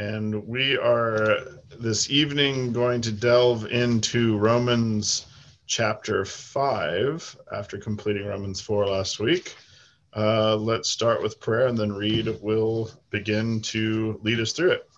and 0.00 0.46
we 0.46 0.78
are 0.78 1.40
this 1.78 2.08
evening 2.08 2.72
going 2.72 3.02
to 3.02 3.12
delve 3.12 3.66
into 3.66 4.38
Romans 4.38 5.26
chapter 5.66 6.24
5 6.24 7.36
after 7.52 7.76
completing 7.76 8.24
Romans 8.24 8.62
4 8.62 8.86
last 8.86 9.20
week. 9.20 9.56
Uh, 10.16 10.56
let's 10.56 10.88
start 10.88 11.22
with 11.22 11.38
prayer 11.38 11.66
and 11.66 11.76
then 11.76 11.92
Reed 11.92 12.34
will 12.40 12.90
begin 13.10 13.60
to 13.60 14.18
lead 14.22 14.40
us 14.40 14.52
through 14.52 14.70
it. 14.70 14.88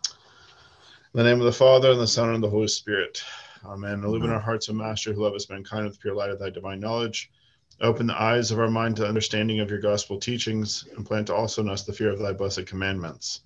In 1.15 1.19
the 1.19 1.25
name 1.25 1.41
of 1.41 1.47
the 1.47 1.53
Father, 1.53 1.91
and 1.91 2.01
the 2.01 2.07
Son, 2.07 2.33
and 2.33 2.43
the 2.43 2.49
Holy 2.49 2.69
Spirit. 2.69 3.25
Amen. 3.65 4.05
Illumine 4.05 4.31
our 4.31 4.39
hearts, 4.39 4.69
O 4.69 4.73
Master, 4.73 5.13
who 5.13 5.25
lovest 5.25 5.51
mankind 5.51 5.85
with 5.85 5.99
pure 5.99 6.15
light 6.15 6.31
of 6.31 6.39
thy 6.39 6.51
divine 6.51 6.79
knowledge. 6.79 7.29
Open 7.81 8.07
the 8.07 8.23
eyes 8.23 8.53
of 8.53 8.61
our 8.61 8.71
mind 8.71 8.95
to 8.97 9.09
understanding 9.09 9.59
of 9.59 9.69
your 9.69 9.81
gospel 9.81 10.21
teachings, 10.21 10.87
and 10.97 11.05
plant 11.05 11.29
also 11.29 11.61
in 11.61 11.69
us 11.69 11.83
the 11.83 11.93
fear 11.93 12.13
of 12.13 12.21
thy 12.21 12.33
blessed 12.33 12.67
commandments. 12.67 13.41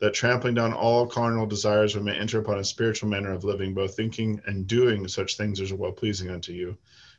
That 0.00 0.14
trampling 0.14 0.54
down 0.54 0.72
all 0.72 1.06
carnal 1.06 1.46
desires, 1.46 1.94
we 1.94 2.02
may 2.02 2.16
enter 2.16 2.38
upon 2.38 2.58
a 2.58 2.64
spiritual 2.64 3.10
manner 3.10 3.32
of 3.32 3.44
living, 3.44 3.74
both 3.74 3.94
thinking 3.94 4.40
and 4.46 4.66
doing 4.66 5.06
such 5.06 5.36
things 5.36 5.60
as 5.60 5.72
are 5.72 5.76
well 5.76 5.92
pleasing 5.92 6.30
unto 6.30 6.52
you. 6.52 6.76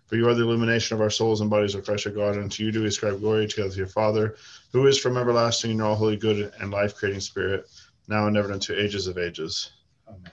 For 0.08 0.16
you 0.18 0.28
are 0.28 0.34
the 0.34 0.42
illumination 0.42 0.96
of 0.96 1.02
our 1.02 1.10
souls 1.10 1.42
and 1.42 1.50
bodies, 1.50 1.76
O 1.76 1.82
Christ 1.82 2.08
our 2.08 2.12
God, 2.12 2.36
and 2.36 2.52
to 2.52 2.66
you 2.66 2.72
do 2.72 2.82
we 2.82 2.88
ascribe 2.88 3.20
glory 3.20 3.48
together 3.48 3.70
with 3.70 3.78
your 3.78 3.88
Father, 3.88 4.36
who 4.74 4.88
is 4.88 5.00
from 5.00 5.16
everlasting 5.16 5.72
in 5.72 5.80
all 5.80 5.96
holy, 5.96 6.18
good, 6.18 6.52
and 6.60 6.72
life 6.72 6.96
creating 6.96 7.22
Spirit, 7.22 7.66
now 8.08 8.28
and 8.28 8.36
ever 8.36 8.52
unto 8.52 8.74
ages 8.74 9.08
of 9.08 9.18
ages. 9.18 9.72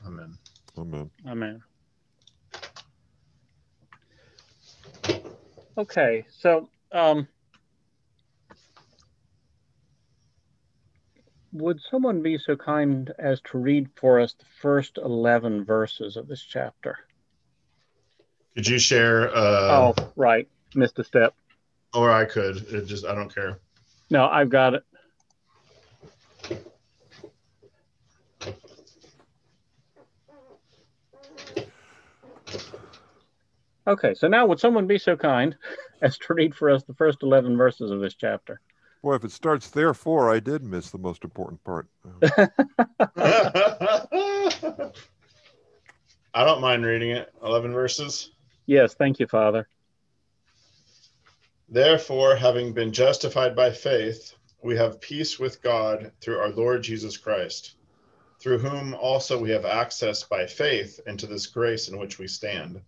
Amen. 0.05 0.39
Amen. 0.77 1.11
Amen. 1.27 1.63
Okay, 5.77 6.25
so 6.29 6.69
um, 6.91 7.29
would 11.53 11.81
someone 11.91 12.23
be 12.23 12.39
so 12.39 12.57
kind 12.57 13.13
as 13.19 13.41
to 13.41 13.59
read 13.59 13.89
for 13.97 14.21
us 14.21 14.35
the 14.35 14.45
first 14.61 14.99
11 14.99 15.65
verses 15.65 16.17
of 16.17 16.29
this 16.29 16.43
chapter? 16.43 16.99
Could 18.55 18.69
you 18.69 18.79
share? 18.79 19.35
Uh, 19.35 19.95
oh, 19.97 20.13
right. 20.17 20.49
Missed 20.75 20.99
a 20.99 21.05
step. 21.05 21.35
Or 21.95 22.11
I 22.11 22.25
could. 22.25 22.57
It 22.69 22.87
just, 22.87 23.07
I 23.07 23.15
don't 23.15 23.35
care. 23.35 23.59
No, 24.11 24.27
I've 24.27 24.51
got 24.51 24.75
it. 24.75 24.85
Okay, 33.87 34.13
so 34.13 34.29
now 34.29 34.45
would 34.47 34.61
someone 34.61 34.87
be 34.87 34.99
so 34.99 35.17
kind 35.17 35.57
as 36.03 36.19
to 36.19 36.35
read 36.35 36.55
for 36.55 36.69
us 36.69 36.85
the 36.85 36.95
first 36.95 37.23
11 37.23 37.57
verses 37.57 37.91
of 37.91 38.01
this 38.01 38.15
chapter? 38.15 38.61
Boy, 39.03 39.15
if 39.15 39.25
it 39.25 39.33
starts 39.33 39.71
therefore, 39.71 40.33
I 40.33 40.41
did 40.41 40.65
miss 40.65 40.91
the 40.91 40.99
most 40.99 41.25
important 41.25 41.63
part. 41.63 41.87
I 46.35 46.45
don't 46.45 46.61
mind 46.61 46.85
reading 46.85 47.13
it. 47.13 47.33
11 47.43 47.73
verses. 47.73 48.33
Yes, 48.67 48.95
thank 48.95 49.21
you, 49.21 49.27
Father. 49.27 49.69
Therefore, 51.69 52.35
having 52.35 52.73
been 52.73 52.93
justified 52.93 53.55
by 53.55 53.71
faith, 53.71 54.35
we 54.63 54.77
have 54.77 55.01
peace 55.01 55.39
with 55.39 55.63
God 55.63 56.11
through 56.21 56.39
our 56.39 56.51
Lord 56.51 56.83
Jesus 56.83 57.17
Christ, 57.17 57.77
through 58.41 58.59
whom 58.59 58.95
also 58.95 59.39
we 59.39 59.51
have 59.51 59.65
access 59.65 60.25
by 60.25 60.47
faith 60.47 60.99
into 61.07 61.27
this 61.27 61.47
grace 61.47 61.89
in 61.89 61.99
which 61.99 62.19
we 62.19 62.27
stand 62.27 62.81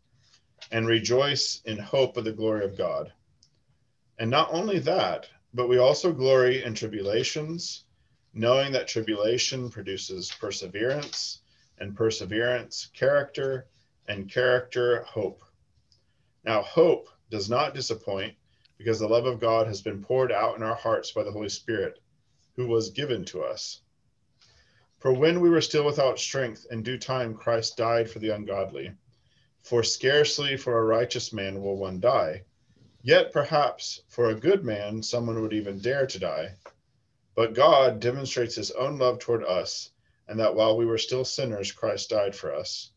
and 0.72 0.86
rejoice 0.86 1.62
in 1.64 1.78
hope 1.78 2.17
of 2.17 2.24
the 2.24 2.33
glory 2.33 2.64
of 2.64 2.77
God. 2.77 3.12
And 4.19 4.30
not 4.30 4.52
only 4.52 4.78
that, 4.80 5.28
but 5.52 5.68
we 5.68 5.78
also 5.78 6.12
glory 6.12 6.62
in 6.62 6.74
tribulations, 6.74 7.84
knowing 8.32 8.72
that 8.72 8.88
tribulation 8.88 9.70
produces 9.70 10.30
perseverance, 10.30 11.40
and 11.78 11.96
perseverance, 11.96 12.90
character, 12.94 13.66
and 14.06 14.30
character, 14.30 15.02
hope. 15.02 15.42
Now, 16.44 16.62
hope 16.62 17.08
does 17.30 17.50
not 17.50 17.74
disappoint 17.74 18.34
because 18.78 18.98
the 18.98 19.08
love 19.08 19.27
of 19.27 19.40
God 19.40 19.66
has 19.66 19.83
been 19.83 20.02
poured 20.02 20.33
out 20.33 20.56
in 20.56 20.62
our 20.62 20.74
hearts 20.74 21.12
by 21.12 21.22
the 21.22 21.33
Holy 21.33 21.48
Spirit, 21.48 21.98
who 22.56 22.66
was 22.66 22.90
given 22.90 23.24
to 23.27 23.42
us. 23.42 23.83
For 24.98 25.12
when 25.12 25.40
we 25.40 25.50
were 25.50 25.60
still 25.60 25.84
without 25.84 26.18
strength, 26.18 26.66
in 26.70 26.83
due 26.83 26.98
time 26.98 27.34
Christ 27.34 27.77
died 27.77 28.10
for 28.10 28.18
the 28.18 28.30
ungodly. 28.30 28.92
For 29.62 29.83
scarcely 29.83 30.56
for 30.56 30.78
a 30.78 30.84
righteous 30.84 31.33
man 31.33 31.60
will 31.60 31.77
one 31.77 32.00
die, 32.00 32.44
yet 33.02 33.33
perhaps 33.33 34.02
for 34.08 34.28
a 34.28 34.34
good 34.34 34.64
man 34.64 35.02
someone 35.02 35.40
would 35.40 35.52
even 35.52 35.78
dare 35.78 36.06
to 36.06 36.18
die. 36.18 36.55
But 37.34 37.55
God 37.55 38.00
demonstrates 38.00 38.55
his 38.55 38.70
own 38.72 38.98
love 38.98 39.18
toward 39.18 39.44
us, 39.44 39.90
and 40.28 40.38
that 40.40 40.55
while 40.55 40.77
we 40.77 40.84
were 40.84 40.98
still 40.98 41.24
sinners, 41.24 41.72
Christ 41.72 42.10
died 42.10 42.36
for 42.36 42.55
us. 42.55 42.90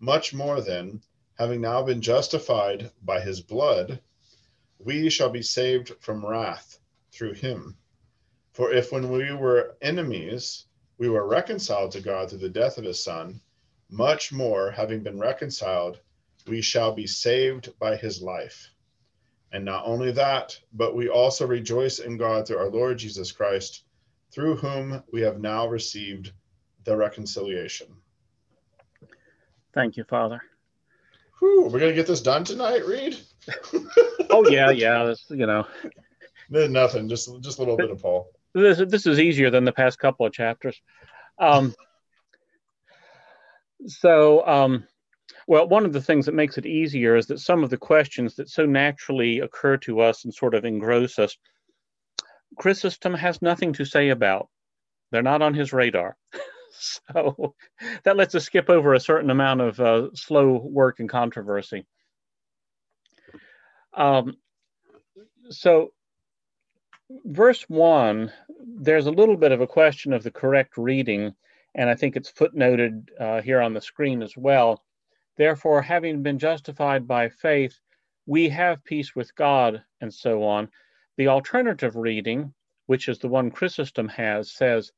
Much 0.00 0.32
more 0.32 0.60
then, 0.60 1.02
having 1.38 1.60
now 1.60 1.82
been 1.82 2.00
justified 2.00 2.90
by 3.02 3.20
his 3.20 3.40
blood, 3.40 4.00
we 4.78 5.10
shall 5.10 5.30
be 5.30 5.42
saved 5.42 5.92
from 6.00 6.24
wrath 6.24 6.78
through 7.12 7.34
him. 7.34 7.76
For 8.52 8.72
if 8.72 8.90
when 8.90 9.10
we 9.10 9.32
were 9.32 9.76
enemies, 9.80 10.66
we 10.98 11.08
were 11.08 11.26
reconciled 11.26 11.92
to 11.92 12.00
God 12.00 12.30
through 12.30 12.38
the 12.38 12.48
death 12.48 12.78
of 12.78 12.84
his 12.84 13.02
Son, 13.02 13.40
much 13.90 14.32
more, 14.32 14.70
having 14.70 15.02
been 15.02 15.20
reconciled, 15.20 16.00
we 16.46 16.62
shall 16.62 16.92
be 16.92 17.06
saved 17.06 17.78
by 17.78 17.96
his 17.96 18.22
life. 18.22 18.71
And 19.52 19.64
not 19.64 19.84
only 19.86 20.10
that, 20.12 20.58
but 20.72 20.96
we 20.96 21.08
also 21.08 21.46
rejoice 21.46 21.98
in 21.98 22.16
God 22.16 22.46
through 22.46 22.58
our 22.58 22.70
Lord 22.70 22.98
Jesus 22.98 23.30
Christ, 23.30 23.84
through 24.32 24.56
whom 24.56 25.02
we 25.12 25.20
have 25.20 25.40
now 25.40 25.66
received 25.66 26.32
the 26.84 26.96
reconciliation. 26.96 27.88
Thank 29.74 29.96
you, 29.96 30.04
Father. 30.04 30.40
Whew, 31.38 31.68
we're 31.70 31.80
gonna 31.80 31.92
get 31.92 32.06
this 32.06 32.20
done 32.20 32.44
tonight, 32.44 32.86
Reed. 32.86 33.18
oh 34.30 34.48
yeah, 34.48 34.70
yeah. 34.70 35.04
This, 35.04 35.24
you 35.28 35.46
know, 35.46 35.66
nothing. 36.48 37.08
Just 37.08 37.28
just 37.40 37.58
a 37.58 37.60
little 37.60 37.76
bit 37.76 37.90
of 37.90 38.00
Paul. 38.00 38.30
This 38.54 38.78
this 38.88 39.06
is 39.06 39.18
easier 39.18 39.50
than 39.50 39.64
the 39.64 39.72
past 39.72 39.98
couple 39.98 40.26
of 40.26 40.32
chapters. 40.32 40.80
Um, 41.38 41.74
so, 43.86 44.46
um, 44.46 44.84
well, 45.52 45.68
one 45.68 45.84
of 45.84 45.92
the 45.92 46.00
things 46.00 46.24
that 46.24 46.34
makes 46.34 46.56
it 46.56 46.64
easier 46.64 47.14
is 47.14 47.26
that 47.26 47.38
some 47.38 47.62
of 47.62 47.68
the 47.68 47.76
questions 47.76 48.36
that 48.36 48.48
so 48.48 48.64
naturally 48.64 49.40
occur 49.40 49.76
to 49.76 50.00
us 50.00 50.24
and 50.24 50.32
sort 50.32 50.54
of 50.54 50.64
engross 50.64 51.18
us, 51.18 51.36
Chrysostom 52.58 53.12
has 53.12 53.42
nothing 53.42 53.74
to 53.74 53.84
say 53.84 54.08
about. 54.08 54.48
They're 55.10 55.20
not 55.20 55.42
on 55.42 55.52
his 55.52 55.74
radar. 55.74 56.16
so 56.72 57.54
that 58.02 58.16
lets 58.16 58.34
us 58.34 58.46
skip 58.46 58.70
over 58.70 58.94
a 58.94 59.00
certain 59.00 59.28
amount 59.28 59.60
of 59.60 59.78
uh, 59.78 60.08
slow 60.14 60.56
work 60.56 61.00
and 61.00 61.08
controversy. 61.10 61.84
Um, 63.92 64.38
so, 65.50 65.92
verse 67.26 67.68
one, 67.68 68.32
there's 68.58 69.06
a 69.06 69.10
little 69.10 69.36
bit 69.36 69.52
of 69.52 69.60
a 69.60 69.66
question 69.66 70.14
of 70.14 70.22
the 70.22 70.30
correct 70.30 70.78
reading 70.78 71.34
and 71.74 71.88
I 71.88 71.94
think 71.94 72.16
it's 72.16 72.32
footnoted 72.32 73.08
uh, 73.18 73.40
here 73.40 73.60
on 73.60 73.72
the 73.72 73.80
screen 73.80 74.22
as 74.22 74.36
well. 74.36 74.82
Therefore, 75.36 75.82
having 75.82 76.22
been 76.22 76.38
justified 76.38 77.06
by 77.06 77.28
faith, 77.28 77.80
we 78.26 78.48
have 78.50 78.84
peace 78.84 79.14
with 79.14 79.34
God, 79.34 79.82
and 80.00 80.12
so 80.12 80.44
on. 80.44 80.70
The 81.16 81.28
alternative 81.28 81.96
reading, 81.96 82.54
which 82.86 83.08
is 83.08 83.18
the 83.18 83.28
one 83.28 83.50
Chrysostom 83.50 84.08
has, 84.08 84.50
says, 84.50 84.92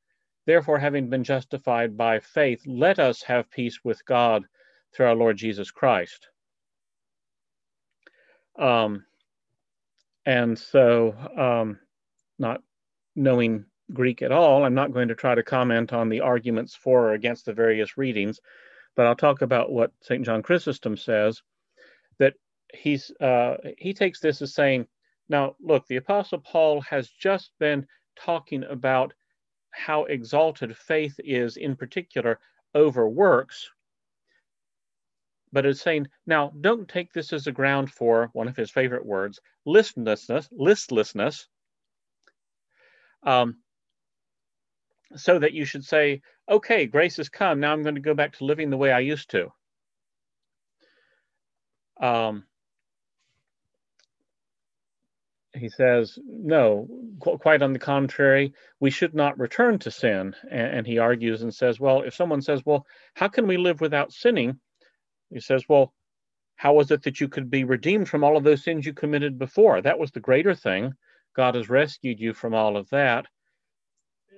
Therefore, 0.45 0.77
having 0.77 1.09
been 1.09 1.23
justified 1.23 1.97
by 1.97 2.19
faith, 2.19 2.61
let 2.67 2.99
us 2.99 3.23
have 3.23 3.49
peace 3.49 3.79
with 3.83 4.05
God 4.05 4.45
through 4.93 5.07
our 5.07 5.15
Lord 5.15 5.37
Jesus 5.37 5.71
Christ. 5.71 6.27
Um, 8.57 9.05
and 10.25 10.57
so, 10.57 11.15
um, 11.37 11.79
not 12.37 12.61
knowing 13.15 13.65
Greek 13.93 14.21
at 14.21 14.31
all. 14.31 14.63
I'm 14.63 14.73
not 14.73 14.93
going 14.93 15.07
to 15.07 15.15
try 15.15 15.35
to 15.35 15.43
comment 15.43 15.93
on 15.93 16.09
the 16.09 16.21
arguments 16.21 16.75
for 16.75 17.09
or 17.09 17.13
against 17.13 17.45
the 17.45 17.53
various 17.53 17.97
readings, 17.97 18.39
but 18.95 19.05
I'll 19.05 19.15
talk 19.15 19.41
about 19.41 19.71
what 19.71 19.91
St. 20.01 20.25
John 20.25 20.41
Chrysostom 20.41 20.97
says 20.97 21.41
that 22.19 22.33
he's 22.73 23.11
uh, 23.19 23.57
he 23.77 23.93
takes 23.93 24.19
this 24.19 24.41
as 24.41 24.53
saying, 24.53 24.87
now 25.29 25.55
look, 25.59 25.87
the 25.87 25.97
Apostle 25.97 26.39
Paul 26.39 26.81
has 26.81 27.09
just 27.09 27.51
been 27.59 27.85
talking 28.15 28.63
about 28.63 29.13
how 29.71 30.05
exalted 30.05 30.75
faith 30.77 31.15
is 31.19 31.57
in 31.57 31.75
particular 31.75 32.39
over 32.73 33.07
works, 33.09 33.69
but 35.51 35.65
it's 35.65 35.81
saying, 35.81 36.07
now 36.25 36.51
don't 36.61 36.87
take 36.87 37.11
this 37.13 37.33
as 37.33 37.47
a 37.47 37.51
ground 37.51 37.91
for 37.91 38.29
one 38.33 38.47
of 38.47 38.55
his 38.55 38.71
favorite 38.71 39.05
words, 39.05 39.39
listlessness, 39.65 40.47
listlessness. 40.51 41.47
Um, 43.23 43.57
so 45.15 45.39
that 45.39 45.53
you 45.53 45.65
should 45.65 45.85
say, 45.85 46.21
okay, 46.49 46.85
grace 46.85 47.17
has 47.17 47.29
come. 47.29 47.59
Now 47.59 47.73
I'm 47.73 47.83
going 47.83 47.95
to 47.95 48.01
go 48.01 48.13
back 48.13 48.33
to 48.37 48.45
living 48.45 48.69
the 48.69 48.77
way 48.77 48.91
I 48.91 48.99
used 48.99 49.29
to. 49.31 49.51
Um, 52.01 52.43
he 55.53 55.69
says, 55.69 56.19
no, 56.25 56.87
qu- 57.19 57.37
quite 57.37 57.61
on 57.61 57.73
the 57.73 57.79
contrary, 57.79 58.53
we 58.79 58.91
should 58.91 59.15
not 59.15 59.39
return 59.39 59.79
to 59.79 59.91
sin. 59.91 60.35
And, 60.51 60.67
and, 60.79 60.87
he 60.87 60.97
argues 60.97 61.41
and 61.41 61.53
says, 61.53 61.79
well, 61.79 62.01
if 62.01 62.13
someone 62.13 62.41
says, 62.41 62.61
well, 62.65 62.85
how 63.13 63.29
can 63.29 63.47
we 63.47 63.57
live 63.57 63.79
without 63.79 64.11
sinning? 64.11 64.59
He 65.29 65.39
says, 65.39 65.63
well, 65.69 65.93
how 66.57 66.73
was 66.73 66.91
it 66.91 67.03
that 67.03 67.19
you 67.19 67.27
could 67.27 67.49
be 67.49 67.63
redeemed 67.63 68.09
from 68.09 68.23
all 68.23 68.37
of 68.37 68.43
those 68.43 68.63
sins 68.63 68.85
you 68.85 68.93
committed 68.93 69.37
before? 69.39 69.81
That 69.81 69.99
was 69.99 70.11
the 70.11 70.19
greater 70.19 70.55
thing. 70.55 70.93
God 71.35 71.55
has 71.55 71.69
rescued 71.69 72.19
you 72.19 72.33
from 72.33 72.53
all 72.53 72.77
of 72.77 72.89
that. 72.89 73.25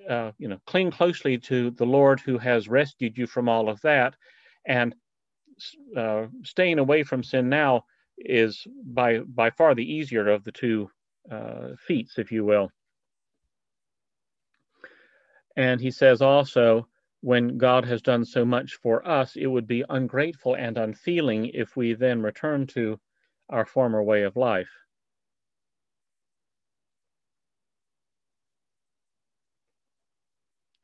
Uh, 0.08 0.32
you 0.38 0.48
know, 0.48 0.60
cling 0.66 0.90
closely 0.90 1.38
to 1.38 1.70
the 1.72 1.86
Lord 1.86 2.20
who 2.20 2.38
has 2.38 2.68
rescued 2.68 3.16
you 3.18 3.26
from 3.26 3.48
all 3.48 3.68
of 3.68 3.80
that, 3.82 4.16
and 4.66 4.94
uh, 5.96 6.26
staying 6.44 6.78
away 6.78 7.02
from 7.02 7.22
sin 7.22 7.48
now 7.48 7.84
is 8.18 8.66
by 8.84 9.18
by 9.20 9.50
far 9.50 9.74
the 9.74 9.92
easier 9.92 10.28
of 10.28 10.44
the 10.44 10.52
two 10.52 10.90
uh, 11.30 11.68
feats, 11.78 12.18
if 12.18 12.32
you 12.32 12.44
will. 12.44 12.70
And 15.56 15.80
he 15.80 15.90
says 15.90 16.22
also, 16.22 16.86
when 17.20 17.58
God 17.58 17.84
has 17.84 18.00
done 18.00 18.24
so 18.24 18.44
much 18.44 18.74
for 18.76 19.06
us, 19.06 19.36
it 19.36 19.46
would 19.46 19.66
be 19.66 19.84
ungrateful 19.88 20.54
and 20.54 20.78
unfeeling 20.78 21.46
if 21.46 21.76
we 21.76 21.94
then 21.94 22.22
return 22.22 22.66
to 22.68 23.00
our 23.48 23.66
former 23.66 24.02
way 24.02 24.22
of 24.22 24.36
life. 24.36 24.70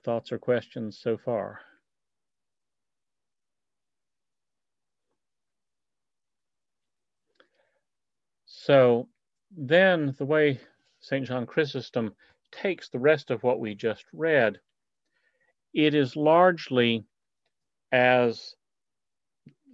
Thoughts 0.04 0.32
or 0.32 0.38
questions 0.38 0.98
so 0.98 1.16
far? 1.16 1.60
So 8.44 9.08
then 9.50 10.14
the 10.18 10.24
way 10.24 10.60
St. 11.00 11.26
John 11.26 11.46
Chrysostom 11.46 12.14
takes 12.50 12.88
the 12.88 12.98
rest 12.98 13.30
of 13.30 13.42
what 13.42 13.60
we 13.60 13.74
just 13.74 14.04
read, 14.12 14.58
it 15.74 15.94
is 15.94 16.16
largely 16.16 17.04
as 17.92 18.54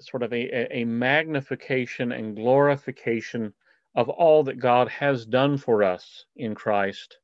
sort 0.00 0.23
of 0.23 0.33
a, 0.33 0.79
a 0.79 0.85
magnification 0.85 2.12
and 2.12 2.37
glorification 2.37 3.53
of 3.94 4.09
all 4.09 4.44
that 4.44 4.59
God 4.59 4.88
has 4.88 5.26
done 5.26 5.56
for 5.56 5.83
us 5.83 6.25
in 6.37 6.55
Christ, 6.55 7.19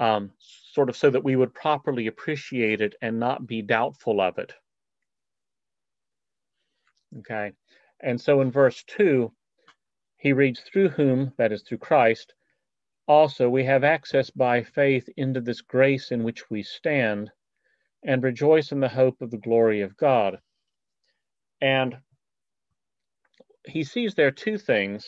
um, 0.00 0.32
sort 0.72 0.88
of 0.88 0.96
so 0.96 1.10
that 1.10 1.22
we 1.22 1.36
would 1.36 1.54
properly 1.54 2.06
appreciate 2.08 2.80
it 2.80 2.94
and 3.02 3.20
not 3.20 3.46
be 3.46 3.62
doubtful 3.62 4.20
of 4.20 4.38
it. 4.38 4.52
Okay, 7.18 7.52
and 8.00 8.20
so 8.20 8.40
in 8.40 8.50
verse 8.50 8.82
2, 8.84 9.30
he 10.16 10.32
reads, 10.32 10.60
Through 10.60 10.90
whom, 10.90 11.32
that 11.36 11.52
is, 11.52 11.62
through 11.62 11.78
Christ, 11.78 12.34
also 13.06 13.48
we 13.48 13.64
have 13.64 13.84
access 13.84 14.30
by 14.30 14.62
faith 14.62 15.08
into 15.16 15.40
this 15.40 15.60
grace 15.60 16.12
in 16.12 16.22
which 16.22 16.48
we 16.48 16.62
stand 16.62 17.30
and 18.02 18.22
rejoice 18.22 18.72
in 18.72 18.80
the 18.80 18.88
hope 18.88 19.20
of 19.20 19.30
the 19.30 19.38
glory 19.38 19.82
of 19.82 19.96
God. 19.96 20.38
And 21.60 21.98
he 23.66 23.84
sees 23.84 24.14
there 24.14 24.30
two 24.30 24.56
things. 24.56 25.06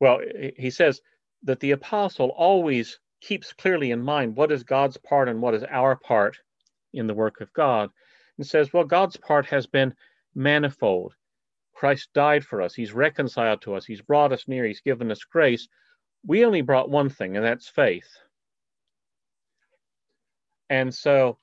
Well, 0.00 0.20
he 0.58 0.70
says 0.70 1.00
that 1.44 1.60
the 1.60 1.70
apostle 1.70 2.30
always 2.36 2.98
keeps 3.20 3.52
clearly 3.52 3.90
in 3.90 4.02
mind 4.02 4.36
what 4.36 4.52
is 4.52 4.62
God's 4.62 4.96
part 4.96 5.28
and 5.28 5.40
what 5.40 5.54
is 5.54 5.64
our 5.64 5.96
part 5.96 6.38
in 6.92 7.06
the 7.06 7.14
work 7.14 7.40
of 7.40 7.52
God, 7.52 7.90
and 8.38 8.46
says, 8.46 8.72
well, 8.72 8.84
God's 8.84 9.16
part 9.16 9.46
has 9.46 9.66
been 9.66 9.94
manifold. 10.34 11.14
Christ 11.74 12.08
died 12.14 12.44
for 12.44 12.62
us. 12.62 12.74
He's 12.74 12.92
reconciled 12.92 13.60
to 13.62 13.74
us. 13.74 13.84
He's 13.84 14.00
brought 14.00 14.32
us 14.32 14.48
near. 14.48 14.64
He's 14.64 14.80
given 14.80 15.10
us 15.10 15.24
grace. 15.24 15.68
We 16.26 16.44
only 16.44 16.62
brought 16.62 16.90
one 16.90 17.10
thing, 17.10 17.36
and 17.36 17.44
that's 17.44 17.68
faith. 17.68 18.08
And 20.70 20.92
so, 20.94 21.38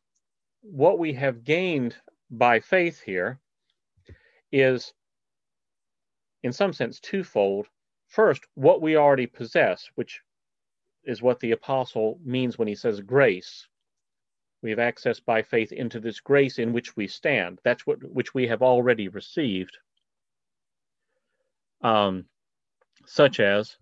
what 0.61 0.97
we 0.97 1.13
have 1.13 1.43
gained 1.43 1.95
by 2.31 2.59
faith 2.59 3.01
here 3.01 3.39
is, 4.51 4.93
in 6.41 6.51
some 6.51 6.73
sense, 6.73 6.99
twofold. 6.99 7.67
First, 8.07 8.43
what 8.55 8.81
we 8.81 8.97
already 8.97 9.27
possess, 9.27 9.89
which 9.95 10.21
is 11.05 11.21
what 11.21 11.39
the 11.39 11.51
apostle 11.51 12.19
means 12.23 12.57
when 12.57 12.67
he 12.67 12.75
says 12.75 13.01
grace. 13.01 13.67
We 14.61 14.69
have 14.69 14.79
access 14.79 15.19
by 15.19 15.41
faith 15.41 15.71
into 15.71 15.99
this 15.99 16.19
grace 16.21 16.59
in 16.59 16.73
which 16.73 16.95
we 16.95 17.07
stand. 17.07 17.59
That's 17.63 17.85
what 17.85 18.03
which 18.03 18.33
we 18.33 18.47
have 18.47 18.61
already 18.61 19.09
received 19.09 19.77
um, 21.83 22.25
such 23.05 23.39
as 23.39 23.75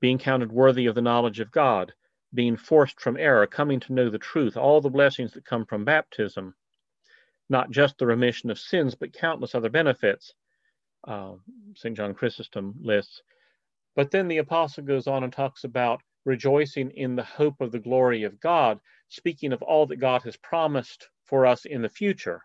being 0.00 0.18
counted 0.18 0.52
worthy 0.52 0.86
of 0.86 0.94
the 0.94 1.00
knowledge 1.00 1.40
of 1.40 1.52
God, 1.52 1.92
being 2.34 2.56
forced 2.56 3.00
from 3.00 3.16
error, 3.16 3.46
coming 3.46 3.80
to 3.80 3.92
know 3.92 4.10
the 4.10 4.18
truth, 4.18 4.56
all 4.56 4.80
the 4.80 4.90
blessings 4.90 5.32
that 5.32 5.44
come 5.44 5.64
from 5.64 5.84
baptism, 5.84 6.54
not 7.48 7.70
just 7.70 7.96
the 7.98 8.06
remission 8.06 8.50
of 8.50 8.58
sins, 8.58 8.94
but 8.94 9.12
countless 9.12 9.54
other 9.54 9.70
benefits. 9.70 10.34
Uh, 11.06 11.34
St. 11.76 11.96
John 11.96 12.14
Chrysostom 12.14 12.74
lists. 12.82 13.22
But 13.94 14.10
then 14.10 14.26
the 14.26 14.38
apostle 14.38 14.82
goes 14.82 15.06
on 15.06 15.22
and 15.22 15.32
talks 15.32 15.62
about 15.62 16.02
rejoicing 16.26 16.90
in 16.90 17.16
the 17.16 17.22
hope 17.22 17.60
of 17.60 17.72
the 17.72 17.78
glory 17.78 18.24
of 18.24 18.38
God, 18.40 18.78
speaking 19.08 19.52
of 19.52 19.62
all 19.62 19.86
that 19.86 19.96
God 19.96 20.22
has 20.24 20.36
promised 20.36 21.08
for 21.24 21.46
us 21.46 21.64
in 21.64 21.80
the 21.80 21.88
future. 21.88 22.42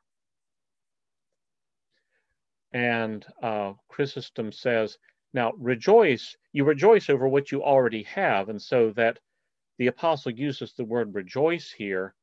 And 2.71 3.25
uh, 3.43 3.73
Chrysostom 3.89 4.53
says, 4.53 4.97
now 5.33 5.51
rejoice, 5.57 6.37
you 6.53 6.63
rejoice 6.63 7.09
over 7.09 7.27
what 7.27 7.51
you 7.51 7.63
already 7.63 8.03
have. 8.03 8.49
And 8.49 8.61
so 8.61 8.91
that 8.91 9.19
the 9.77 9.87
apostle 9.87 10.31
uses 10.31 10.73
the 10.73 10.85
word 10.85 11.13
rejoice 11.15 11.71
here, 11.71 12.13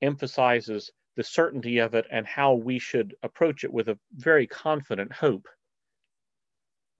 emphasizes 0.00 0.90
the 1.16 1.24
certainty 1.24 1.78
of 1.78 1.94
it 1.94 2.06
and 2.10 2.26
how 2.26 2.54
we 2.54 2.78
should 2.78 3.14
approach 3.22 3.64
it 3.64 3.72
with 3.72 3.88
a 3.88 3.98
very 4.14 4.46
confident 4.46 5.12
hope 5.12 5.46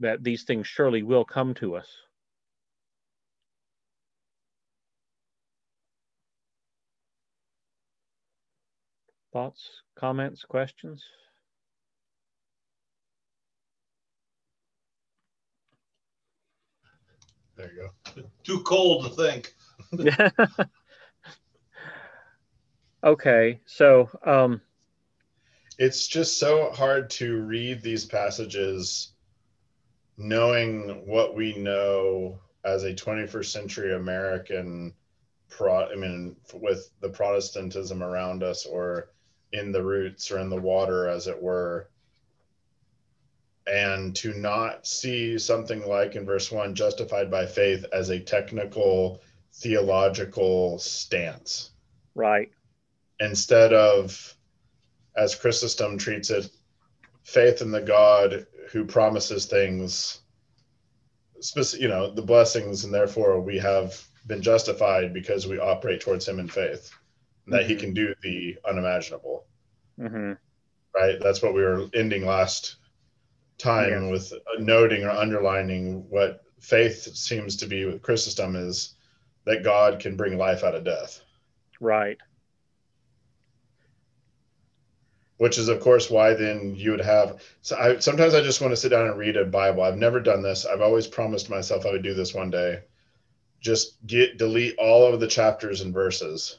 that 0.01 0.23
these 0.23 0.45
things 0.45 0.67
surely 0.67 1.03
will 1.03 1.25
come 1.25 1.55
to 1.55 1.77
us. 1.77 1.89
Thoughts, 9.39 9.71
comments, 9.95 10.43
questions? 10.43 11.01
There 17.57 17.71
you 17.73 17.89
go. 18.17 18.23
Too 18.43 18.65
cold 18.65 19.05
to 19.05 19.11
think. 19.11 19.55
okay, 23.05 23.61
so 23.65 24.11
um, 24.27 24.61
it's 25.79 26.09
just 26.09 26.41
so 26.41 26.73
hard 26.73 27.09
to 27.11 27.41
read 27.43 27.81
these 27.81 28.07
passages 28.07 29.13
knowing 30.17 31.07
what 31.07 31.37
we 31.37 31.57
know 31.57 32.41
as 32.65 32.83
a 32.83 32.93
21st 32.93 33.53
century 33.53 33.95
American 33.95 34.93
pro 35.49 35.89
I 35.89 35.95
mean 35.95 36.35
with 36.55 36.91
the 37.01 37.09
Protestantism 37.09 38.03
around 38.03 38.43
us 38.43 38.67
or 38.67 39.11
in 39.53 39.73
the 39.73 39.83
roots 39.83 40.31
or 40.31 40.39
in 40.39 40.51
the 40.51 40.61
water 40.61 41.09
as 41.09 41.27
it 41.27 41.41
were. 41.41 41.89
And 43.67 44.17
to 44.17 44.33
not 44.35 44.87
see 44.87 45.39
something 45.39 45.87
like 45.87 46.17
in 46.17 46.25
verse 46.25 46.51
1 46.51 46.75
justified 46.75 47.31
by 47.31 47.45
faith 47.45 47.85
as 47.93 48.09
a 48.09 48.21
technical 48.21 49.21
theological 49.53 50.79
stance. 50.79 51.71
Right. 52.15 52.51
Instead 53.21 53.73
of 53.73 54.35
as 55.17 55.35
chrysostom 55.35 55.99
treats 55.99 56.31
it 56.31 56.49
faith 57.25 57.61
in 57.61 57.71
the 57.71 57.81
god 57.81 58.47
who 58.71 58.85
promises 58.85 59.47
things 59.47 60.21
specific, 61.41 61.83
you 61.83 61.89
know 61.89 62.11
the 62.11 62.23
blessings 62.23 62.85
and 62.85 62.95
therefore 62.95 63.41
we 63.41 63.59
have 63.59 64.03
been 64.27 64.41
justified 64.41 65.13
because 65.13 65.47
we 65.47 65.59
operate 65.59 66.01
towards 66.01 66.27
him 66.27 66.39
in 66.39 66.49
faith 66.49 66.91
that 67.47 67.63
mm-hmm. 67.63 67.69
he 67.69 67.77
can 67.77 67.93
do 67.93 68.15
the 68.23 68.57
unimaginable 68.67 69.38
mm-hmm. 69.99 70.33
right 70.95 71.19
that's 71.21 71.43
what 71.43 71.55
we 71.55 71.63
were 71.63 71.87
ending 71.95 72.25
last 72.25 72.77
time 73.59 74.05
yeah. 74.05 74.11
with 74.11 74.33
noting 74.59 75.05
or 75.05 75.11
underlining 75.11 76.09
what 76.09 76.45
faith 76.61 77.15
seems 77.15 77.57
to 77.57 77.67
be 77.67 77.85
with 77.85 78.03
Chrysostom 78.03 78.57
is 78.57 78.95
that 79.45 79.65
God 79.65 80.01
can 80.01 80.17
bring 80.17 80.39
life 80.39 80.65
out 80.65 80.75
of 80.75 80.85
death. 80.85 81.21
Right. 81.81 82.19
Which 85.39 85.59
is, 85.59 85.69
of 85.69 85.81
course, 85.81 86.11
why 86.11 86.35
then 86.35 86.75
you 86.77 86.91
would 86.91 87.01
have. 87.01 87.43
So 87.63 87.77
I, 87.77 87.99
sometimes 87.99 88.35
I 88.35 88.43
just 88.43 88.61
want 88.61 88.73
to 88.73 88.77
sit 88.77 88.89
down 88.89 89.07
and 89.07 89.19
read 89.19 89.37
a 89.37 89.45
Bible. 89.45 89.83
I've 89.83 89.97
never 89.97 90.21
done 90.21 90.43
this. 90.43 90.67
I've 90.67 90.81
always 90.81 91.07
promised 91.07 91.49
myself 91.49 91.87
I 91.87 91.93
would 91.93 92.03
do 92.03 92.15
this 92.15 92.35
one 92.35 92.51
day. 92.51 92.81
Just 93.61 94.05
get 94.07 94.37
delete 94.37 94.77
all 94.79 95.07
of 95.07 95.21
the 95.21 95.27
chapters 95.27 95.81
and 95.81 95.95
verses 95.95 96.59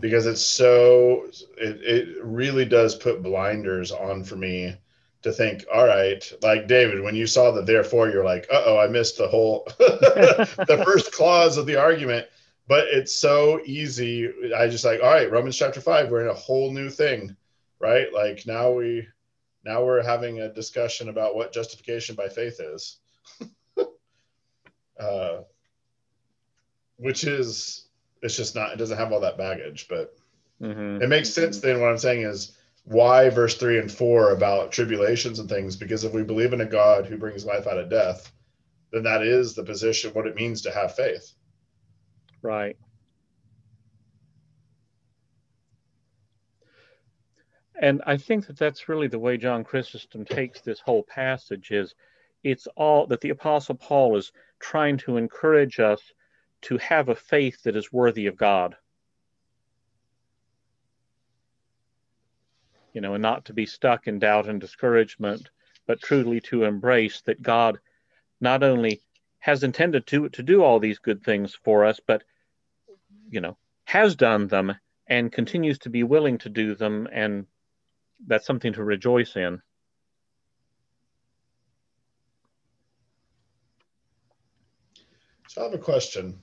because 0.00 0.26
it's 0.26 0.44
so 0.44 1.26
it, 1.56 1.80
it 1.82 2.24
really 2.24 2.64
does 2.64 2.94
put 2.94 3.22
blinders 3.22 3.92
on 3.92 4.24
for 4.24 4.36
me 4.36 4.76
to 5.22 5.32
think, 5.32 5.64
all 5.72 5.86
right, 5.86 6.30
like 6.42 6.68
David, 6.68 7.02
when 7.02 7.14
you 7.14 7.26
saw 7.26 7.50
the 7.50 7.62
therefore, 7.62 8.10
you're 8.10 8.24
like, 8.24 8.46
uh 8.52 8.62
oh, 8.66 8.78
I 8.78 8.86
missed 8.88 9.18
the 9.18 9.28
whole 9.28 9.64
the 9.78 10.82
first 10.84 11.12
clause 11.12 11.56
of 11.56 11.66
the 11.66 11.76
argument. 11.76 12.26
But 12.66 12.86
it's 12.88 13.14
so 13.14 13.60
easy. 13.66 14.30
I 14.56 14.68
just 14.68 14.86
like, 14.86 15.00
all 15.02 15.10
right, 15.10 15.30
Romans 15.30 15.56
chapter 15.56 15.80
five, 15.80 16.10
we're 16.10 16.22
in 16.22 16.28
a 16.28 16.34
whole 16.34 16.72
new 16.72 16.88
thing, 16.88 17.36
right? 17.78 18.12
Like 18.12 18.46
now 18.46 18.70
we 18.72 19.06
now 19.64 19.84
we're 19.84 20.02
having 20.02 20.40
a 20.40 20.52
discussion 20.52 21.08
about 21.08 21.34
what 21.34 21.52
justification 21.52 22.14
by 22.14 22.28
faith 22.28 22.60
is. 22.60 22.98
uh, 25.00 25.40
which 26.96 27.24
is 27.24 27.83
it's 28.24 28.36
just 28.36 28.54
not 28.54 28.72
it 28.72 28.78
doesn't 28.78 28.98
have 28.98 29.12
all 29.12 29.20
that 29.20 29.38
baggage, 29.38 29.86
but 29.88 30.16
Mhm. 30.60 31.02
it 31.02 31.08
makes 31.08 31.30
sense 31.30 31.60
then 31.60 31.80
what 31.80 31.90
I'm 31.90 31.98
saying 31.98 32.22
is 32.22 32.56
why 32.84 33.28
verse 33.28 33.56
three 33.56 33.78
and 33.78 33.90
four 33.90 34.30
about 34.30 34.72
tribulations 34.72 35.38
and 35.38 35.48
things, 35.48 35.76
because 35.76 36.04
if 36.04 36.12
we 36.12 36.22
believe 36.22 36.52
in 36.52 36.60
a 36.60 36.66
God 36.66 37.06
who 37.06 37.16
brings 37.18 37.44
life 37.44 37.66
out 37.66 37.78
of 37.78 37.90
death, 37.90 38.32
then 38.92 39.02
that 39.02 39.22
is 39.22 39.54
the 39.54 39.64
position, 39.64 40.12
what 40.12 40.26
it 40.26 40.36
means 40.36 40.62
to 40.62 40.70
have 40.70 40.94
faith. 40.94 41.32
Right. 42.42 42.76
And 47.80 48.02
I 48.06 48.16
think 48.16 48.46
that 48.46 48.58
that's 48.58 48.88
really 48.88 49.08
the 49.08 49.18
way 49.18 49.36
John 49.36 49.64
Chrysostom 49.64 50.24
takes 50.24 50.60
this 50.60 50.80
whole 50.80 51.02
passage 51.02 51.72
is 51.72 51.94
it's 52.42 52.68
all 52.76 53.06
that 53.08 53.20
the 53.20 53.30
apostle 53.30 53.74
Paul 53.74 54.16
is 54.16 54.32
trying 54.60 54.96
to 54.98 55.16
encourage 55.16 55.80
us 55.80 56.00
to 56.64 56.78
have 56.78 57.08
a 57.08 57.14
faith 57.14 57.62
that 57.62 57.76
is 57.76 57.92
worthy 57.92 58.26
of 58.26 58.36
God. 58.36 58.76
You 62.92 63.00
know, 63.00 63.14
and 63.14 63.22
not 63.22 63.46
to 63.46 63.52
be 63.52 63.66
stuck 63.66 64.06
in 64.06 64.18
doubt 64.18 64.48
and 64.48 64.60
discouragement, 64.60 65.50
but 65.86 66.00
truly 66.00 66.40
to 66.42 66.64
embrace 66.64 67.20
that 67.22 67.42
God 67.42 67.78
not 68.40 68.62
only 68.62 69.02
has 69.38 69.62
intended 69.62 70.06
to 70.06 70.28
to 70.30 70.42
do 70.42 70.62
all 70.62 70.78
these 70.78 70.98
good 70.98 71.22
things 71.22 71.54
for 71.64 71.84
us, 71.84 72.00
but 72.06 72.24
you 73.30 73.40
know, 73.40 73.56
has 73.84 74.14
done 74.16 74.46
them 74.48 74.74
and 75.06 75.32
continues 75.32 75.78
to 75.80 75.90
be 75.90 76.02
willing 76.02 76.38
to 76.38 76.48
do 76.48 76.74
them 76.74 77.08
and 77.12 77.46
that's 78.26 78.46
something 78.46 78.72
to 78.72 78.84
rejoice 78.84 79.36
in. 79.36 79.60
So 85.48 85.60
I 85.60 85.64
have 85.64 85.74
a 85.74 85.78
question. 85.78 86.40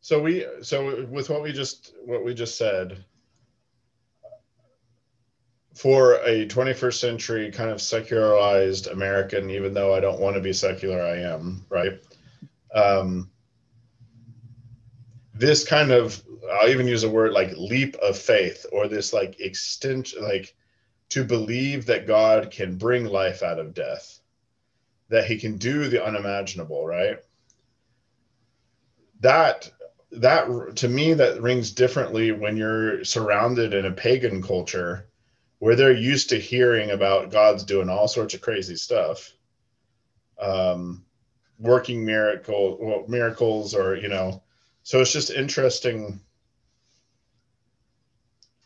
So 0.00 0.20
we 0.20 0.46
so 0.62 1.06
with 1.06 1.28
what 1.28 1.42
we 1.42 1.52
just 1.52 1.94
what 2.04 2.24
we 2.24 2.34
just 2.34 2.56
said 2.56 3.04
for 5.74 6.14
a 6.24 6.46
21st 6.46 6.98
century 6.98 7.50
kind 7.50 7.70
of 7.70 7.80
secularized 7.80 8.88
American, 8.88 9.50
even 9.50 9.72
though 9.72 9.94
I 9.94 10.00
don't 10.00 10.20
want 10.20 10.36
to 10.36 10.42
be 10.42 10.52
secular, 10.52 11.00
I 11.00 11.18
am, 11.18 11.64
right? 11.68 12.00
Um, 12.74 13.30
this 15.34 15.66
kind 15.66 15.90
of 15.90 16.22
I'll 16.50 16.68
even 16.68 16.88
use 16.88 17.04
a 17.04 17.10
word 17.10 17.32
like 17.32 17.52
leap 17.56 17.96
of 17.96 18.18
faith 18.18 18.66
or 18.72 18.88
this 18.88 19.12
like 19.12 19.38
extension 19.40 20.22
like 20.22 20.54
to 21.10 21.24
believe 21.24 21.86
that 21.86 22.06
God 22.06 22.50
can 22.50 22.76
bring 22.76 23.04
life 23.04 23.42
out 23.42 23.58
of 23.58 23.74
death, 23.74 24.20
that 25.08 25.26
he 25.26 25.38
can 25.38 25.56
do 25.56 25.88
the 25.88 26.04
unimaginable, 26.04 26.86
right? 26.86 27.18
That 29.20 29.70
that 30.12 30.76
to 30.76 30.88
me 30.88 31.14
that 31.14 31.40
rings 31.40 31.70
differently 31.70 32.32
when 32.32 32.56
you're 32.56 33.04
surrounded 33.04 33.74
in 33.74 33.86
a 33.86 33.92
pagan 33.92 34.42
culture 34.42 35.06
where 35.60 35.76
they're 35.76 35.92
used 35.92 36.30
to 36.30 36.38
hearing 36.38 36.90
about 36.90 37.30
God's 37.30 37.64
doing 37.64 37.88
all 37.88 38.08
sorts 38.08 38.34
of 38.34 38.40
crazy 38.40 38.76
stuff. 38.76 39.32
Um, 40.40 41.04
working 41.58 42.04
miracle 42.04 42.78
well, 42.80 43.04
miracles 43.06 43.74
or 43.74 43.94
you 43.94 44.08
know 44.08 44.42
so 44.82 45.00
it's 45.00 45.12
just 45.12 45.30
interesting 45.30 46.20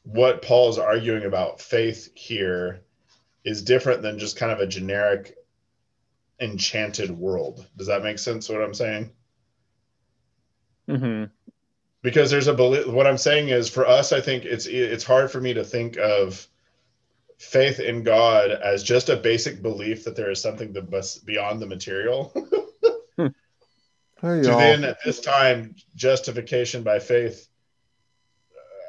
what 0.04 0.42
Paul's 0.42 0.78
arguing 0.78 1.24
about 1.24 1.60
faith 1.60 2.10
here 2.14 2.82
is 3.44 3.62
different 3.62 4.02
than 4.02 4.18
just 4.18 4.36
kind 4.36 4.52
of 4.52 4.60
a 4.60 4.66
generic 4.66 5.36
enchanted 6.40 7.10
world. 7.10 7.66
Does 7.76 7.88
that 7.88 8.02
make 8.02 8.18
sense 8.18 8.48
what 8.48 8.62
I'm 8.62 8.74
saying? 8.74 9.12
Hmm 10.86 11.24
Because 12.02 12.30
there's 12.30 12.48
a 12.48 12.54
belief 12.54 12.86
what 12.86 13.06
I'm 13.06 13.18
saying 13.18 13.48
is 13.48 13.68
for 13.68 13.86
us 13.86 14.12
I 14.12 14.20
think 14.20 14.44
it's 14.44 14.66
it's 14.66 15.04
hard 15.04 15.30
for 15.30 15.40
me 15.40 15.54
to 15.54 15.64
think 15.64 15.96
of 15.96 16.46
faith 17.38 17.80
in 17.80 18.02
God 18.02 18.50
as 18.50 18.82
just 18.82 19.08
a 19.08 19.16
basic 19.16 19.60
belief 19.62 20.04
that 20.04 20.16
there 20.16 20.30
is 20.30 20.40
something 20.40 20.72
that 20.72 21.22
beyond 21.24 21.60
the 21.60 21.66
material. 21.66 22.32
Hey, 24.24 24.42
to 24.42 24.48
y'all. 24.48 24.58
then 24.58 24.84
at 24.84 24.96
this 25.04 25.20
time 25.20 25.74
justification 25.96 26.82
by 26.82 26.98
faith 26.98 27.48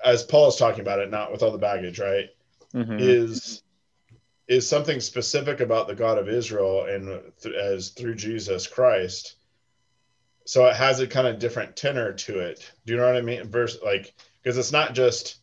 as 0.04 0.24
paul 0.24 0.48
is 0.48 0.56
talking 0.56 0.80
about 0.80 1.00
it 1.00 1.12
not 1.12 1.32
with 1.32 1.44
all 1.44 1.52
the 1.52 1.58
baggage 1.58 2.00
right 2.00 2.30
hmm 2.72 2.98
is 3.00 3.62
is 4.48 4.68
something 4.68 5.02
specific 5.02 5.60
about 5.60 5.88
the 5.88 5.96
god 5.96 6.18
of 6.18 6.30
israel 6.30 6.86
and 6.86 7.22
th- 7.42 7.56
as 7.56 7.90
through 7.90 8.16
jesus 8.16 8.66
christ 8.66 9.36
so 10.46 10.66
it 10.68 10.76
has 10.76 11.00
a 11.00 11.08
kind 11.08 11.28
of 11.28 11.40
different 11.40 11.76
tenor 11.76 12.14
to 12.14 12.40
it 12.40 12.72
do 12.86 12.94
you 12.94 13.00
know 13.00 13.06
what 13.06 13.16
i 13.16 13.22
mean 13.22 13.44
verse 13.50 13.78
like 13.84 14.14
because 14.42 14.58
it's 14.58 14.72
not 14.72 14.94
just 14.94 15.38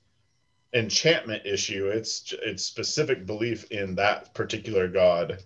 enchantment 0.75 1.45
issue 1.45 1.89
it's 1.89 2.33
it's 2.43 2.65
specific 2.65 3.27
belief 3.27 3.71
in 3.71 3.95
that 3.95 4.33
particular 4.35 4.89
god 4.89 5.39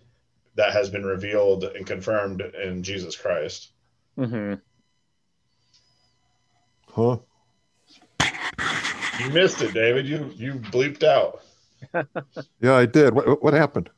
that 0.55 0.73
has 0.73 0.89
been 0.89 1.05
revealed 1.05 1.65
and 1.65 1.87
confirmed 1.87 2.41
in 2.41 2.83
jesus 2.83 3.17
christ 3.17 3.73
Mm-hmm. 4.19 4.55
Huh? 6.91 7.19
You 9.21 9.31
missed 9.31 9.61
it, 9.63 9.75
David. 9.75 10.07
You 10.07 10.31
you 10.35 10.55
bleeped 10.55 11.03
out. 11.03 11.43
Yeah, 12.61 12.75
I 12.75 12.87
did. 12.87 13.15
What, 13.15 13.43
what 13.43 13.55
happened? 13.55 13.91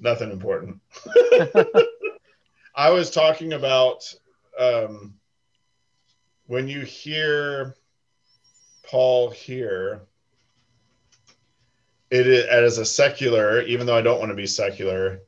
Nothing 0.00 0.30
important. 0.32 0.80
I 2.80 2.88
was 2.88 3.10
talking 3.10 3.52
about 3.52 4.10
um, 4.58 5.12
when 6.46 6.66
you 6.66 6.80
hear 6.80 7.76
Paul 8.88 9.28
here, 9.28 10.00
it 12.10 12.26
is 12.26 12.46
as 12.46 12.78
a 12.78 12.86
secular, 12.86 13.60
even 13.60 13.86
though 13.86 13.98
I 13.98 14.00
don't 14.00 14.18
want 14.18 14.30
to 14.30 14.34
be 14.34 14.46
secular, 14.46 15.20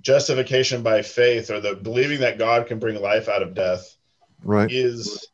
justification 0.00 0.82
by 0.82 1.02
faith 1.02 1.48
or 1.48 1.60
the 1.60 1.76
believing 1.76 2.18
that 2.22 2.38
God 2.38 2.66
can 2.66 2.80
bring 2.80 3.00
life 3.00 3.28
out 3.28 3.42
of 3.42 3.54
death 3.54 3.96
Right. 4.42 4.72
is 4.72 5.28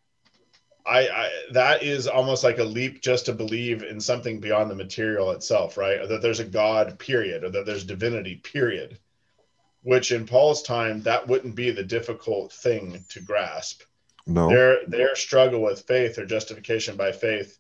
I, 0.85 1.09
I 1.09 1.31
that 1.53 1.83
is 1.83 2.07
almost 2.07 2.45
like 2.45 2.59
a 2.59 2.65
leap 2.65 3.01
just 3.01 3.25
to 3.27 3.33
believe 3.33 3.83
in 3.83 3.99
something 3.99 4.41
beyond 4.41 4.71
the 4.71 4.75
material 4.75 5.31
itself, 5.31 5.79
right? 5.79 6.01
Or 6.01 6.07
that 6.07 6.21
there's 6.21 6.41
a 6.41 6.45
God, 6.45 6.99
period, 6.99 7.45
or 7.45 7.49
that 7.49 7.65
there's 7.65 7.85
divinity, 7.85 8.37
period. 8.37 8.99
Which 9.83 10.13
in 10.13 10.27
Paul's 10.27 10.63
time, 10.63 11.03
that 11.03 11.27
wouldn't 11.27 11.57
be 11.57 11.71
the 11.71 11.83
difficult 11.83 12.53
thing 12.53 13.05
to 13.09 13.21
grasp. 13.21 13.83
No. 14.27 14.49
Their 14.49 14.87
their 14.87 15.17
struggle 15.17 15.63
with 15.63 15.87
faith 15.87 16.19
or 16.19 16.27
justification 16.27 16.97
by 16.97 17.13
faith 17.13 17.59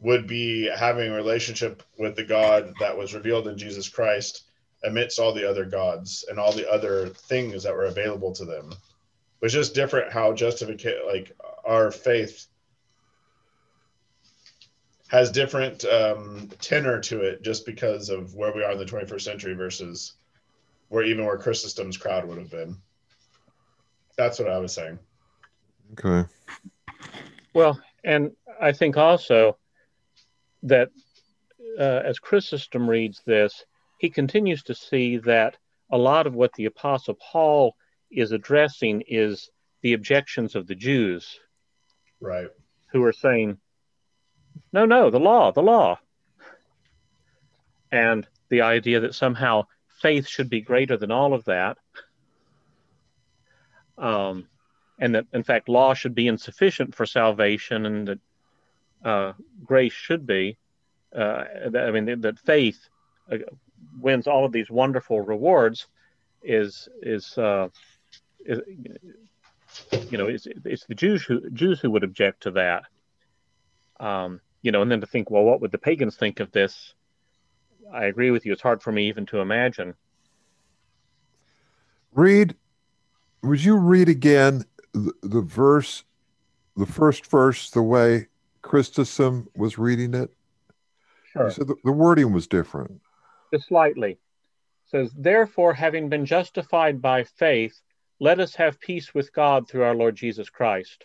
would 0.00 0.26
be 0.26 0.68
having 0.68 1.10
a 1.10 1.14
relationship 1.14 1.82
with 1.96 2.16
the 2.16 2.24
God 2.24 2.74
that 2.80 2.96
was 2.96 3.14
revealed 3.14 3.48
in 3.48 3.56
Jesus 3.56 3.88
Christ 3.88 4.42
amidst 4.84 5.18
all 5.18 5.32
the 5.32 5.48
other 5.48 5.64
gods 5.64 6.24
and 6.28 6.38
all 6.38 6.52
the 6.52 6.70
other 6.70 7.08
things 7.08 7.62
that 7.62 7.74
were 7.74 7.84
available 7.84 8.32
to 8.32 8.44
them. 8.44 8.72
It 8.72 9.46
was 9.46 9.52
just 9.52 9.74
different 9.74 10.12
how 10.12 10.32
justification 10.32 11.06
like 11.06 11.36
our 11.64 11.90
faith 11.90 12.46
has 15.08 15.30
different 15.30 15.84
um, 15.84 16.50
tenor 16.60 16.98
to 16.98 17.20
it 17.20 17.42
just 17.42 17.66
because 17.66 18.08
of 18.08 18.34
where 18.34 18.52
we 18.52 18.64
are 18.64 18.72
in 18.72 18.78
the 18.78 18.84
21st 18.84 19.20
century 19.20 19.54
versus 19.54 20.14
where 20.92 21.04
even 21.04 21.24
where 21.24 21.38
Chrysostom's 21.38 21.96
crowd 21.96 22.28
would 22.28 22.36
have 22.36 22.50
been. 22.50 22.76
That's 24.18 24.38
what 24.38 24.50
I 24.50 24.58
was 24.58 24.74
saying. 24.74 24.98
Okay. 25.92 26.28
Well, 27.54 27.80
and 28.04 28.32
I 28.60 28.72
think 28.72 28.98
also 28.98 29.56
that 30.64 30.90
uh, 31.78 32.02
as 32.04 32.18
Chrysostom 32.18 32.90
reads 32.90 33.22
this, 33.24 33.64
he 34.00 34.10
continues 34.10 34.64
to 34.64 34.74
see 34.74 35.16
that 35.16 35.56
a 35.90 35.96
lot 35.96 36.26
of 36.26 36.34
what 36.34 36.52
the 36.52 36.66
Apostle 36.66 37.14
Paul 37.14 37.74
is 38.10 38.32
addressing 38.32 39.02
is 39.08 39.48
the 39.80 39.94
objections 39.94 40.54
of 40.54 40.66
the 40.66 40.74
Jews 40.74 41.40
Right. 42.20 42.48
who 42.92 43.02
are 43.04 43.14
saying, 43.14 43.56
no, 44.74 44.84
no, 44.84 45.08
the 45.08 45.18
law, 45.20 45.52
the 45.52 45.62
law. 45.62 45.98
And 47.90 48.28
the 48.50 48.60
idea 48.60 49.00
that 49.00 49.14
somehow 49.14 49.64
faith 50.02 50.26
should 50.26 50.50
be 50.50 50.60
greater 50.60 50.96
than 50.96 51.10
all 51.10 51.32
of 51.32 51.44
that. 51.44 51.78
Um, 53.96 54.48
and 54.98 55.14
that, 55.14 55.26
in 55.32 55.44
fact, 55.44 55.68
law 55.68 55.94
should 55.94 56.14
be 56.14 56.26
insufficient 56.26 56.94
for 56.94 57.06
salvation 57.06 57.86
and 57.86 58.08
that 58.08 58.18
uh, 59.04 59.32
grace 59.64 59.92
should 59.92 60.26
be. 60.26 60.58
Uh, 61.16 61.44
I 61.76 61.90
mean, 61.90 62.06
that, 62.06 62.22
that 62.22 62.38
faith, 62.40 62.78
uh, 63.30 63.38
wins 64.00 64.26
all 64.26 64.44
of 64.44 64.52
these 64.52 64.70
wonderful 64.70 65.20
rewards 65.20 65.86
is 66.42 66.88
is, 67.02 67.36
uh, 67.38 67.68
is 68.44 68.60
you 70.10 70.18
know 70.18 70.26
it's 70.26 70.46
it's 70.64 70.86
the 70.86 70.94
Jews 70.94 71.22
who 71.22 71.48
Jews 71.50 71.80
who 71.80 71.90
would 71.90 72.04
object 72.04 72.44
to 72.44 72.52
that. 72.52 72.84
Um, 74.00 74.40
you 74.62 74.72
know, 74.72 74.82
and 74.82 74.90
then 74.90 75.00
to 75.00 75.06
think, 75.06 75.30
well, 75.30 75.44
what 75.44 75.60
would 75.60 75.72
the 75.72 75.78
pagans 75.78 76.16
think 76.16 76.40
of 76.40 76.52
this? 76.52 76.94
I 77.92 78.06
agree 78.06 78.30
with 78.30 78.46
you. 78.46 78.52
It's 78.52 78.62
hard 78.62 78.82
for 78.82 78.90
me 78.90 79.08
even 79.08 79.26
to 79.26 79.40
imagine. 79.40 79.94
Reed, 82.14 82.56
would 83.42 83.62
you 83.62 83.76
read 83.76 84.08
again 84.08 84.64
the, 84.92 85.12
the 85.22 85.40
verse, 85.40 86.04
the 86.76 86.86
first 86.86 87.26
verse, 87.26 87.70
the 87.70 87.82
way 87.82 88.28
Chrysostom 88.62 89.48
was 89.56 89.78
reading 89.78 90.14
it? 90.14 90.30
Sure. 91.32 91.50
So 91.50 91.64
the, 91.64 91.74
the 91.84 91.92
wording 91.92 92.32
was 92.32 92.46
different. 92.46 93.00
Just 93.52 93.68
slightly. 93.68 94.12
It 94.12 94.18
says, 94.86 95.12
therefore, 95.16 95.74
having 95.74 96.08
been 96.08 96.26
justified 96.26 97.00
by 97.00 97.24
faith, 97.24 97.80
let 98.20 98.40
us 98.40 98.54
have 98.54 98.80
peace 98.80 99.14
with 99.14 99.32
God 99.32 99.68
through 99.68 99.82
our 99.82 99.94
Lord 99.94 100.14
Jesus 100.14 100.48
Christ. 100.50 101.04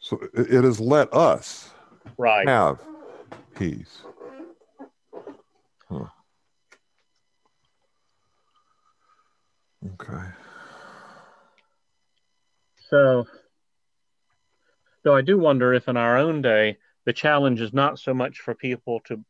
So 0.00 0.18
it, 0.34 0.52
it 0.52 0.64
is 0.64 0.80
let 0.80 1.12
us 1.14 1.70
Right. 2.18 2.48
have 2.48 2.78
peace. 3.54 4.02
Okay. 9.92 10.22
So, 12.88 13.26
though 15.02 15.14
I 15.14 15.22
do 15.22 15.38
wonder 15.38 15.74
if 15.74 15.88
in 15.88 15.96
our 15.96 16.16
own 16.18 16.42
day, 16.42 16.78
the 17.04 17.12
challenge 17.12 17.60
is 17.60 17.72
not 17.72 17.98
so 17.98 18.14
much 18.14 18.40
for 18.40 18.54
people 18.54 19.00
to, 19.06 19.22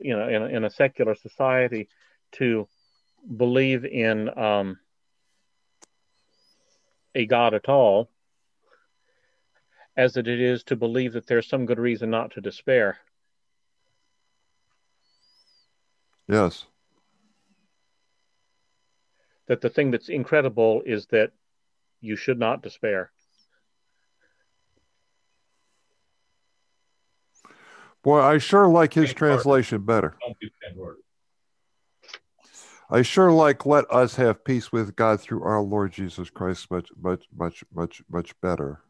you 0.00 0.16
know, 0.16 0.28
in, 0.28 0.42
a- 0.42 0.46
in 0.46 0.64
a 0.64 0.70
secular 0.70 1.14
society 1.14 1.88
to 2.32 2.68
believe 3.36 3.84
in 3.84 4.36
um, 4.38 4.78
a 7.14 7.26
God 7.26 7.54
at 7.54 7.68
all, 7.68 8.08
as 9.96 10.14
that 10.14 10.28
it 10.28 10.40
is 10.40 10.64
to 10.64 10.76
believe 10.76 11.12
that 11.12 11.26
there's 11.26 11.48
some 11.48 11.66
good 11.66 11.78
reason 11.78 12.10
not 12.10 12.32
to 12.32 12.40
despair. 12.40 12.98
Yes. 16.28 16.66
That 19.52 19.60
the 19.60 19.68
thing 19.68 19.90
that's 19.90 20.08
incredible 20.08 20.80
is 20.86 21.04
that 21.08 21.32
you 22.00 22.16
should 22.16 22.38
not 22.38 22.62
despair. 22.62 23.10
Boy, 28.02 28.18
I 28.18 28.38
sure 28.38 28.66
like 28.66 28.94
his 28.94 29.10
Thank 29.10 29.20
you, 29.20 29.26
Mark. 29.26 29.36
translation 29.42 29.82
better. 29.82 30.16
Don't 30.22 30.38
be 30.38 30.50
bad 30.62 30.74
word. 30.74 30.96
I 32.88 33.02
sure 33.02 33.30
like 33.30 33.66
let 33.66 33.84
us 33.92 34.16
have 34.16 34.42
peace 34.42 34.72
with 34.72 34.96
God 34.96 35.20
through 35.20 35.42
our 35.42 35.60
Lord 35.60 35.92
Jesus 35.92 36.30
Christ 36.30 36.70
much, 36.70 36.88
much, 36.98 37.26
much, 37.36 37.62
much, 37.74 38.02
much 38.10 38.40
better. 38.40 38.80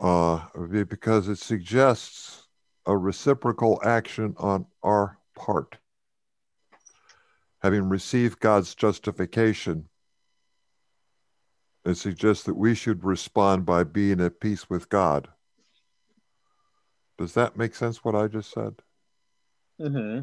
Uh, 0.00 0.46
because 0.88 1.28
it 1.28 1.38
suggests 1.38 2.48
a 2.86 2.96
reciprocal 2.96 3.80
action 3.84 4.34
on 4.36 4.66
our 4.82 5.16
part. 5.36 5.78
Having 7.62 7.88
received 7.88 8.40
God's 8.40 8.74
justification, 8.74 9.88
it 11.84 11.96
suggests 11.96 12.44
that 12.44 12.56
we 12.56 12.74
should 12.74 13.04
respond 13.04 13.66
by 13.66 13.84
being 13.84 14.20
at 14.20 14.40
peace 14.40 14.70
with 14.70 14.88
God. 14.88 15.28
Does 17.18 17.34
that 17.34 17.56
make 17.56 17.74
sense 17.74 18.02
what 18.02 18.14
I 18.14 18.28
just 18.28 18.50
said? 18.50 18.76
Mm-hmm. 19.80 20.20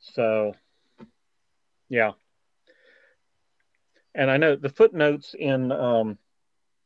So, 0.00 0.54
yeah. 1.88 2.12
And 4.14 4.30
I 4.30 4.36
know 4.36 4.56
the 4.56 4.68
footnotes 4.68 5.34
in, 5.38 5.70
um, 5.72 6.18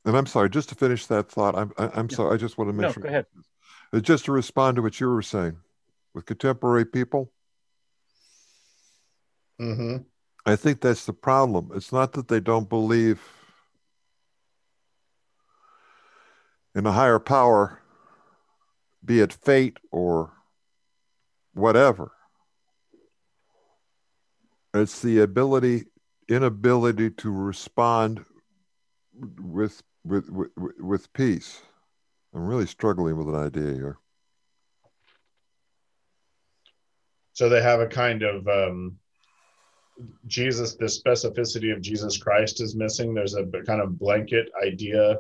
And 0.05 0.17
I'm 0.17 0.27
sorry, 0.27 0.51
just 0.51 0.71
to 0.71 0.75
finish 0.75 1.07
that 1.07 1.31
thought, 1.31 1.55
I'm 1.55 1.73
I, 1.79 1.91
I'm 1.95 2.11
sorry, 2.11 2.35
I 2.35 2.37
just 2.37 2.59
want 2.59 2.69
to 2.71 2.75
mention. 2.75 3.01
no, 3.01 3.05
go 3.05 3.09
ahead. 3.09 3.27
Uh, 3.93 4.01
Just 4.01 4.25
to 4.25 4.33
respond 4.33 4.77
to 4.77 4.83
what 4.83 4.99
you 5.01 5.09
were 5.09 5.23
saying, 5.23 5.59
with 6.15 6.27
contemporary 6.27 6.85
people, 6.85 7.33
hmm 9.59 9.99
I 10.45 10.57
think 10.57 10.81
that's 10.81 11.07
the 11.07 11.13
problem. 11.13 11.71
It's 11.75 11.93
not 11.93 12.15
that 12.15 12.27
they 12.27 12.41
don't 12.41 12.69
believe 12.69 13.23
in 16.75 16.85
a 16.85 16.91
higher 16.91 17.21
power, 17.21 17.81
be 19.05 19.21
it 19.21 19.33
fate 19.33 19.79
or 19.93 20.33
whatever. 21.55 22.11
It's 24.75 25.01
the 25.01 25.21
ability, 25.21 25.85
inability 26.29 27.11
to 27.11 27.31
respond 27.31 28.25
with 29.39 29.83
with 30.05 30.29
with, 30.31 30.51
with 30.81 31.13
peace. 31.13 31.61
I'm 32.35 32.47
really 32.47 32.67
struggling 32.67 33.17
with 33.17 33.29
an 33.29 33.35
idea 33.35 33.75
here. 33.75 33.99
So 37.35 37.49
they 37.49 37.63
have 37.63 37.81
a 37.81 37.87
kind 37.87 38.23
of 38.23 38.47
um, 38.49 38.99
Jesus, 40.27 40.75
the 40.75 40.87
specificity 40.87 41.73
of 41.73 41.81
Jesus 41.81 42.17
Christ 42.17 42.61
is 42.61 42.77
missing. 42.77 43.15
There's 43.15 43.35
a 43.35 43.45
kind 43.67 43.81
of 43.81 43.99
blanket 43.99 44.51
idea 44.65 45.19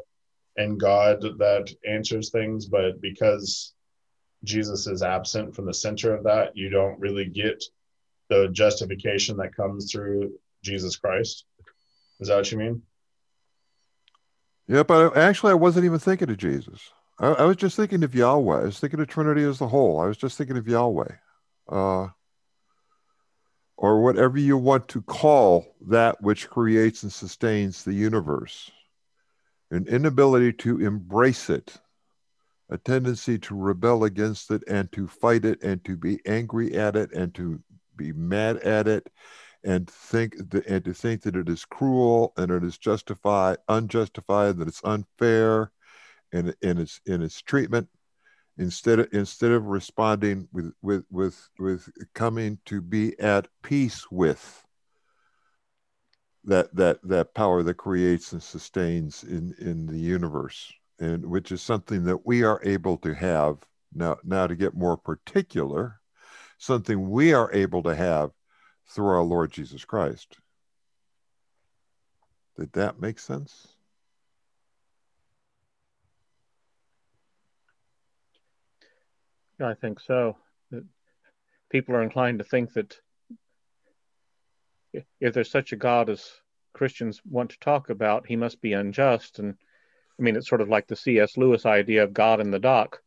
in 0.57 0.77
God 0.77 1.23
that 1.23 1.75
answers 1.89 2.31
things, 2.31 2.67
but 2.67 3.01
because 3.01 3.75
Jesus 4.45 4.87
is 4.87 5.03
absent 5.03 5.55
from 5.55 5.67
the 5.67 5.75
center 5.75 6.15
of 6.15 6.25
that, 6.25 6.57
you 6.57 6.69
don't 6.69 7.01
really 7.01 7.27
get 7.27 7.63
the 8.29 8.49
justification 8.49 9.37
that 9.39 9.55
comes 9.55 9.91
through 9.91 10.33
Jesus 10.63 10.97
Christ. 10.97 11.45
Is 12.21 12.29
that 12.29 12.37
what 12.37 12.53
you 12.53 12.59
mean? 12.59 12.83
Yeah, 14.69 14.83
but 14.83 15.17
actually, 15.17 15.53
I 15.53 15.55
wasn't 15.55 15.85
even 15.85 15.99
thinking 15.99 16.31
of 16.31 16.37
Jesus. 16.37 16.91
I, 17.23 17.29
I 17.29 17.45
was 17.45 17.57
just 17.57 17.77
thinking 17.77 18.03
of 18.03 18.15
Yahweh. 18.15 18.61
I 18.61 18.65
was 18.65 18.81
thinking 18.81 19.01
of 19.01 19.07
Trinity 19.07 19.45
as 19.45 19.61
the 19.61 19.69
whole. 19.69 20.01
I 20.01 20.07
was 20.07 20.17
just 20.17 20.37
thinking 20.37 20.57
of 20.57 20.67
Yahweh, 20.67 21.15
uh, 21.71 22.09
or 23.77 24.03
whatever 24.03 24.39
you 24.39 24.57
want 24.59 24.89
to 24.89 25.03
call 25.03 25.65
that 25.89 26.21
which 26.21 26.51
creates 26.51 27.05
and 27.05 27.13
sustains 27.13 27.85
the 27.85 27.95
universe. 27.95 28.71
An 29.71 29.87
inability 29.87 30.53
to 30.53 30.85
embrace 30.85 31.49
it, 31.49 31.79
a 32.69 32.77
tendency 32.77 33.39
to 33.39 33.55
rebel 33.55 34.05
against 34.05 34.51
it 34.51 34.63
and 34.69 34.91
to 34.93 35.07
fight 35.07 35.45
it 35.45 35.63
and 35.63 35.83
to 35.85 35.97
be 35.97 36.21
angry 36.27 36.75
at 36.75 36.97
it 36.97 37.13
and 37.13 37.35
to 37.37 37.63
be 37.97 38.13
mad 38.13 38.57
at 38.59 38.89
it 38.89 39.09
and 39.65 39.89
think 39.89 40.51
th- 40.51 40.65
and 40.67 40.85
to 40.85 40.93
think 40.93 41.23
that 41.23 41.37
it 41.37 41.49
is 41.49 41.65
cruel 41.65 42.33
and 42.37 42.51
it 42.51 42.65
is 42.65 42.77
justified 42.77 43.57
unjustified 43.69 44.57
that 44.57 44.67
it's 44.67 44.83
unfair 44.85 45.71
in 46.33 46.55
in 46.63 46.79
its 46.79 47.01
in 47.07 47.23
its 47.23 47.41
treatment 47.41 47.89
instead 48.59 48.99
of 48.99 49.09
instead 49.13 49.53
of 49.53 49.67
responding 49.67 50.49
with 50.53 50.73
with 50.83 51.05
with 51.11 51.49
with 51.59 51.89
coming 52.15 52.59
to 52.65 52.81
be 52.81 53.19
at 53.19 53.49
peace 53.63 54.11
with 54.11 54.65
that 56.45 56.75
that 56.75 56.99
that 57.03 57.35
power 57.35 57.63
that 57.63 57.75
creates 57.75 58.33
and 58.33 58.43
sustains 58.43 59.25
in 59.25 59.55
in 59.59 59.87
the 59.87 59.99
universe 59.99 60.73
and 60.99 61.25
which 61.25 61.53
is 61.53 61.63
something 61.63 62.05
that 62.05 62.27
we 62.27 62.43
are 62.43 62.61
able 62.65 62.97
to 62.99 63.15
have 63.15 63.59
now 63.95 64.17
now 64.25 64.47
to 64.47 64.57
get 64.57 64.75
more 64.75 64.97
particular 64.97 66.01
something 66.63 67.11
we 67.11 67.35
are 67.35 67.53
able 67.53 67.83
to 67.83 67.95
have 67.95 68.31
through 68.89 69.09
our 69.09 69.23
Lord 69.23 69.51
Jesus 69.51 69.85
Christ. 69.85 70.39
Did 72.57 72.73
that 72.75 73.01
make 73.01 73.19
sense? 73.19 73.72
I 79.63 79.75
think 79.75 80.01
so. 80.01 80.37
People 81.71 81.95
are 81.95 82.03
inclined 82.03 82.39
to 82.39 82.45
think 82.45 82.73
that 82.75 82.97
if 85.21 85.35
there's 85.35 85.51
such 85.51 85.73
a 85.73 85.77
God 85.77 86.11
as 86.11 86.31
Christians 86.75 87.21
want 87.29 87.51
to 87.51 87.59
talk 87.61 87.91
about, 87.91 88.27
he 88.27 88.37
must 88.37 88.61
be 88.61 88.73
unjust. 88.73 89.39
And 89.39 89.55
I 90.19 90.23
mean, 90.23 90.37
it's 90.37 90.49
sort 90.49 90.61
of 90.61 90.69
like 90.69 90.87
the 90.87 90.97
C.S. 90.97 91.37
Lewis 91.37 91.65
idea 91.65 92.05
of 92.05 92.13
God 92.13 92.41
in 92.41 92.51
the 92.51 92.59
dock. 92.59 93.01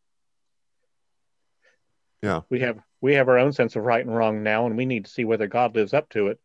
Yeah. 2.22 2.42
We 2.50 2.62
have 2.62 2.80
we 3.02 3.14
have 3.16 3.28
our 3.30 3.38
own 3.38 3.54
sense 3.54 3.76
of 3.76 3.84
right 3.84 4.04
and 4.04 4.16
wrong 4.16 4.42
now, 4.42 4.66
and 4.66 4.76
we 4.76 4.86
need 4.86 5.06
to 5.06 5.12
see 5.12 5.26
whether 5.26 5.48
God 5.48 5.76
lives 5.76 5.94
up 5.94 6.10
to 6.10 6.28
it. 6.28 6.40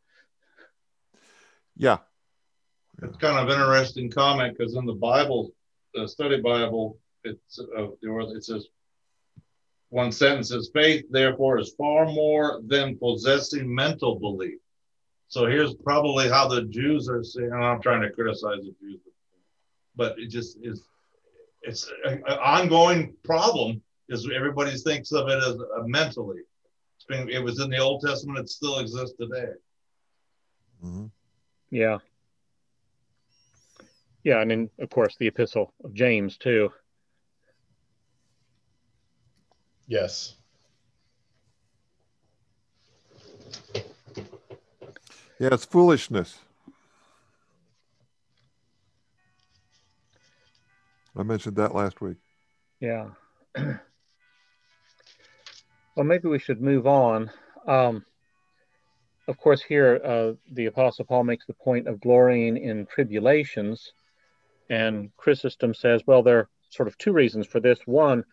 Yeah. 1.76 1.98
It's 3.02 3.16
kind 3.16 3.38
of 3.38 3.48
interesting 3.48 4.10
comment 4.10 4.58
because 4.58 4.74
in 4.74 4.84
the 4.84 4.92
Bible, 4.92 5.54
the 5.94 6.06
study 6.06 6.38
Bible, 6.42 6.98
it's 7.24 7.58
uh, 7.58 7.86
there 8.02 8.12
was 8.12 8.34
it 8.34 8.44
says 8.44 8.66
one 9.90 10.12
sentence 10.12 10.48
says 10.48 10.70
faith 10.72 11.04
therefore 11.10 11.58
is 11.58 11.74
far 11.76 12.06
more 12.06 12.60
than 12.66 12.96
possessing 12.96 13.72
mental 13.72 14.18
belief. 14.18 14.58
So 15.28 15.46
here's 15.46 15.74
probably 15.74 16.28
how 16.28 16.48
the 16.48 16.62
Jews 16.62 17.08
are 17.08 17.22
saying. 17.22 17.50
and 17.52 17.64
I'm 17.64 17.82
trying 17.82 18.02
to 18.02 18.10
criticize 18.10 18.62
the 18.62 18.74
Jews, 18.80 19.00
but 19.94 20.18
it 20.18 20.28
just 20.28 20.58
is 20.62 20.82
it's 21.62 21.90
an 22.04 22.22
ongoing 22.24 23.14
problem 23.22 23.82
is 24.08 24.28
everybody 24.34 24.76
thinks 24.76 25.12
of 25.12 25.28
it 25.28 25.38
as 25.38 25.56
uh, 25.56 25.82
mentally. 25.84 26.40
Been, 27.08 27.28
it 27.28 27.42
was 27.42 27.60
in 27.60 27.70
the 27.70 27.78
Old 27.78 28.02
Testament. 28.06 28.38
It 28.38 28.48
still 28.48 28.78
exists 28.78 29.16
today. 29.18 29.52
Mm-hmm. 30.84 31.06
Yeah. 31.70 31.98
Yeah, 34.22 34.40
and 34.40 34.50
then 34.50 34.70
of 34.78 34.90
course 34.90 35.16
the 35.18 35.26
Epistle 35.26 35.72
of 35.82 35.94
James 35.94 36.36
too. 36.36 36.70
Yes. 39.90 40.36
Yeah, 45.40 45.48
it's 45.50 45.64
foolishness. 45.64 46.38
I 51.16 51.24
mentioned 51.24 51.56
that 51.56 51.74
last 51.74 52.00
week. 52.00 52.18
Yeah. 52.78 53.08
well, 53.56 53.80
maybe 55.96 56.28
we 56.28 56.38
should 56.38 56.62
move 56.62 56.86
on. 56.86 57.28
Um, 57.66 58.04
of 59.26 59.38
course, 59.38 59.60
here 59.60 60.00
uh, 60.04 60.34
the 60.52 60.66
Apostle 60.66 61.04
Paul 61.04 61.24
makes 61.24 61.46
the 61.46 61.54
point 61.54 61.88
of 61.88 62.00
glorying 62.00 62.58
in 62.58 62.86
tribulations. 62.86 63.92
And 64.68 65.10
Chrysostom 65.16 65.74
says, 65.74 66.02
well, 66.06 66.22
there 66.22 66.38
are 66.38 66.48
sort 66.68 66.86
of 66.86 66.96
two 66.96 67.12
reasons 67.12 67.48
for 67.48 67.58
this. 67.58 67.80
One, 67.86 68.24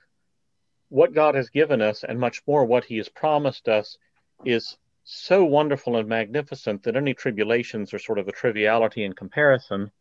what 0.89 1.13
God 1.13 1.35
has 1.35 1.49
given 1.49 1.81
us, 1.81 2.03
and 2.03 2.19
much 2.19 2.41
more 2.47 2.65
what 2.65 2.85
he 2.85 2.97
has 2.97 3.09
promised 3.09 3.67
us, 3.67 3.97
is 4.45 4.77
so 5.03 5.43
wonderful 5.43 5.97
and 5.97 6.07
magnificent 6.07 6.83
that 6.83 6.95
any 6.95 7.13
tribulations 7.13 7.93
are 7.93 7.99
sort 7.99 8.19
of 8.19 8.27
a 8.27 8.31
triviality 8.31 9.03
in 9.03 9.13
comparison. 9.13 9.91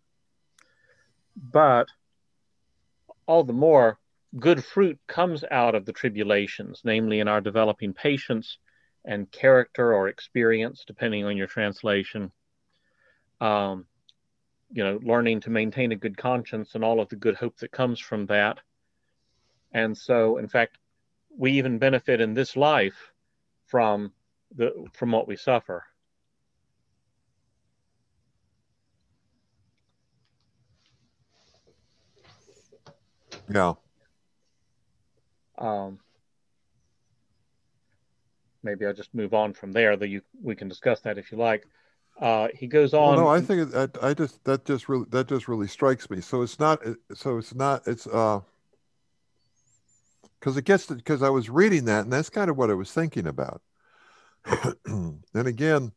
But 1.37 1.89
all 3.27 3.45
the 3.45 3.53
more, 3.53 3.99
good 4.39 4.65
fruit 4.65 4.99
comes 5.07 5.45
out 5.51 5.75
of 5.75 5.85
the 5.85 5.93
tribulations, 5.93 6.83
namely 6.85 7.21
in 7.21 7.29
our 7.29 7.41
developing 7.41 7.93
patience 7.93 8.59
and 9.05 9.31
character 9.31 9.95
or 9.95 10.09
experience, 10.09 10.85
depending 10.87 11.25
on 11.25 11.37
your 11.37 11.47
translation. 11.47 12.33
Um, 13.41 13.87
you 14.73 14.83
know, 14.83 14.99
learning 15.03 15.41
to 15.43 15.51
maintain 15.51 15.93
a 15.93 15.97
good 15.97 16.17
conscience 16.17 16.75
and 16.75 16.85
all 16.85 17.01
of 17.01 17.09
the 17.09 17.17
good 17.17 17.37
hope 17.37 17.57
that 17.59 17.71
comes 17.71 18.01
from 18.01 18.27
that. 18.27 18.59
And 19.73 19.97
so, 19.97 20.39
in 20.39 20.49
fact, 20.49 20.79
we 21.37 21.53
even 21.53 21.79
benefit 21.79 22.21
in 22.21 22.35
this 22.35 22.57
life 22.57 23.13
from 23.67 24.13
the 24.55 24.87
from 24.93 25.13
what 25.13 25.29
we 25.29 25.37
suffer. 25.37 25.85
Yeah. 33.53 33.75
Um, 35.59 35.99
maybe 38.63 38.87
I'll 38.87 38.93
just 38.93 39.15
move 39.15 39.35
on 39.35 39.53
from 39.53 39.73
there. 39.73 39.97
That 39.97 40.09
you 40.09 40.23
we 40.43 40.55
can 40.55 40.69
discuss 40.69 41.01
that 41.01 41.19
if 41.19 41.33
you 41.33 41.39
like. 41.39 41.67
Uh, 42.21 42.49
he 42.55 42.67
goes 42.67 42.95
on. 42.95 43.17
Well, 43.17 43.25
no, 43.27 43.29
I 43.29 43.41
think 43.41 43.75
it, 43.75 43.97
I, 44.03 44.09
I 44.09 44.15
just 44.15 44.43
that 44.45 44.65
just 44.65 44.89
really 44.89 45.07
that 45.11 45.29
just 45.29 45.49
really 45.49 45.69
strikes 45.69 46.09
me. 46.09 46.21
So 46.21 46.43
it's 46.43 46.59
not. 46.59 46.83
So 47.15 47.39
it's 47.39 47.55
not. 47.55 47.87
It's 47.87 48.07
uh. 48.07 48.41
Because 50.41 50.57
it 50.57 50.65
gets 50.65 50.87
because 50.87 51.23
I 51.23 51.31
was 51.31 51.49
reading 51.49 51.87
that, 51.87 52.05
and 52.05 52.13
that's 52.13 52.31
kind 52.31 52.51
of 52.51 52.57
what 52.57 52.71
I 52.71 52.75
was 52.75 52.93
thinking 52.93 53.27
about. 53.27 53.63
and 54.87 55.23
again, 55.35 55.93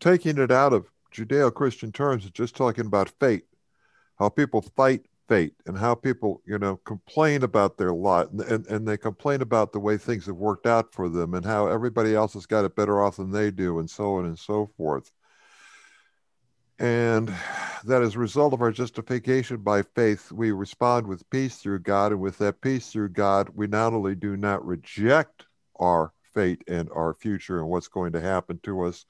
taking 0.00 0.38
it 0.38 0.50
out 0.50 0.72
of 0.72 0.90
Judeo-Christian 1.14 1.92
terms, 1.92 2.24
it's 2.24 2.32
just 2.32 2.56
talking 2.56 2.86
about 2.86 3.12
fate, 3.20 3.44
how 4.18 4.28
people 4.28 4.62
fight 4.76 5.06
fate 5.28 5.54
and 5.66 5.78
how 5.78 5.94
people, 5.94 6.42
you 6.44 6.58
know, 6.58 6.76
complain 6.84 7.42
about 7.42 7.78
their 7.78 7.92
lot 7.92 8.30
and, 8.32 8.40
and, 8.42 8.66
and 8.66 8.86
they 8.86 8.96
complain 8.96 9.40
about 9.40 9.72
the 9.72 9.78
way 9.80 9.96
things 9.96 10.26
have 10.26 10.36
worked 10.36 10.66
out 10.66 10.92
for 10.92 11.08
them 11.08 11.34
and 11.34 11.44
how 11.44 11.68
everybody 11.68 12.14
else 12.14 12.34
has 12.34 12.46
got 12.46 12.64
it 12.64 12.76
better 12.76 13.02
off 13.02 13.16
than 13.16 13.30
they 13.30 13.50
do 13.50 13.78
and 13.78 13.88
so 13.88 14.16
on 14.16 14.26
and 14.26 14.38
so 14.38 14.68
forth. 14.76 15.10
And 16.82 17.32
that 17.84 18.02
as 18.02 18.16
a 18.16 18.18
result 18.18 18.52
of 18.52 18.60
our 18.60 18.72
justification 18.72 19.58
by 19.58 19.82
faith, 19.82 20.30
we 20.30 20.50
respond 20.50 21.06
with 21.06 21.28
peace 21.30 21.56
through 21.56 21.78
God. 21.78 22.12
And 22.12 22.20
with 22.20 22.36
that 22.38 22.60
peace 22.60 22.90
through 22.90 23.10
God, 23.10 23.48
we 23.54 23.66
not 23.66 23.94
only 23.94 24.14
do 24.14 24.36
not 24.36 24.66
reject 24.66 25.46
our 25.76 26.12
fate 26.34 26.62
and 26.68 26.90
our 26.90 27.14
future 27.14 27.58
and 27.60 27.68
what's 27.68 27.88
going 27.88 28.12
to 28.12 28.20
happen 28.20 28.60
to 28.64 28.82
us, 28.82 29.06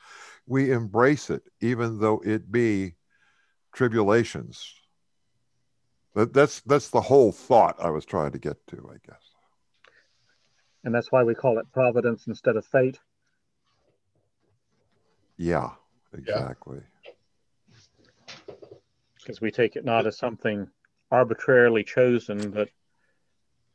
we 0.46 0.70
embrace 0.70 1.30
it, 1.30 1.42
even 1.60 1.98
though 1.98 2.22
it 2.24 2.52
be 2.52 2.94
tribulations 3.72 4.74
that, 6.14 6.32
that's 6.32 6.60
that's 6.60 6.88
the 6.88 7.00
whole 7.00 7.32
thought 7.32 7.76
I 7.80 7.90
was 7.90 8.04
trying 8.04 8.32
to 8.32 8.38
get 8.38 8.66
to, 8.68 8.90
I 8.92 8.98
guess. 9.06 9.22
And 10.84 10.94
that's 10.94 11.10
why 11.10 11.22
we 11.22 11.34
call 11.34 11.58
it 11.58 11.66
providence 11.72 12.26
instead 12.26 12.56
of 12.56 12.66
fate. 12.66 12.98
Yeah, 15.36 15.70
exactly. 16.12 16.80
Because 19.22 19.40
we 19.40 19.50
take 19.50 19.76
it 19.76 19.84
not 19.84 20.06
as 20.06 20.18
something 20.18 20.68
arbitrarily 21.10 21.84
chosen, 21.84 22.50
but 22.50 22.68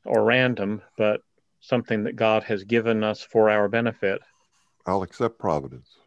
or 0.05 0.23
random, 0.23 0.81
but 0.97 1.21
something 1.59 2.03
that 2.03 2.15
God 2.15 2.43
has 2.43 2.63
given 2.63 3.03
us 3.03 3.21
for 3.21 3.49
our 3.49 3.67
benefit. 3.67 4.21
I'll 4.85 5.03
accept 5.03 5.39
providence. 5.39 5.97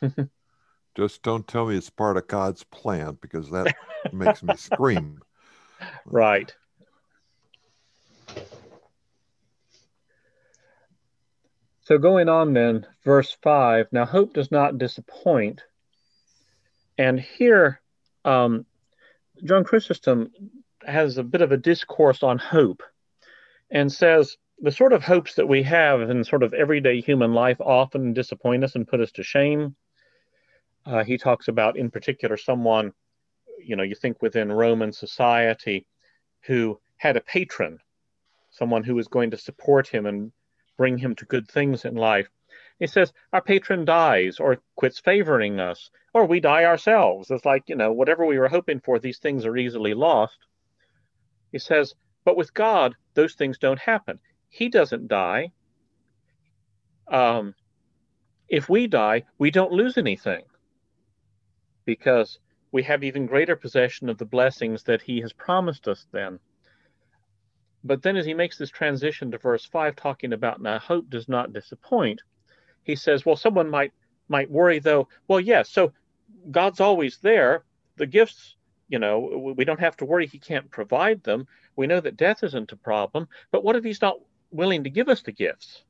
Just 0.96 1.22
don't 1.22 1.46
tell 1.46 1.66
me 1.66 1.76
it's 1.76 1.90
part 1.90 2.16
of 2.16 2.26
God's 2.26 2.64
plan 2.64 3.18
because 3.20 3.50
that 3.50 3.74
makes 4.12 4.42
me 4.42 4.56
scream. 4.56 5.20
Right. 6.04 6.54
So 11.84 11.96
going 11.96 12.28
on 12.28 12.52
then, 12.52 12.86
verse 13.02 13.34
5 13.42 13.86
now 13.92 14.04
hope 14.04 14.34
does 14.34 14.50
not 14.50 14.76
disappoint. 14.76 15.62
And 16.98 17.18
here, 17.18 17.80
um, 18.26 18.66
John 19.44 19.64
Chrysostom 19.64 20.30
has 20.84 21.18
a 21.18 21.22
bit 21.22 21.42
of 21.42 21.52
a 21.52 21.56
discourse 21.56 22.22
on 22.22 22.38
hope 22.38 22.82
and 23.70 23.92
says 23.92 24.36
the 24.58 24.72
sort 24.72 24.92
of 24.92 25.02
hopes 25.02 25.34
that 25.34 25.46
we 25.46 25.62
have 25.62 26.02
in 26.02 26.24
sort 26.24 26.42
of 26.42 26.52
everyday 26.52 27.00
human 27.00 27.32
life 27.32 27.60
often 27.60 28.12
disappoint 28.12 28.64
us 28.64 28.74
and 28.74 28.88
put 28.88 29.00
us 29.00 29.12
to 29.12 29.22
shame. 29.22 29.76
Uh, 30.84 31.04
he 31.04 31.16
talks 31.16 31.48
about, 31.48 31.76
in 31.76 31.90
particular, 31.90 32.36
someone 32.36 32.92
you 33.62 33.76
know, 33.76 33.82
you 33.82 33.94
think 33.94 34.22
within 34.22 34.50
Roman 34.50 34.92
society 34.92 35.86
who 36.42 36.80
had 36.96 37.16
a 37.16 37.20
patron, 37.20 37.78
someone 38.50 38.82
who 38.82 38.94
was 38.94 39.08
going 39.08 39.30
to 39.30 39.36
support 39.36 39.88
him 39.88 40.06
and 40.06 40.32
bring 40.76 40.98
him 40.98 41.14
to 41.16 41.24
good 41.26 41.48
things 41.48 41.84
in 41.84 41.94
life. 41.94 42.28
He 42.80 42.86
says, 42.86 43.12
Our 43.34 43.42
patron 43.42 43.84
dies 43.84 44.40
or 44.40 44.58
quits 44.74 44.98
favoring 44.98 45.60
us, 45.60 45.90
or 46.14 46.24
we 46.24 46.40
die 46.40 46.64
ourselves. 46.64 47.30
It's 47.30 47.44
like, 47.44 47.68
you 47.68 47.76
know, 47.76 47.92
whatever 47.92 48.24
we 48.24 48.38
were 48.38 48.48
hoping 48.48 48.80
for, 48.80 48.98
these 48.98 49.18
things 49.18 49.44
are 49.44 49.56
easily 49.56 49.92
lost. 49.92 50.38
He 51.52 51.58
says, 51.58 51.94
But 52.24 52.38
with 52.38 52.54
God, 52.54 52.96
those 53.12 53.34
things 53.34 53.58
don't 53.58 53.78
happen. 53.78 54.18
He 54.48 54.70
doesn't 54.70 55.08
die. 55.08 55.52
Um, 57.06 57.54
if 58.48 58.68
we 58.68 58.86
die, 58.86 59.24
we 59.38 59.50
don't 59.50 59.72
lose 59.72 59.98
anything 59.98 60.44
because 61.84 62.38
we 62.72 62.82
have 62.84 63.04
even 63.04 63.26
greater 63.26 63.56
possession 63.56 64.08
of 64.08 64.16
the 64.16 64.24
blessings 64.24 64.84
that 64.84 65.02
he 65.02 65.20
has 65.20 65.32
promised 65.34 65.86
us 65.86 66.06
then. 66.12 66.38
But 67.84 68.02
then, 68.02 68.16
as 68.16 68.24
he 68.24 68.34
makes 68.34 68.56
this 68.56 68.70
transition 68.70 69.30
to 69.30 69.38
verse 69.38 69.66
5, 69.66 69.96
talking 69.96 70.32
about 70.32 70.62
now 70.62 70.78
hope 70.78 71.10
does 71.10 71.28
not 71.28 71.52
disappoint, 71.52 72.22
he 72.82 72.96
says, 72.96 73.24
Well, 73.24 73.36
someone 73.36 73.70
might 73.70 73.92
might 74.28 74.50
worry 74.50 74.78
though, 74.78 75.08
well, 75.26 75.40
yes, 75.40 75.68
so 75.68 75.92
God's 76.50 76.80
always 76.80 77.18
there. 77.18 77.64
The 77.96 78.06
gifts, 78.06 78.56
you 78.88 78.98
know, 78.98 79.54
we 79.56 79.64
don't 79.64 79.80
have 79.80 79.96
to 79.98 80.04
worry 80.04 80.26
he 80.26 80.38
can't 80.38 80.70
provide 80.70 81.22
them. 81.24 81.46
We 81.76 81.86
know 81.86 82.00
that 82.00 82.16
death 82.16 82.42
isn't 82.44 82.72
a 82.72 82.76
problem, 82.76 83.28
but 83.50 83.64
what 83.64 83.76
if 83.76 83.84
he's 83.84 84.00
not 84.00 84.18
willing 84.50 84.84
to 84.84 84.90
give 84.90 85.08
us 85.08 85.22
the 85.22 85.32
gifts? 85.32 85.82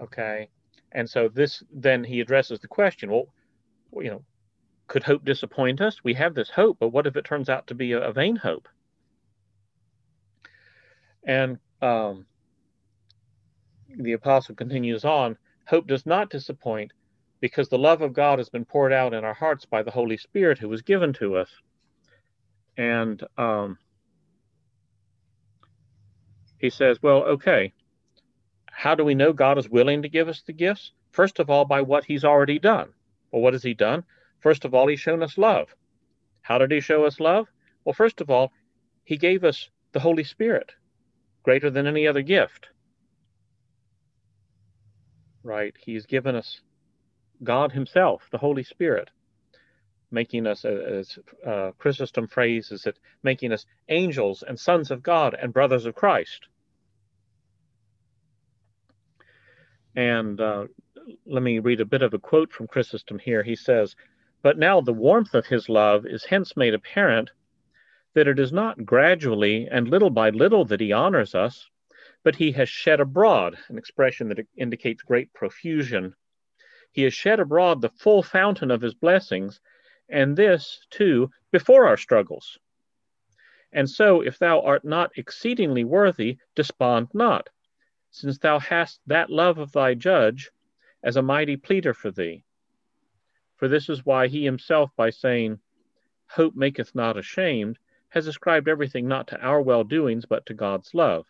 Okay. 0.00 0.48
And 0.92 1.08
so 1.08 1.28
this 1.28 1.62
then 1.72 2.04
he 2.04 2.20
addresses 2.20 2.60
the 2.60 2.68
question, 2.68 3.10
well, 3.10 3.28
you 3.92 4.10
know, 4.10 4.24
could 4.88 5.02
hope 5.02 5.24
disappoint 5.24 5.80
us? 5.80 6.04
We 6.04 6.14
have 6.14 6.34
this 6.34 6.50
hope, 6.50 6.76
but 6.78 6.90
what 6.90 7.06
if 7.06 7.16
it 7.16 7.24
turns 7.24 7.48
out 7.48 7.66
to 7.68 7.74
be 7.74 7.92
a, 7.92 8.00
a 8.00 8.12
vain 8.12 8.36
hope? 8.36 8.68
And 11.24 11.58
um, 11.80 12.26
the 13.96 14.12
apostle 14.12 14.54
continues 14.54 15.04
on 15.04 15.36
hope 15.66 15.86
does 15.86 16.06
not 16.06 16.30
disappoint 16.30 16.92
because 17.40 17.68
the 17.68 17.78
love 17.78 18.02
of 18.02 18.12
God 18.12 18.38
has 18.38 18.48
been 18.48 18.64
poured 18.64 18.92
out 18.92 19.14
in 19.14 19.24
our 19.24 19.34
hearts 19.34 19.64
by 19.64 19.82
the 19.82 19.90
Holy 19.90 20.16
Spirit 20.16 20.58
who 20.58 20.68
was 20.68 20.82
given 20.82 21.12
to 21.14 21.36
us. 21.36 21.48
And 22.76 23.22
um, 23.36 23.78
he 26.58 26.70
says, 26.70 27.02
well, 27.02 27.24
okay, 27.24 27.72
how 28.70 28.94
do 28.94 29.04
we 29.04 29.14
know 29.14 29.32
God 29.32 29.58
is 29.58 29.68
willing 29.68 30.02
to 30.02 30.08
give 30.08 30.28
us 30.28 30.42
the 30.46 30.52
gifts? 30.52 30.92
First 31.10 31.40
of 31.40 31.50
all, 31.50 31.64
by 31.64 31.82
what 31.82 32.04
he's 32.04 32.24
already 32.24 32.58
done. 32.58 32.90
Well, 33.30 33.42
what 33.42 33.54
has 33.54 33.62
he 33.62 33.74
done? 33.74 34.04
First 34.40 34.64
of 34.64 34.74
all, 34.74 34.86
he's 34.86 35.00
shown 35.00 35.22
us 35.22 35.36
love. 35.36 35.74
How 36.42 36.58
did 36.58 36.70
he 36.70 36.80
show 36.80 37.04
us 37.04 37.20
love? 37.20 37.48
Well, 37.84 37.92
first 37.92 38.20
of 38.20 38.30
all, 38.30 38.52
he 39.04 39.16
gave 39.16 39.44
us 39.44 39.68
the 39.92 40.00
Holy 40.00 40.24
Spirit, 40.24 40.72
greater 41.42 41.70
than 41.70 41.86
any 41.86 42.06
other 42.06 42.22
gift. 42.22 42.68
Right? 45.44 45.74
He's 45.78 46.06
given 46.06 46.34
us 46.36 46.60
God 47.42 47.72
Himself, 47.72 48.28
the 48.30 48.38
Holy 48.38 48.62
Spirit, 48.62 49.10
making 50.10 50.46
us, 50.46 50.64
as 50.64 51.18
uh, 51.46 51.72
Chrysostom 51.78 52.28
phrases 52.28 52.86
it, 52.86 52.98
making 53.22 53.52
us 53.52 53.66
angels 53.88 54.44
and 54.46 54.58
sons 54.58 54.90
of 54.90 55.02
God 55.02 55.34
and 55.34 55.52
brothers 55.52 55.86
of 55.86 55.94
Christ. 55.94 56.46
And 59.96 60.40
uh, 60.40 60.66
let 61.26 61.42
me 61.42 61.58
read 61.58 61.80
a 61.80 61.84
bit 61.86 62.02
of 62.02 62.14
a 62.14 62.18
quote 62.18 62.52
from 62.52 62.66
Chrysostom 62.66 63.18
here. 63.18 63.42
He 63.42 63.56
says, 63.56 63.96
But 64.42 64.58
now 64.58 64.80
the 64.80 64.92
warmth 64.92 65.34
of 65.34 65.46
his 65.46 65.68
love 65.68 66.06
is 66.06 66.24
hence 66.24 66.56
made 66.56 66.74
apparent 66.74 67.30
that 68.14 68.28
it 68.28 68.38
is 68.38 68.52
not 68.52 68.84
gradually 68.84 69.66
and 69.70 69.88
little 69.88 70.10
by 70.10 70.30
little 70.30 70.64
that 70.66 70.80
he 70.80 70.92
honors 70.92 71.34
us, 71.34 71.68
but 72.24 72.36
he 72.36 72.52
has 72.52 72.68
shed 72.68 73.00
abroad, 73.00 73.58
an 73.68 73.78
expression 73.78 74.28
that 74.28 74.46
indicates 74.56 75.02
great 75.02 75.32
profusion. 75.32 76.14
He 76.92 77.02
has 77.02 77.14
shed 77.14 77.40
abroad 77.40 77.80
the 77.80 77.88
full 77.88 78.22
fountain 78.22 78.70
of 78.70 78.82
his 78.82 78.94
blessings, 78.94 79.60
and 80.08 80.36
this, 80.36 80.86
too, 80.90 81.30
before 81.50 81.86
our 81.86 81.96
struggles. 81.96 82.58
And 83.72 83.88
so, 83.88 84.20
if 84.20 84.38
thou 84.38 84.60
art 84.60 84.84
not 84.84 85.16
exceedingly 85.16 85.84
worthy, 85.84 86.38
despond 86.54 87.08
not, 87.14 87.48
since 88.10 88.38
thou 88.38 88.58
hast 88.58 89.00
that 89.06 89.30
love 89.30 89.58
of 89.58 89.72
thy 89.72 89.94
judge 89.94 90.50
as 91.02 91.16
a 91.16 91.22
mighty 91.22 91.56
pleader 91.56 91.94
for 91.94 92.10
thee. 92.10 92.44
For 93.56 93.68
this 93.68 93.88
is 93.88 94.04
why 94.04 94.28
he 94.28 94.44
himself, 94.44 94.90
by 94.96 95.10
saying, 95.10 95.60
Hope 96.26 96.54
maketh 96.54 96.94
not 96.94 97.16
ashamed, 97.16 97.78
has 98.10 98.26
ascribed 98.26 98.68
everything 98.68 99.08
not 99.08 99.28
to 99.28 99.40
our 99.40 99.62
well 99.62 99.84
doings, 99.84 100.26
but 100.26 100.44
to 100.46 100.54
God's 100.54 100.92
love. 100.94 101.26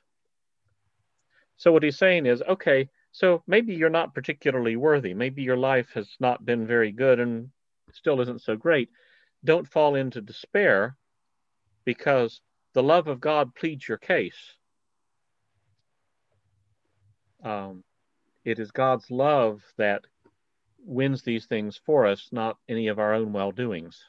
So, 1.57 1.73
what 1.73 1.83
he's 1.83 1.99
saying 1.99 2.27
is, 2.27 2.43
okay, 2.43 2.89
so 3.13 3.43
maybe 3.47 3.75
you're 3.75 3.91
not 3.91 4.15
particularly 4.15 4.77
worthy. 4.77 5.15
Maybe 5.15 5.43
your 5.43 5.57
life 5.57 5.91
has 5.95 6.09
not 6.19 6.45
been 6.45 6.67
very 6.67 6.93
good 6.93 7.21
and 7.21 7.51
still 7.93 8.21
isn't 8.21 8.41
so 8.41 8.57
great. 8.57 8.89
Don't 9.45 9.69
fall 9.69 9.95
into 9.95 10.21
despair 10.21 10.97
because 11.85 12.41
the 12.73 12.83
love 12.83 13.09
of 13.09 13.21
God 13.21 13.55
pleads 13.55 13.87
your 13.87 13.99
case. 13.99 14.57
Um, 17.45 17.85
it 18.45 18.59
is 18.59 18.71
God's 18.71 19.11
love 19.11 19.63
that 19.77 20.03
wins 20.85 21.23
these 21.23 21.47
things 21.47 21.81
for 21.85 22.07
us, 22.07 22.29
not 22.33 22.57
any 22.69 22.89
of 22.89 22.99
our 22.99 23.15
own 23.15 23.33
well 23.33 23.53
doings. 23.53 24.01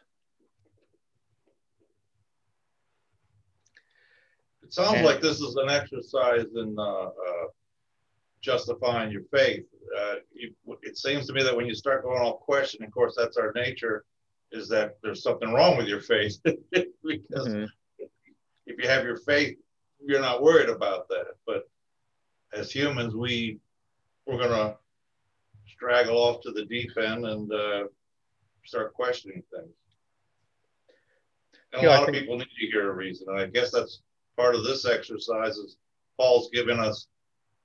It 4.63 4.73
sounds 4.73 4.95
and, 4.95 5.05
like 5.05 5.21
this 5.21 5.39
is 5.39 5.55
an 5.55 5.69
exercise 5.69 6.45
in 6.55 6.75
uh, 6.77 7.05
uh, 7.07 7.47
justifying 8.41 9.11
your 9.11 9.23
faith. 9.31 9.65
Uh, 9.97 10.15
you, 10.33 10.53
it 10.81 10.97
seems 10.97 11.27
to 11.27 11.33
me 11.33 11.43
that 11.43 11.55
when 11.55 11.65
you 11.65 11.75
start 11.75 12.03
going 12.03 12.21
off 12.21 12.39
question, 12.41 12.83
of 12.83 12.91
course, 12.91 13.15
that's 13.17 13.37
our 13.37 13.51
nature, 13.53 14.05
is 14.51 14.67
that 14.69 14.97
there's 15.03 15.23
something 15.23 15.51
wrong 15.51 15.77
with 15.77 15.87
your 15.87 16.01
faith. 16.01 16.37
because 16.43 17.47
mm-hmm. 17.47 17.65
if 18.65 18.77
you 18.81 18.87
have 18.87 19.03
your 19.03 19.17
faith, 19.17 19.57
you're 20.05 20.21
not 20.21 20.41
worried 20.41 20.69
about 20.69 21.07
that. 21.09 21.33
But 21.45 21.69
as 22.53 22.71
humans, 22.71 23.15
we 23.15 23.59
we're 24.25 24.39
gonna 24.39 24.75
straggle 25.67 26.17
off 26.17 26.41
to 26.41 26.51
the 26.51 26.65
deep 26.65 26.91
end 26.97 27.25
and 27.25 27.51
uh, 27.51 27.83
start 28.65 28.93
questioning 28.93 29.43
things. 29.53 29.73
And 31.73 31.85
a 31.85 31.89
lot 31.89 32.07
of 32.07 32.13
people 32.13 32.37
need 32.37 32.45
to 32.45 32.67
hear 32.67 32.89
a 32.89 32.93
reason. 32.93 33.27
And 33.29 33.39
I 33.39 33.47
guess 33.47 33.71
that's 33.71 34.01
part 34.37 34.55
of 34.55 34.63
this 34.63 34.85
exercise 34.85 35.57
is 35.57 35.77
Paul's 36.17 36.49
given 36.51 36.79
us, 36.79 37.07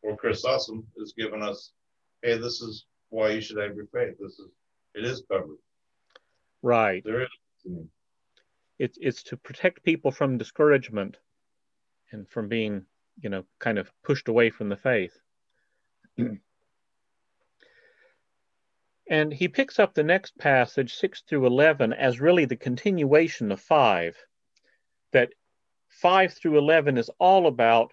or 0.02 0.16
Chris 0.16 0.42
Chrysostom 0.42 0.86
is 0.96 1.14
giving 1.16 1.42
us, 1.42 1.72
hey, 2.22 2.38
this 2.38 2.60
is 2.60 2.86
why 3.10 3.30
you 3.30 3.40
should 3.40 3.58
have 3.58 3.74
your 3.74 3.86
faith. 3.86 4.16
This 4.20 4.38
is 4.38 4.48
it 4.94 5.04
is 5.04 5.22
covered. 5.30 5.58
Right. 6.62 7.02
There 7.04 7.22
is. 7.22 7.28
It's 8.78 8.98
it's 9.00 9.22
to 9.24 9.36
protect 9.36 9.82
people 9.82 10.10
from 10.10 10.38
discouragement 10.38 11.16
and 12.12 12.28
from 12.28 12.48
being, 12.48 12.86
you 13.20 13.28
know, 13.28 13.44
kind 13.58 13.78
of 13.78 13.90
pushed 14.02 14.28
away 14.28 14.50
from 14.50 14.68
the 14.68 14.76
faith. 14.76 15.18
and 19.08 19.32
he 19.32 19.48
picks 19.48 19.78
up 19.78 19.94
the 19.94 20.02
next 20.02 20.36
passage, 20.38 20.94
6 20.94 21.22
through 21.22 21.46
11, 21.46 21.92
as 21.92 22.20
really 22.20 22.44
the 22.44 22.56
continuation 22.56 23.52
of 23.52 23.60
5. 23.60 24.16
That 25.12 25.32
5 26.00 26.32
through 26.32 26.58
11 26.58 26.96
is 26.96 27.10
all 27.18 27.46
about 27.46 27.92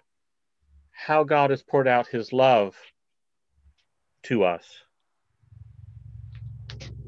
how 0.92 1.24
God 1.24 1.50
has 1.50 1.62
poured 1.62 1.88
out 1.88 2.06
his 2.06 2.32
love 2.32 2.76
to 4.24 4.44
us. 4.44 4.64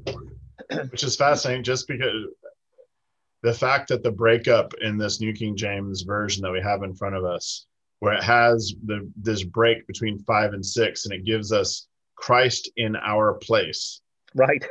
Which 0.91 1.05
is 1.05 1.17
fascinating 1.17 1.63
just 1.63 1.87
because 1.89 2.27
the 3.43 3.55
fact 3.55 3.89
that 3.89 4.03
the 4.03 4.11
breakup 4.11 4.75
in 4.81 4.99
this 4.99 5.21
New 5.21 5.33
King 5.33 5.57
James 5.57 6.03
version 6.03 6.43
that 6.43 6.53
we 6.53 6.61
have 6.61 6.83
in 6.83 6.95
front 6.95 7.15
of 7.15 7.25
us, 7.25 7.67
where 8.01 8.15
it 8.15 8.23
has 8.23 8.75
the 8.85 9.11
this 9.17 9.45
break 9.45 9.87
between 9.87 10.19
five 10.21 10.53
and 10.53 10.65
six, 10.65 11.05
and 11.05 11.15
it 11.15 11.25
gives 11.25 11.53
us 11.53 11.87
Christ 12.17 12.71
in 12.77 12.97
our 12.97 13.35
place. 13.35 14.01
Right. 14.35 14.67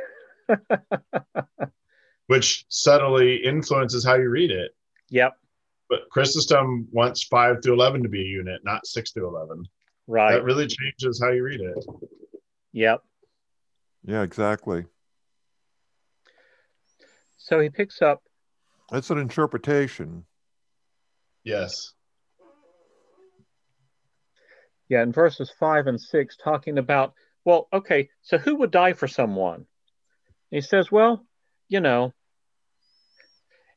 which 2.26 2.66
subtly 2.68 3.36
influences 3.36 4.04
how 4.04 4.14
you 4.16 4.28
read 4.28 4.50
it. 4.50 4.72
Yep. 5.08 5.34
But 5.88 6.00
Chrysostom 6.10 6.86
wants 6.90 7.24
five 7.24 7.56
through 7.62 7.74
eleven 7.74 8.02
to 8.02 8.08
be 8.08 8.20
a 8.20 8.26
unit, 8.26 8.60
not 8.64 8.86
six 8.86 9.12
through 9.12 9.28
eleven. 9.28 9.64
Right. 10.06 10.32
That 10.32 10.44
really 10.44 10.66
changes 10.66 11.20
how 11.22 11.30
you 11.30 11.42
read 11.42 11.60
it. 11.60 11.84
Yep. 12.72 13.02
Yeah, 14.04 14.22
exactly. 14.22 14.84
So 17.36 17.60
he 17.60 17.70
picks 17.70 18.02
up. 18.02 18.22
That's 18.90 19.10
an 19.10 19.18
interpretation. 19.18 20.24
Yes. 21.44 21.92
Yeah, 24.88 25.02
in 25.02 25.12
verses 25.12 25.52
five 25.58 25.86
and 25.86 26.00
six, 26.00 26.36
talking 26.36 26.78
about, 26.78 27.12
well, 27.44 27.68
okay, 27.72 28.08
so 28.22 28.38
who 28.38 28.56
would 28.56 28.70
die 28.70 28.94
for 28.94 29.08
someone? 29.08 29.66
he 30.50 30.62
says, 30.62 30.90
well, 30.90 31.26
you 31.68 31.80
know, 31.80 32.12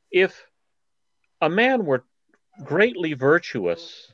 if 0.09 0.45
a 1.41 1.49
man 1.49 1.85
were 1.85 2.05
greatly 2.63 3.13
virtuous 3.13 4.13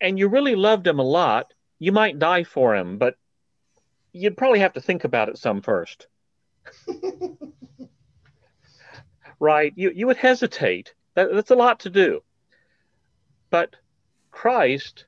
and 0.00 0.18
you 0.18 0.28
really 0.28 0.56
loved 0.56 0.86
him 0.86 0.98
a 0.98 1.04
lot, 1.04 1.54
you 1.78 1.92
might 1.92 2.18
die 2.18 2.42
for 2.42 2.74
him, 2.74 2.98
but 2.98 3.16
you'd 4.12 4.36
probably 4.36 4.58
have 4.58 4.72
to 4.72 4.80
think 4.80 5.04
about 5.04 5.28
it 5.28 5.38
some 5.38 5.60
first. 5.62 6.08
right? 9.38 9.72
You, 9.76 9.92
you 9.94 10.06
would 10.06 10.16
hesitate. 10.16 10.94
That, 11.14 11.32
that's 11.32 11.50
a 11.50 11.56
lot 11.56 11.80
to 11.80 11.90
do. 11.90 12.22
But 13.50 13.76
Christ 14.30 15.04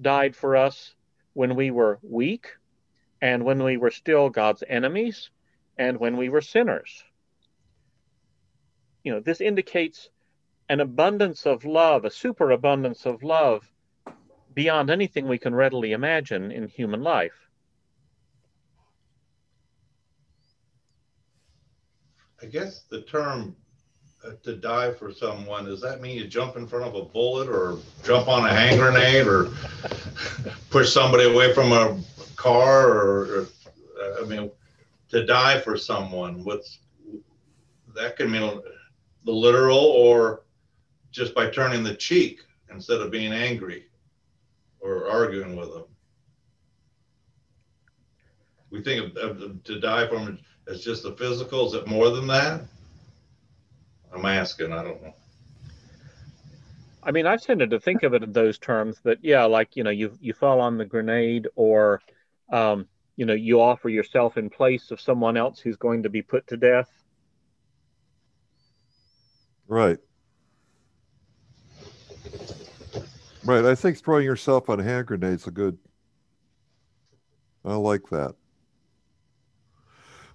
died 0.00 0.34
for 0.36 0.56
us 0.56 0.94
when 1.34 1.54
we 1.54 1.70
were 1.70 1.98
weak 2.02 2.48
and 3.20 3.44
when 3.44 3.62
we 3.62 3.76
were 3.76 3.90
still 3.90 4.30
God's 4.30 4.62
enemies 4.68 5.30
and 5.76 5.98
when 5.98 6.16
we 6.16 6.28
were 6.28 6.40
sinners 6.40 7.04
you 9.06 9.12
know, 9.12 9.20
this 9.20 9.40
indicates 9.40 10.08
an 10.68 10.80
abundance 10.80 11.46
of 11.46 11.64
love, 11.64 12.04
a 12.04 12.10
superabundance 12.10 13.06
of 13.06 13.22
love 13.22 13.72
beyond 14.52 14.90
anything 14.90 15.28
we 15.28 15.38
can 15.38 15.54
readily 15.54 15.92
imagine 15.92 16.50
in 16.50 16.66
human 16.66 17.04
life. 17.04 17.48
I 22.42 22.46
guess 22.46 22.82
the 22.90 23.02
term 23.02 23.54
uh, 24.24 24.30
to 24.42 24.56
die 24.56 24.92
for 24.92 25.12
someone, 25.12 25.66
does 25.66 25.80
that 25.82 26.00
mean 26.00 26.18
you 26.18 26.26
jump 26.26 26.56
in 26.56 26.66
front 26.66 26.86
of 26.86 26.96
a 26.96 27.04
bullet 27.04 27.48
or 27.48 27.78
jump 28.02 28.26
on 28.26 28.44
a 28.44 28.52
hand 28.52 28.80
grenade 28.80 29.28
or 29.28 29.50
push 30.70 30.92
somebody 30.92 31.32
away 31.32 31.54
from 31.54 31.70
a 31.70 31.96
car 32.34 32.88
or, 32.88 33.20
or 33.20 33.48
uh, 34.02 34.24
I 34.24 34.26
mean, 34.26 34.50
to 35.10 35.24
die 35.24 35.60
for 35.60 35.76
someone, 35.76 36.42
what's 36.42 36.80
that 37.94 38.16
can 38.16 38.30
mean 38.30 38.60
the 39.26 39.32
literal 39.32 39.78
or 39.78 40.44
just 41.10 41.34
by 41.34 41.50
turning 41.50 41.82
the 41.82 41.94
cheek 41.94 42.40
instead 42.72 43.00
of 43.00 43.10
being 43.10 43.32
angry 43.32 43.86
or 44.80 45.08
arguing 45.10 45.56
with 45.56 45.72
them. 45.74 45.84
We 48.70 48.82
think 48.82 49.16
of, 49.16 49.40
of 49.40 49.64
to 49.64 49.80
die 49.80 50.06
from 50.08 50.38
as 50.68 50.82
just 50.82 51.02
the 51.02 51.12
physical. 51.12 51.66
Is 51.66 51.74
it 51.74 51.86
more 51.86 52.10
than 52.10 52.26
that? 52.28 52.62
I'm 54.14 54.24
asking. 54.24 54.72
I 54.72 54.82
don't 54.82 55.02
know. 55.02 55.14
I 57.02 57.12
mean, 57.12 57.26
I've 57.26 57.42
tended 57.42 57.70
to 57.70 57.80
think 57.80 58.02
of 58.02 58.14
it 58.14 58.22
in 58.22 58.32
those 58.32 58.58
terms 58.58 59.00
that, 59.04 59.18
yeah, 59.22 59.44
like, 59.44 59.76
you 59.76 59.84
know, 59.84 59.90
you, 59.90 60.16
you 60.20 60.32
fall 60.32 60.60
on 60.60 60.76
the 60.76 60.84
grenade 60.84 61.46
or, 61.54 62.00
um, 62.52 62.88
you 63.16 63.26
know, 63.26 63.34
you 63.34 63.60
offer 63.60 63.88
yourself 63.88 64.36
in 64.36 64.50
place 64.50 64.90
of 64.90 65.00
someone 65.00 65.36
else 65.36 65.60
who's 65.60 65.76
going 65.76 66.02
to 66.02 66.10
be 66.10 66.22
put 66.22 66.46
to 66.48 66.56
death. 66.56 66.90
Right. 69.68 69.98
Right. 73.44 73.64
I 73.64 73.74
think 73.74 73.98
throwing 73.98 74.24
yourself 74.24 74.68
on 74.68 74.78
hand 74.78 75.06
grenades 75.06 75.42
is 75.42 75.48
a 75.48 75.50
good. 75.50 75.78
I 77.64 77.74
like 77.74 78.08
that. 78.10 78.34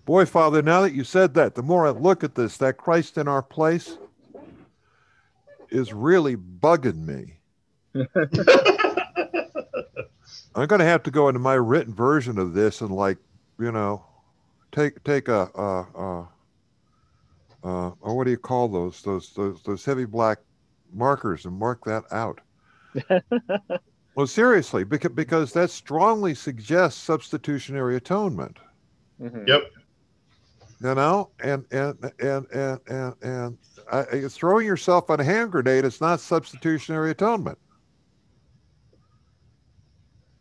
Boy, 0.06 0.26
Father, 0.26 0.62
now 0.62 0.82
that 0.82 0.94
you 0.94 1.04
said 1.04 1.34
that, 1.36 1.56
the 1.56 1.62
more 1.62 1.86
I 1.86 1.92
look 1.92 2.24
at 2.24 2.36
this, 2.36 2.58
that 2.58 2.78
Christ 2.78 3.18
in 3.18 3.28
our 3.28 3.44
place 3.44 3.98
is 5.70 5.94
really 5.94 6.36
bugging 6.36 7.06
me. 7.06 7.38
I'm 10.56 10.68
going 10.68 10.80
to 10.80 10.86
have 10.86 11.04
to 11.04 11.12
go 11.12 11.30
into 11.30 11.40
my 11.40 11.54
written 11.54 11.94
version 11.94 12.38
of 12.38 12.54
this 12.54 12.82
and, 12.82 12.92
like, 12.92 13.18
you 13.60 13.72
know, 13.72 14.04
take 14.72 15.04
take 15.04 15.28
a, 15.28 15.50
a, 15.56 16.02
a 16.02 16.30
uh, 17.64 17.92
or 18.02 18.16
what 18.16 18.26
do 18.26 18.32
you 18.32 18.38
call 18.38 18.68
those 18.68 19.02
those 19.02 19.34
those 19.34 19.62
those 19.64 19.86
heavy 19.86 20.06
black 20.06 20.40
markers 20.94 21.46
and 21.46 21.58
mark 21.58 21.84
that 21.86 22.04
out. 22.12 22.40
well, 24.16 24.28
seriously, 24.28 24.84
because 24.84 25.12
because 25.12 25.54
that 25.54 25.70
strongly 25.70 26.34
suggests 26.34 27.02
substitutionary 27.02 27.96
atonement. 27.96 28.58
Mm-hmm. 29.22 29.48
Yep. 29.48 29.64
You 30.82 30.96
know, 30.96 31.30
and 31.44 31.66
and 31.72 32.12
and 32.20 32.48
and 32.52 32.80
and 32.88 33.14
and 33.22 33.58
uh, 33.92 34.04
throwing 34.30 34.66
yourself 34.66 35.10
on 35.10 35.20
a 35.20 35.24
hand 35.24 35.52
grenade 35.52 35.86
is 35.86 36.02
not 36.02 36.20
substitutionary 36.20 37.12
atonement. 37.12 37.58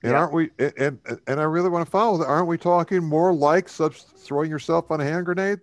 And 0.02 0.12
yeah. 0.12 0.18
aren't 0.18 0.32
we? 0.32 0.50
And 0.78 0.98
and 1.26 1.40
I 1.40 1.42
really 1.42 1.68
want 1.68 1.84
to 1.84 1.90
follow 1.90 2.16
that. 2.18 2.26
Aren't 2.26 2.48
we 2.48 2.56
talking 2.56 3.04
more 3.04 3.34
like 3.34 3.68
sub- 3.68 3.94
throwing 3.94 4.50
yourself 4.50 4.90
on 4.90 5.00
a 5.00 5.04
hand 5.04 5.26
grenade? 5.26 5.60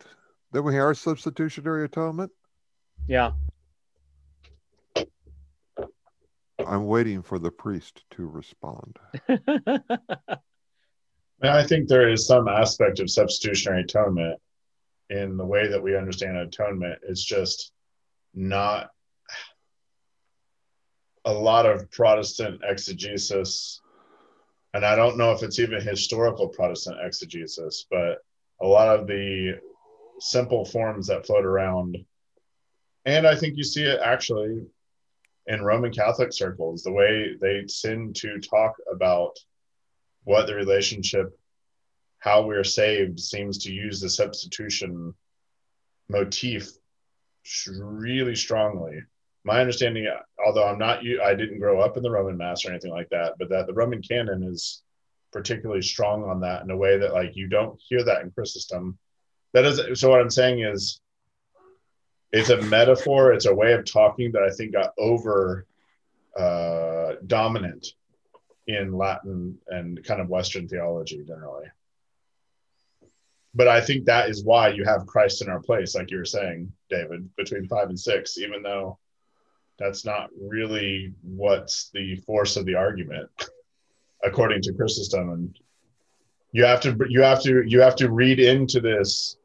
Then 0.57 0.63
we 0.63 0.73
have 0.73 0.97
substitutionary 0.97 1.85
atonement. 1.85 2.31
Yeah. 3.07 3.33
I'm 6.65 6.87
waiting 6.87 7.21
for 7.21 7.37
the 7.37 7.51
priest 7.51 8.03
to 8.15 8.25
respond. 8.25 8.97
I 11.43 11.63
think 11.63 11.87
there 11.87 12.09
is 12.09 12.25
some 12.25 12.47
aspect 12.47 12.99
of 12.99 13.11
substitutionary 13.11 13.81
atonement 13.83 14.39
in 15.11 15.37
the 15.37 15.45
way 15.45 15.67
that 15.67 15.83
we 15.83 15.95
understand 15.95 16.37
atonement. 16.37 17.01
It's 17.07 17.23
just 17.23 17.71
not 18.33 18.89
a 21.23 21.33
lot 21.33 21.67
of 21.67 21.91
Protestant 21.91 22.61
exegesis, 22.67 23.79
and 24.73 24.83
I 24.83 24.95
don't 24.95 25.19
know 25.19 25.33
if 25.33 25.43
it's 25.43 25.59
even 25.59 25.81
historical 25.81 26.47
Protestant 26.47 26.97
exegesis, 26.99 27.85
but 27.91 28.23
a 28.59 28.65
lot 28.65 28.87
of 28.87 29.05
the 29.05 29.59
simple 30.19 30.65
forms 30.65 31.07
that 31.07 31.25
float 31.25 31.45
around. 31.45 31.97
And 33.05 33.25
I 33.27 33.35
think 33.35 33.57
you 33.57 33.63
see 33.63 33.83
it 33.83 33.99
actually 34.03 34.65
in 35.47 35.61
Roman 35.61 35.93
Catholic 35.93 36.33
circles, 36.33 36.83
the 36.83 36.91
way 36.91 37.35
they 37.39 37.65
tend 37.81 38.15
to 38.17 38.39
talk 38.39 38.75
about 38.91 39.37
what 40.25 40.45
the 40.45 40.55
relationship, 40.55 41.37
how 42.19 42.45
we're 42.45 42.65
saved, 42.65 43.19
seems 43.19 43.59
to 43.59 43.71
use 43.71 44.01
the 44.01 44.09
substitution 44.09 45.13
motif 46.09 46.69
really 47.69 48.35
strongly. 48.35 49.01
My 49.45 49.61
understanding, 49.61 50.11
although 50.45 50.67
I'm 50.67 50.77
not, 50.77 50.99
I 51.23 51.33
didn't 51.33 51.59
grow 51.59 51.79
up 51.79 51.95
in 51.95 52.03
the 52.03 52.11
Roman 52.11 52.35
Mass 52.35 52.65
or 52.65 52.71
anything 52.71 52.91
like 52.91 53.07
that, 53.09 53.35
but 53.39 53.49
that 53.49 53.67
the 53.67 53.73
Roman 53.73 54.01
canon 54.01 54.43
is 54.43 54.83
particularly 55.31 55.81
strong 55.81 56.23
on 56.25 56.41
that 56.41 56.63
in 56.63 56.71
a 56.71 56.77
way 56.77 56.97
that 56.97 57.13
like 57.13 57.35
you 57.35 57.47
don't 57.47 57.79
hear 57.87 58.03
that 58.03 58.21
in 58.21 58.31
Chrysostom 58.31 58.97
that 59.61 59.89
is 59.89 59.99
so 59.99 60.09
what 60.09 60.21
i'm 60.21 60.29
saying 60.29 60.59
is 60.59 60.99
it's 62.31 62.49
a 62.49 62.61
metaphor 62.63 63.33
it's 63.33 63.45
a 63.45 63.53
way 63.53 63.73
of 63.73 63.85
talking 63.85 64.31
that 64.31 64.43
i 64.43 64.49
think 64.49 64.73
got 64.73 64.93
over 64.97 65.65
uh, 66.37 67.13
dominant 67.25 67.87
in 68.67 68.93
latin 68.93 69.57
and 69.69 70.03
kind 70.03 70.21
of 70.21 70.29
western 70.29 70.67
theology 70.67 71.23
generally. 71.25 71.65
But 73.55 73.67
i 73.67 73.81
think 73.81 74.05
that 74.05 74.29
is 74.29 74.43
why 74.43 74.69
you 74.69 74.83
have 74.83 75.07
christ 75.07 75.41
in 75.41 75.49
our 75.49 75.61
place 75.61 75.95
like 75.95 76.11
you 76.11 76.17
were 76.17 76.25
saying 76.25 76.71
david 76.89 77.27
between 77.37 77.67
five 77.67 77.89
and 77.89 77.99
six 77.99 78.37
even 78.37 78.61
though 78.61 78.99
that's 79.79 80.05
not 80.05 80.29
really 80.39 81.13
what's 81.23 81.89
the 81.93 82.17
force 82.17 82.55
of 82.55 82.65
the 82.65 82.75
argument 82.75 83.29
according 84.23 84.61
to 84.63 84.73
chrysostom. 84.73 85.29
And 85.29 85.59
you 86.51 86.65
have 86.65 86.81
to 86.81 86.97
you 87.09 87.21
have 87.21 87.41
to 87.43 87.63
you 87.65 87.81
have 87.81 87.95
to 87.97 88.11
read 88.11 88.39
into 88.39 88.79
this 88.79 89.36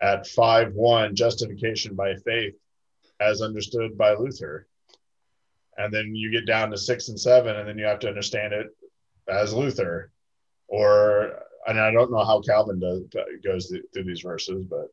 at 0.00 0.26
5 0.26 0.74
1 0.74 1.14
justification 1.14 1.94
by 1.94 2.14
faith 2.16 2.54
as 3.20 3.42
understood 3.42 3.98
by 3.98 4.14
Luther. 4.14 4.66
And 5.76 5.92
then 5.92 6.14
you 6.14 6.30
get 6.30 6.46
down 6.46 6.70
to 6.70 6.78
6 6.78 7.08
and 7.08 7.20
7, 7.20 7.56
and 7.56 7.68
then 7.68 7.78
you 7.78 7.84
have 7.84 8.00
to 8.00 8.08
understand 8.08 8.52
it 8.52 8.66
as 9.28 9.52
Luther. 9.52 10.10
Or, 10.68 11.42
and 11.66 11.78
I 11.78 11.90
don't 11.90 12.10
know 12.10 12.24
how 12.24 12.40
Calvin 12.40 12.80
does, 12.80 13.02
goes 13.44 13.72
through 13.92 14.04
these 14.04 14.20
verses, 14.20 14.64
but 14.64 14.88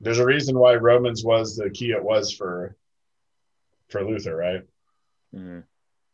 there's 0.00 0.18
a 0.18 0.26
reason 0.26 0.58
why 0.58 0.74
Romans 0.74 1.24
was 1.24 1.56
the 1.56 1.70
key 1.70 1.90
it 1.90 2.02
was 2.02 2.32
for 2.32 2.76
for 3.88 4.04
Luther, 4.04 4.36
right? 4.36 4.62
Mm-hmm. 5.34 5.60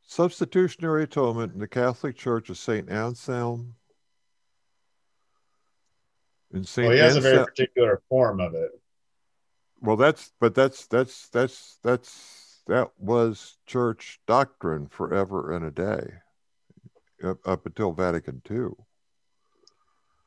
Substitutionary 0.03 1.05
atonement 1.05 1.55
in 1.55 1.61
the 1.61 1.69
Catholic 1.69 2.17
Church 2.17 2.51
of 2.51 2.59
St. 2.59 2.91
Anselm, 2.91 3.77
in 6.53 6.65
St. 6.65 6.89
Well, 6.89 6.97
he 6.97 7.03
has 7.03 7.17
Anselm, 7.17 7.33
a 7.33 7.37
very 7.37 7.47
particular 7.47 8.03
form 8.09 8.41
of 8.41 8.55
it. 8.55 8.71
Well, 9.81 9.97
that's 9.97 10.33
but 10.41 10.55
that's 10.55 10.87
that's 10.87 11.29
that's 11.29 11.79
that's 11.83 12.63
that 12.67 12.91
was 12.99 13.59
church 13.67 14.21
doctrine 14.27 14.87
forever 14.87 15.53
and 15.53 15.65
a 15.65 15.71
day, 15.71 16.13
up, 17.25 17.39
up 17.47 17.67
until 17.67 17.93
Vatican 17.93 18.43
II. 18.51 18.69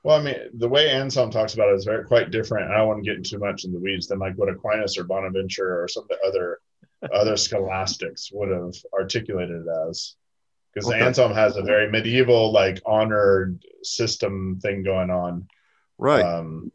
Well, 0.03 0.19
I 0.19 0.23
mean, 0.23 0.35
the 0.55 0.67
way 0.67 0.89
Anselm 0.89 1.31
talks 1.31 1.53
about 1.53 1.69
it 1.69 1.75
is 1.75 1.85
very 1.85 2.03
quite 2.03 2.31
different. 2.31 2.71
I 2.71 2.77
don't 2.77 2.87
want 2.89 3.05
to 3.05 3.15
get 3.15 3.23
too 3.23 3.39
much 3.39 3.63
in 3.63 3.71
the 3.71 3.79
weeds 3.79 4.07
than 4.07 4.19
like 4.19 4.35
what 4.35 4.49
Aquinas 4.49 4.97
or 4.97 5.05
Bonaventure 5.05 5.81
or 5.81 5.87
some 5.87 6.03
of 6.03 6.09
the 6.09 6.27
other 6.27 6.59
other 7.13 7.37
scholastics 7.37 8.29
would 8.31 8.49
have 8.49 8.73
articulated 8.93 9.65
it 9.65 9.89
as. 9.89 10.15
Because 10.73 10.89
okay. 10.89 11.01
Anselm 11.01 11.33
has 11.33 11.55
a 11.55 11.61
very 11.61 11.89
medieval, 11.91 12.51
like 12.51 12.81
honored 12.85 13.63
system 13.83 14.59
thing 14.61 14.83
going 14.83 15.11
on 15.11 15.47
Right. 15.97 16.25
Um, 16.25 16.71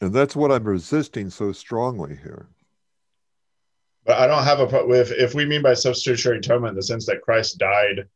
and 0.00 0.12
that's 0.12 0.34
what 0.34 0.50
I'm 0.50 0.64
resisting 0.64 1.30
so 1.30 1.52
strongly 1.52 2.16
here. 2.16 2.48
But 4.04 4.18
I 4.18 4.26
don't 4.26 4.44
have 4.44 4.60
a 4.60 4.86
with 4.86 5.12
if 5.12 5.34
we 5.34 5.44
mean 5.44 5.62
by 5.62 5.74
substitutionary 5.74 6.38
atonement 6.38 6.70
in 6.70 6.76
the 6.76 6.82
sense 6.82 7.06
that 7.06 7.20
Christ 7.20 7.58
died 7.58 8.08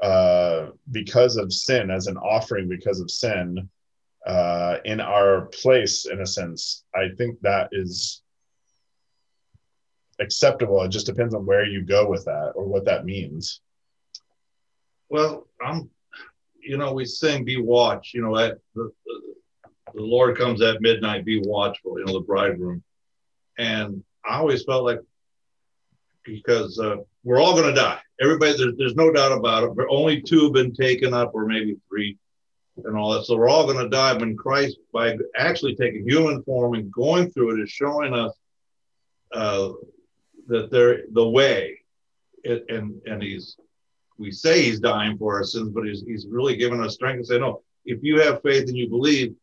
uh, 0.00 0.68
because 0.92 1.36
of 1.36 1.52
sin 1.52 1.90
as 1.90 2.06
an 2.06 2.16
offering 2.16 2.68
because 2.68 3.00
of 3.00 3.10
sin 3.10 3.68
uh, 4.26 4.76
in 4.84 5.00
our 5.00 5.46
place 5.46 6.06
in 6.06 6.20
a 6.20 6.26
sense. 6.26 6.84
I 6.94 7.08
think 7.16 7.40
that 7.40 7.70
is 7.72 8.22
acceptable. 10.20 10.82
It 10.82 10.90
just 10.90 11.06
depends 11.06 11.34
on 11.34 11.46
where 11.46 11.64
you 11.64 11.82
go 11.82 12.08
with 12.08 12.24
that 12.26 12.52
or 12.54 12.64
what 12.64 12.84
that 12.84 13.04
means. 13.04 13.60
Well, 15.10 15.48
I'm 15.64 15.90
you 16.68 16.76
know, 16.76 16.92
we 16.92 17.06
sing 17.06 17.44
"Be 17.44 17.56
Watch." 17.56 18.12
You 18.12 18.22
know, 18.22 18.36
at 18.36 18.58
the, 18.74 18.92
the, 19.94 20.02
Lord 20.02 20.36
comes 20.36 20.60
at 20.60 20.82
midnight. 20.82 21.24
Be 21.24 21.40
watchful. 21.40 21.98
You 21.98 22.04
know, 22.04 22.12
the 22.12 22.20
bridegroom. 22.20 22.82
And 23.58 24.04
I 24.24 24.36
always 24.36 24.64
felt 24.64 24.84
like 24.84 25.00
because 26.24 26.78
uh, 26.78 26.96
we're 27.24 27.40
all 27.40 27.54
going 27.54 27.74
to 27.74 27.80
die. 27.80 27.98
Everybody, 28.20 28.56
there's, 28.58 28.76
there's 28.76 28.94
no 28.94 29.10
doubt 29.10 29.32
about 29.32 29.64
it. 29.64 29.74
But 29.74 29.86
only 29.88 30.20
two 30.20 30.44
have 30.44 30.52
been 30.52 30.74
taken 30.74 31.14
up, 31.14 31.30
or 31.34 31.46
maybe 31.46 31.78
three, 31.88 32.18
and 32.84 32.96
all 32.98 33.12
that. 33.14 33.24
So 33.24 33.36
we're 33.38 33.48
all 33.48 33.64
going 33.64 33.82
to 33.82 33.88
die. 33.88 34.18
But 34.18 34.36
Christ, 34.36 34.76
by 34.92 35.16
actually 35.36 35.74
taking 35.74 36.06
human 36.06 36.42
form 36.42 36.74
and 36.74 36.92
going 36.92 37.30
through 37.30 37.58
it, 37.58 37.62
is 37.62 37.70
showing 37.70 38.12
us 38.12 38.34
uh, 39.32 39.70
that 40.48 40.70
they're 40.70 41.04
the 41.12 41.26
way, 41.26 41.80
it, 42.44 42.66
and 42.68 43.00
and 43.06 43.22
he's 43.22 43.56
we 44.18 44.32
say 44.32 44.62
he's 44.62 44.80
dying 44.80 45.16
for 45.16 45.36
our 45.36 45.44
sins, 45.44 45.70
but 45.70 45.84
he's, 45.84 46.02
he's 46.02 46.26
really 46.28 46.56
giving 46.56 46.82
us 46.82 46.94
strength 46.94 47.18
and 47.18 47.26
say, 47.26 47.38
no, 47.38 47.62
if 47.84 48.00
you 48.02 48.20
have 48.20 48.42
faith 48.42 48.68
and 48.68 48.76
you 48.76 48.88
believe, 48.88 49.34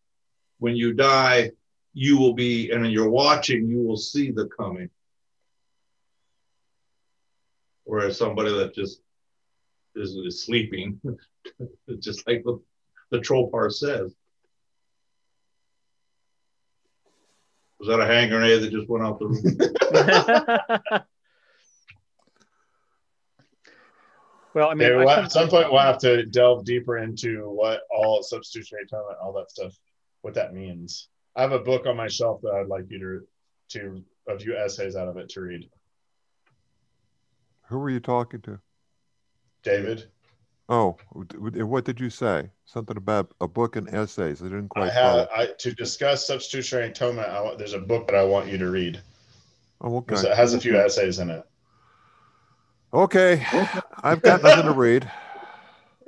when 0.59 0.75
you 0.75 0.93
die, 0.93 1.51
you 1.93 2.17
will 2.17 2.33
be, 2.33 2.71
and 2.71 2.91
you're 2.91 3.09
watching, 3.09 3.67
you 3.67 3.81
will 3.81 3.97
see 3.97 4.31
the 4.31 4.47
coming. 4.57 4.89
Whereas 7.85 8.17
somebody 8.17 8.51
that 8.51 8.75
just 8.75 8.99
is, 9.95 10.11
is 10.11 10.43
sleeping, 10.43 10.99
just 11.99 12.27
like 12.27 12.43
the, 12.43 12.59
the 13.11 13.19
troparion 13.19 13.71
says. 13.71 14.13
Was 17.79 17.89
that 17.89 17.99
a 17.99 18.05
hand 18.05 18.31
grenade 18.31 18.61
that 18.61 18.71
just 18.71 18.89
went 18.89 19.05
out 19.05 19.19
the 19.19 19.27
room? 20.91 21.01
Well, 24.55 24.69
I 24.69 24.73
mean, 24.73 24.87
I 24.87 24.91
some, 24.91 24.99
yeah, 24.99 25.05
well, 25.05 25.19
at 25.19 25.31
some 25.33 25.49
point 25.49 25.69
we'll 25.69 25.81
have 25.81 25.97
to 25.99 26.25
delve 26.25 26.63
deeper 26.63 26.97
into 26.97 27.49
what 27.49 27.81
all 27.91 28.23
substitutionary 28.23 28.85
atonement, 28.85 29.17
all 29.21 29.33
that 29.33 29.51
stuff, 29.51 29.73
what 30.21 30.33
that 30.35 30.53
means. 30.53 31.09
I 31.35 31.41
have 31.41 31.51
a 31.51 31.59
book 31.59 31.85
on 31.85 31.97
my 31.97 32.07
shelf 32.07 32.39
that 32.41 32.53
I'd 32.53 32.67
like 32.67 32.85
you 32.89 32.99
to 32.99 33.27
to 33.79 34.03
a 34.29 34.39
few 34.39 34.55
essays 34.55 34.95
out 34.95 35.09
of 35.09 35.17
it 35.17 35.27
to 35.29 35.41
read. 35.41 35.69
Who 37.67 37.79
were 37.79 37.89
you 37.89 37.99
talking 37.99 38.39
to? 38.43 38.59
David. 39.61 40.05
Oh, 40.69 40.97
what 41.11 41.83
did 41.83 41.99
you 41.99 42.09
say? 42.09 42.49
Something 42.63 42.95
about 42.95 43.33
a 43.41 43.47
book 43.49 43.75
and 43.75 43.89
essays. 43.93 44.41
I 44.41 44.45
didn't 44.45 44.69
quite. 44.69 44.89
I 44.89 44.93
have 44.93 45.27
I, 45.35 45.47
to 45.59 45.73
discuss 45.73 46.25
substitutionary 46.25 46.91
atonement. 46.91 47.27
I, 47.27 47.55
there's 47.55 47.73
a 47.73 47.79
book 47.79 48.07
that 48.07 48.15
I 48.15 48.23
want 48.23 48.47
you 48.47 48.57
to 48.59 48.71
read. 48.71 49.01
Oh, 49.81 49.97
okay. 49.97 50.15
It 50.15 50.37
has 50.37 50.53
a 50.53 50.61
few 50.61 50.77
essays 50.77 51.19
in 51.19 51.29
it. 51.29 51.43
Okay, 52.95 53.45
I've 54.01 54.21
got 54.21 54.41
nothing 54.41 54.63
to 54.63 54.71
read. 54.71 55.11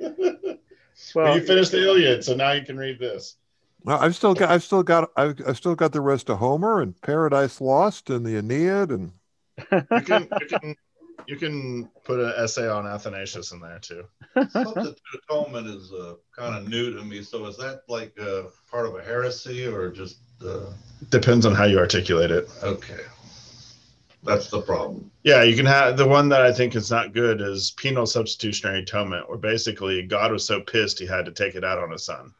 well, 1.14 1.36
you 1.36 1.44
finished 1.44 1.70
the 1.70 1.86
Iliad, 1.86 2.24
so 2.24 2.34
now 2.34 2.52
you 2.52 2.64
can 2.64 2.78
read 2.78 2.98
this. 2.98 3.36
Well, 3.84 3.98
I've 3.98 4.16
still 4.16 4.32
got, 4.32 4.48
I've 4.48 4.62
still 4.62 4.82
got, 4.82 5.10
I've, 5.14 5.38
I've 5.46 5.58
still 5.58 5.74
got 5.74 5.92
the 5.92 6.00
rest 6.00 6.30
of 6.30 6.38
Homer 6.38 6.80
and 6.80 6.98
Paradise 7.02 7.60
Lost 7.60 8.08
and 8.08 8.24
the 8.24 8.38
Aeneid, 8.38 8.90
and 8.90 9.12
you 9.70 10.00
can, 10.00 10.28
you 10.40 10.46
can, 10.46 10.76
you 11.26 11.36
can 11.36 11.90
put 12.04 12.20
an 12.20 12.32
essay 12.38 12.66
on 12.66 12.86
Athanasius 12.86 13.52
in 13.52 13.60
there 13.60 13.80
too. 13.80 14.04
Substitute 14.50 14.98
atonement 15.28 15.66
is 15.66 15.92
uh, 15.92 16.14
kind 16.34 16.56
of 16.56 16.70
new 16.70 16.94
to 16.94 17.04
me. 17.04 17.22
So 17.22 17.44
is 17.44 17.58
that 17.58 17.82
like 17.88 18.18
uh, 18.18 18.44
part 18.70 18.86
of 18.86 18.94
a 18.94 19.02
heresy 19.02 19.66
or 19.66 19.90
just? 19.90 20.20
Uh... 20.42 20.72
Depends 21.10 21.44
on 21.44 21.54
how 21.54 21.64
you 21.64 21.78
articulate 21.78 22.30
it. 22.30 22.48
Okay. 22.62 23.00
That's 24.22 24.50
the 24.50 24.60
problem. 24.60 25.10
Yeah, 25.22 25.42
you 25.42 25.56
can 25.56 25.66
have 25.66 25.96
the 25.96 26.06
one 26.06 26.28
that 26.30 26.42
I 26.42 26.52
think 26.52 26.74
is 26.74 26.90
not 26.90 27.14
good 27.14 27.40
is 27.40 27.70
penal 27.72 28.06
substitutionary 28.06 28.80
atonement, 28.80 29.28
where 29.28 29.38
basically 29.38 30.02
God 30.02 30.32
was 30.32 30.44
so 30.44 30.60
pissed 30.60 30.98
he 30.98 31.06
had 31.06 31.24
to 31.26 31.32
take 31.32 31.54
it 31.54 31.64
out 31.64 31.78
on 31.78 31.90
his 31.90 32.04
son. 32.04 32.34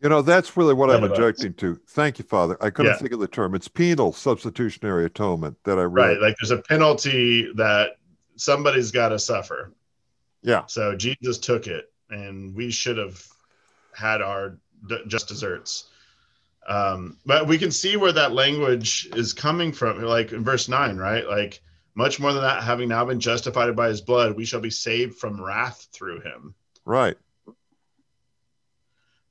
You 0.00 0.10
know, 0.10 0.22
that's 0.22 0.56
really 0.56 0.74
what 0.74 0.90
I'm 0.90 1.02
objecting 1.02 1.54
to. 1.54 1.76
Thank 1.88 2.18
you, 2.18 2.24
Father. 2.24 2.58
I 2.60 2.68
couldn't 2.68 2.92
yeah. 2.92 2.98
think 2.98 3.12
of 3.12 3.20
the 3.20 3.26
term. 3.26 3.54
It's 3.54 3.68
penal 3.68 4.12
substitutionary 4.12 5.06
atonement 5.06 5.56
that 5.64 5.78
I 5.78 5.84
read. 5.84 6.08
Right. 6.08 6.20
Like 6.20 6.36
there's 6.40 6.50
a 6.50 6.60
penalty 6.62 7.50
that 7.54 7.96
somebody's 8.36 8.90
got 8.90 9.08
to 9.10 9.18
suffer. 9.18 9.72
Yeah. 10.42 10.66
So 10.66 10.94
Jesus 10.94 11.38
took 11.38 11.66
it, 11.66 11.90
and 12.10 12.54
we 12.54 12.70
should 12.70 12.98
have 12.98 13.26
had 13.94 14.20
our 14.20 14.58
just 15.08 15.28
desserts. 15.28 15.88
Um, 16.66 17.18
but 17.26 17.46
we 17.46 17.58
can 17.58 17.70
see 17.70 17.96
where 17.96 18.12
that 18.12 18.32
language 18.32 19.08
is 19.14 19.32
coming 19.32 19.72
from, 19.72 20.02
like 20.02 20.32
in 20.32 20.44
verse 20.44 20.68
nine, 20.68 20.96
right? 20.96 21.26
Like 21.26 21.60
much 21.94 22.18
more 22.18 22.32
than 22.32 22.42
that, 22.42 22.62
having 22.62 22.88
now 22.88 23.04
been 23.04 23.20
justified 23.20 23.74
by 23.76 23.88
his 23.88 24.00
blood, 24.00 24.36
we 24.36 24.44
shall 24.44 24.60
be 24.60 24.70
saved 24.70 25.18
from 25.18 25.42
wrath 25.42 25.88
through 25.92 26.20
him. 26.20 26.54
Right. 26.84 27.16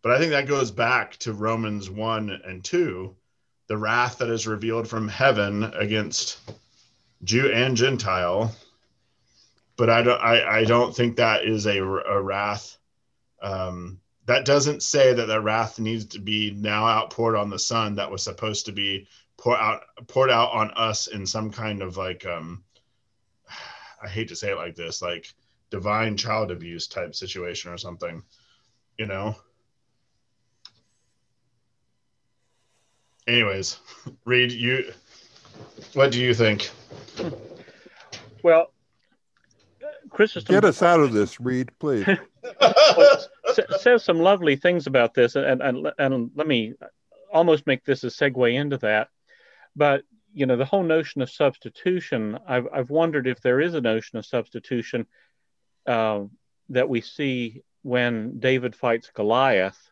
But 0.02 0.12
I 0.12 0.20
think 0.20 0.32
that 0.32 0.48
goes 0.48 0.70
back 0.70 1.18
to 1.18 1.34
Romans 1.34 1.90
1 1.90 2.42
and 2.46 2.64
2, 2.64 3.16
the 3.68 3.78
wrath 3.78 4.18
that 4.18 4.30
is 4.30 4.46
revealed 4.46 4.88
from 4.88 5.08
heaven 5.08 5.64
against 5.64 6.40
Jew 7.24 7.52
and 7.52 7.76
Gentile. 7.76 8.54
But 9.78 9.90
I 9.90 10.04
don't, 10.04 10.22
I, 10.22 10.60
I 10.60 10.64
don't 10.66 10.96
think 10.96 11.16
that 11.16 11.46
is 11.46 11.66
a, 11.66 11.82
a 11.82 12.22
wrath. 12.22 12.78
Um, 13.42 14.00
that 14.26 14.46
doesn't 14.46 14.84
say 14.84 15.14
that 15.14 15.26
the 15.26 15.42
wrath 15.42 15.80
needs 15.80 16.06
to 16.06 16.20
be 16.20 16.52
now 16.52 16.86
outpoured 16.86 17.36
on 17.36 17.50
the 17.50 17.60
Son 17.60 17.96
that 17.96 18.10
was 18.10 18.24
supposed 18.24 18.66
to 18.66 18.72
be 18.72 19.08
poured 19.38 19.60
out, 19.60 19.84
poured 20.08 20.30
out 20.30 20.52
on 20.52 20.72
us 20.72 21.08
in 21.08 21.26
some 21.26 21.52
kind 21.52 21.82
of 21.82 21.98
like, 21.98 22.26
um, 22.26 22.64
I 24.02 24.08
hate 24.08 24.30
to 24.30 24.36
say 24.36 24.52
it 24.52 24.58
like 24.58 24.76
this, 24.76 25.02
like 25.02 25.34
divine 25.70 26.18
child 26.18 26.52
abuse 26.52 26.88
type 26.88 27.16
situation 27.16 27.72
or 27.72 27.78
something, 27.78 28.24
you 28.98 29.06
know? 29.06 29.36
anyways, 33.28 33.80
Reed, 34.26 34.52
you, 34.52 34.92
what 35.94 36.12
do 36.12 36.20
you 36.20 36.34
think? 36.34 36.70
Well, 38.44 38.72
Chrysostom 40.10 40.54
get 40.54 40.66
us 40.66 40.82
out 40.82 41.00
of 41.00 41.14
this, 41.14 41.40
Reed, 41.40 41.70
please. 41.80 42.06
says 43.80 44.04
some 44.04 44.20
lovely 44.20 44.56
things 44.56 44.88
about 44.88 45.14
this, 45.14 45.36
and, 45.36 45.62
and 45.62 45.92
and 45.98 46.32
let 46.36 46.48
me 46.48 46.74
almost 47.32 47.68
make 47.68 47.84
this 47.84 48.04
a 48.04 48.08
segue 48.08 48.54
into 48.54 48.78
that. 48.80 49.10
But 49.76 50.04
you 50.34 50.46
know, 50.46 50.56
the 50.56 50.66
whole 50.66 50.84
notion 50.84 51.22
of 51.22 51.30
substitution, 51.30 52.38
I've 52.48 52.68
I've 52.74 52.90
wondered 52.90 53.28
if 53.28 53.42
there 53.42 53.62
is 53.62 53.74
a 53.74 53.82
notion 53.82 54.18
of 54.18 54.26
substitution 54.26 55.08
uh, 55.86 56.22
that 56.70 56.90
we 56.90 57.02
see 57.02 57.62
when 57.82 58.40
David 58.40 58.76
fights 58.76 59.12
Goliath 59.14 59.92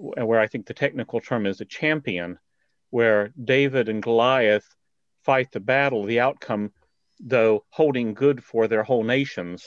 where 0.00 0.40
I 0.40 0.46
think 0.46 0.66
the 0.66 0.74
technical 0.74 1.20
term 1.20 1.46
is 1.46 1.60
a 1.60 1.64
champion, 1.64 2.38
where 2.90 3.32
David 3.42 3.88
and 3.88 4.02
Goliath 4.02 4.74
fight 5.24 5.52
the 5.52 5.60
battle, 5.60 6.04
the 6.04 6.20
outcome, 6.20 6.72
though, 7.20 7.64
holding 7.68 8.14
good 8.14 8.42
for 8.42 8.66
their 8.66 8.82
whole 8.82 9.04
nations. 9.04 9.64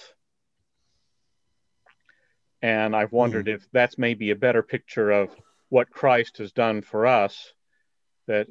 And 2.64 2.95
I've 2.95 3.11
wondered 3.11 3.47
mm. 3.47 3.55
if 3.55 3.68
that's 3.74 3.97
maybe 3.97 4.32
a 4.32 4.38
better 4.38 4.64
picture 4.64 5.11
of 5.11 5.30
what 5.68 5.91
Christ 5.91 6.38
has 6.38 6.53
done 6.53 6.82
for 6.82 7.05
us, 7.05 7.51
that 8.28 8.47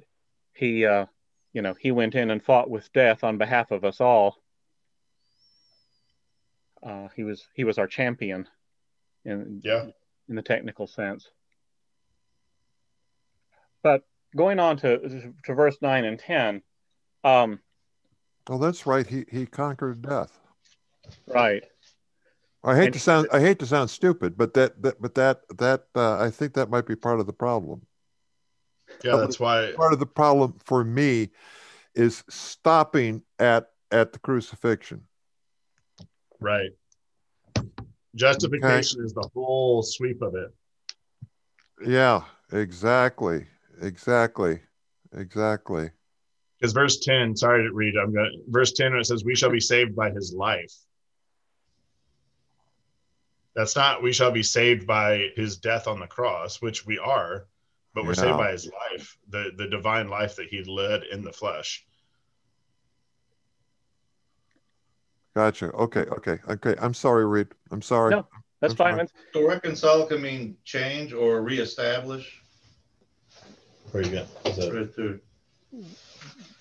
he, 0.53 0.85
uh, 0.85 1.07
you 1.55 1.63
know, 1.63 1.75
he 1.81 1.93
went 1.93 2.15
in 2.15 2.31
and 2.31 2.45
fought 2.45 2.69
with 2.69 2.93
death 2.93 3.25
on 3.25 3.39
behalf 3.39 3.71
of 3.71 3.87
us 3.87 4.03
all. 4.03 4.37
Uh, 6.83 7.09
he 7.17 7.25
was 7.25 7.47
he 7.55 7.65
was 7.65 7.79
our 7.79 7.87
champion, 7.87 8.47
in 9.25 9.63
yeah, 9.65 9.87
in 10.29 10.35
the 10.35 10.43
technical 10.43 10.87
sense. 10.87 11.29
But 13.83 14.03
going 14.37 14.59
on 14.59 14.77
to 14.79 15.33
to 15.45 15.55
verse 15.55 15.79
nine 15.81 16.05
and 16.05 16.19
ten. 16.19 16.63
Um, 17.25 17.61
well, 18.47 18.59
that's 18.59 18.85
right. 18.85 19.07
He 19.07 19.25
he 19.31 19.47
conquered 19.47 20.03
death. 20.03 20.39
Right. 21.27 21.65
I 22.65 22.77
hate 22.77 22.87
and, 22.87 22.95
to 22.95 23.01
sound 23.01 23.29
I 23.33 23.41
hate 23.41 23.59
to 23.59 23.67
sound 23.67 23.91
stupid, 23.91 24.37
but 24.37 24.55
that, 24.55 24.81
that 24.83 25.03
but 25.03 25.15
that 25.17 25.41
that 25.59 25.85
uh, 25.95 26.19
I 26.19 26.31
think 26.31 26.55
that 26.55 26.71
might 26.71 26.87
be 26.87 26.95
part 26.95 27.21
of 27.21 27.27
the 27.27 27.33
problem. 27.33 27.83
Yeah, 29.03 29.17
that's 29.17 29.41
why 29.41 29.73
part 29.77 29.93
of 29.93 29.99
the 29.99 30.07
problem 30.07 30.55
for 30.65 30.85
me 30.85 31.31
is 31.95 32.23
stopping 32.29 33.23
at 33.39 33.71
at 33.91 34.13
the 34.13 34.19
crucifixion. 34.19 35.03
Right. 36.41 36.71
Justification 38.15 39.01
okay. 39.01 39.07
is 39.07 39.15
the 39.15 39.29
whole 39.35 39.83
sweep 39.83 40.23
of 40.23 40.35
it. 40.35 40.53
Yeah, 41.87 42.23
exactly. 42.53 43.47
Exactly. 43.81 44.61
Exactly. 45.17 45.91
Because 46.59 46.73
verse 46.73 46.99
10, 47.01 47.37
sorry 47.37 47.65
to 47.65 47.73
read, 47.73 47.95
I'm 47.97 48.13
going 48.13 48.31
to, 48.31 48.51
verse 48.51 48.73
10, 48.73 48.95
it 48.95 49.07
says, 49.07 49.25
We 49.25 49.35
shall 49.35 49.51
be 49.51 49.61
saved 49.61 49.97
by 49.97 50.11
his 50.11 50.33
life. 50.33 50.73
That's 53.55 53.77
not, 53.77 54.03
we 54.03 54.13
shall 54.13 54.31
be 54.31 54.43
saved 54.43 54.87
by 54.87 55.31
his 55.37 55.57
death 55.57 55.87
on 55.87 56.01
the 56.01 56.07
cross, 56.07 56.63
which 56.63 56.87
we 56.87 56.99
are, 56.99 57.47
but 57.95 58.05
we're 58.05 58.15
yeah. 58.15 58.23
saved 58.23 58.39
by 58.39 58.53
his 58.53 58.67
life, 58.67 59.19
the, 59.29 59.51
the 59.57 59.69
divine 59.69 60.09
life 60.09 60.37
that 60.37 60.49
he 60.49 60.65
led 60.65 61.03
in 61.05 61.23
the 61.23 61.33
flesh. 61.33 61.85
Gotcha. 65.35 65.71
Okay. 65.73 66.01
Okay. 66.01 66.39
Okay. 66.49 66.75
I'm 66.79 66.95
sorry, 66.95 67.27
Reed. 67.27 67.49
I'm 67.71 67.83
sorry. 67.83 68.11
No, 68.11 68.27
that's 68.61 68.73
I'm 68.73 68.97
fine. 68.97 69.09
So 69.33 69.49
reconcile 69.49 70.07
can 70.07 70.21
mean 70.21 70.57
change 70.65 71.13
or 71.13 71.43
reestablish. 71.43 72.41
Where 73.93 74.03
you 74.05 74.23
Right 74.55 75.21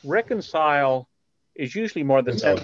Reconcile 0.04 1.10
is 1.56 1.76
usually 1.76 2.04
more 2.04 2.22
than 2.22 2.38
like 2.40 2.64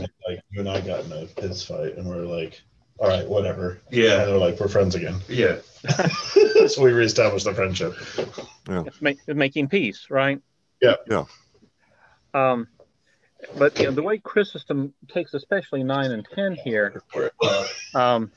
you 0.51 0.59
and 0.59 0.69
I 0.69 0.81
got 0.81 1.05
in 1.05 1.11
a 1.11 1.25
piss 1.25 1.65
fight, 1.65 1.97
and 1.97 2.07
we're 2.07 2.25
like, 2.25 2.61
"All 2.99 3.07
right, 3.07 3.27
whatever." 3.27 3.79
Yeah. 3.89 4.21
And 4.21 4.31
they're 4.31 4.37
like, 4.37 4.59
"We're 4.59 4.67
friends 4.67 4.95
again." 4.95 5.21
Yeah. 5.27 5.57
so 6.67 6.83
we 6.83 6.91
reestablished 6.91 7.45
the 7.45 7.53
friendship. 7.53 7.93
Yeah. 8.69 8.83
It's, 8.85 9.01
make, 9.01 9.19
it's 9.27 9.37
making 9.37 9.69
peace, 9.69 10.07
right? 10.09 10.41
Yeah. 10.81 10.95
Yeah. 11.09 11.25
Um, 12.33 12.67
but 13.57 13.77
you 13.79 13.85
know, 13.85 13.91
the 13.91 14.03
way 14.03 14.17
Chrysostom 14.17 14.93
takes, 15.07 15.33
especially 15.33 15.83
nine 15.83 16.11
and 16.11 16.27
ten 16.33 16.55
here, 16.55 17.01
um, 17.93 18.31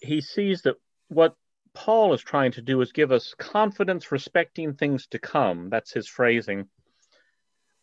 he 0.00 0.20
sees 0.20 0.62
that 0.62 0.76
what 1.08 1.34
Paul 1.74 2.12
is 2.12 2.20
trying 2.20 2.52
to 2.52 2.62
do 2.62 2.80
is 2.80 2.92
give 2.92 3.12
us 3.12 3.34
confidence 3.38 4.10
respecting 4.10 4.74
things 4.74 5.06
to 5.08 5.18
come. 5.18 5.70
That's 5.70 5.92
his 5.92 6.08
phrasing. 6.08 6.68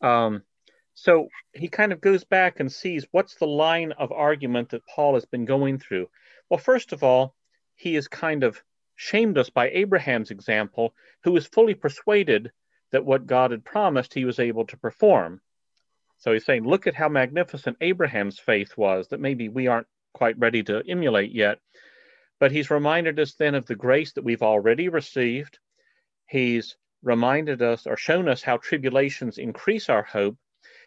Um, 0.01 0.43
so 0.95 1.27
he 1.53 1.67
kind 1.67 1.91
of 1.91 2.01
goes 2.01 2.23
back 2.23 2.59
and 2.59 2.71
sees 2.71 3.05
what's 3.11 3.35
the 3.35 3.45
line 3.45 3.91
of 3.91 4.11
argument 4.11 4.69
that 4.69 4.87
Paul 4.87 5.13
has 5.15 5.25
been 5.25 5.45
going 5.45 5.77
through. 5.77 6.09
Well, 6.49 6.57
first 6.57 6.93
of 6.93 7.03
all, 7.03 7.35
he 7.75 7.95
has 7.95 8.07
kind 8.07 8.43
of 8.43 8.63
shamed 8.95 9.37
us 9.37 9.49
by 9.49 9.69
Abraham's 9.69 10.31
example, 10.31 10.95
who 11.23 11.33
was 11.33 11.45
fully 11.45 11.73
persuaded 11.73 12.51
that 12.91 13.05
what 13.05 13.27
God 13.27 13.51
had 13.51 13.65
promised 13.65 14.13
he 14.13 14.23
was 14.23 14.39
able 14.39 14.65
to 14.67 14.77
perform. 14.77 15.41
So 16.17 16.31
he's 16.31 16.45
saying, 16.45 16.63
look 16.63 16.87
at 16.87 16.95
how 16.95 17.09
magnificent 17.09 17.75
Abraham's 17.81 18.39
faith 18.39 18.77
was, 18.77 19.09
that 19.09 19.19
maybe 19.19 19.49
we 19.49 19.67
aren't 19.67 19.87
quite 20.13 20.39
ready 20.39 20.63
to 20.63 20.81
emulate 20.87 21.33
yet. 21.33 21.59
But 22.39 22.53
he's 22.53 22.71
reminded 22.71 23.19
us 23.19 23.33
then 23.33 23.53
of 23.53 23.65
the 23.65 23.75
grace 23.75 24.13
that 24.13 24.23
we've 24.23 24.41
already 24.43 24.87
received. 24.87 25.59
He's 26.25 26.77
reminded 27.03 27.61
us 27.61 27.85
or 27.85 27.97
shown 27.97 28.29
us 28.29 28.41
how 28.41 28.57
tribulations 28.57 29.37
increase 29.37 29.89
our 29.89 30.03
hope. 30.03 30.37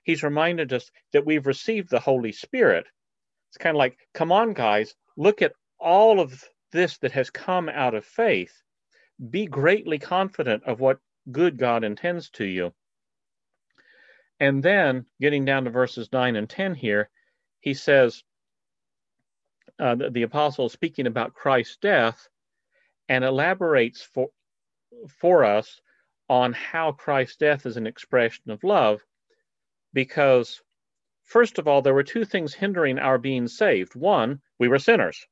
He's 0.04 0.22
reminded 0.22 0.72
us 0.72 0.90
that 1.12 1.26
we've 1.26 1.46
received 1.46 1.90
the 1.90 2.00
Holy 2.00 2.32
Spirit. 2.32 2.86
It's 3.50 3.58
kind 3.58 3.74
of 3.74 3.78
like, 3.78 3.98
come 4.14 4.32
on, 4.32 4.52
guys, 4.52 4.94
look 5.16 5.42
at 5.42 5.52
all 5.78 6.20
of 6.20 6.44
this 6.72 6.98
that 6.98 7.12
has 7.12 7.30
come 7.30 7.68
out 7.68 7.94
of 7.94 8.04
faith. 8.04 8.52
Be 9.30 9.46
greatly 9.46 9.98
confident 9.98 10.64
of 10.64 10.80
what 10.80 10.98
good 11.30 11.58
God 11.58 11.84
intends 11.84 12.30
to 12.30 12.44
you. 12.44 12.72
And 14.40 14.62
then 14.62 15.06
getting 15.20 15.44
down 15.44 15.64
to 15.64 15.70
verses 15.70 16.08
9 16.12 16.36
and 16.36 16.48
10 16.48 16.74
here, 16.74 17.10
he 17.60 17.74
says, 17.74 18.22
uh, 19.80 19.94
the, 19.94 20.10
the 20.10 20.22
apostle 20.22 20.68
speaking 20.68 21.06
about 21.06 21.34
Christ's 21.34 21.76
death 21.78 22.28
and 23.08 23.24
elaborates 23.24 24.02
for, 24.02 24.28
for 25.08 25.44
us 25.44 25.80
on 26.28 26.52
how 26.52 26.92
Christ's 26.92 27.36
death 27.36 27.66
is 27.66 27.76
an 27.76 27.86
expression 27.86 28.50
of 28.50 28.62
love, 28.62 29.00
because 29.98 30.62
first 31.24 31.58
of 31.58 31.66
all, 31.66 31.82
there 31.82 31.92
were 31.92 32.04
two 32.04 32.24
things 32.24 32.54
hindering 32.54 33.00
our 33.00 33.18
being 33.18 33.48
saved. 33.48 33.96
One, 33.96 34.40
we 34.56 34.68
were 34.68 34.78
sinners. 34.78 35.26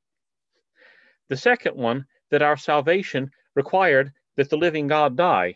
The 1.29 1.37
second 1.37 1.77
one, 1.77 2.07
that 2.33 2.43
our 2.43 2.57
salvation 2.57 3.31
required 3.55 4.13
that 4.35 4.51
the 4.51 4.57
living 4.57 4.89
God 4.89 5.17
die, 5.17 5.55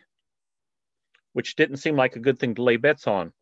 which 1.33 1.57
didn't 1.57 1.79
seem 1.79 1.97
like 1.97 2.15
a 2.15 2.21
good 2.21 2.39
thing 2.39 2.55
to 2.55 2.63
lay 2.63 2.77
bets 2.77 3.09
on. 3.09 3.33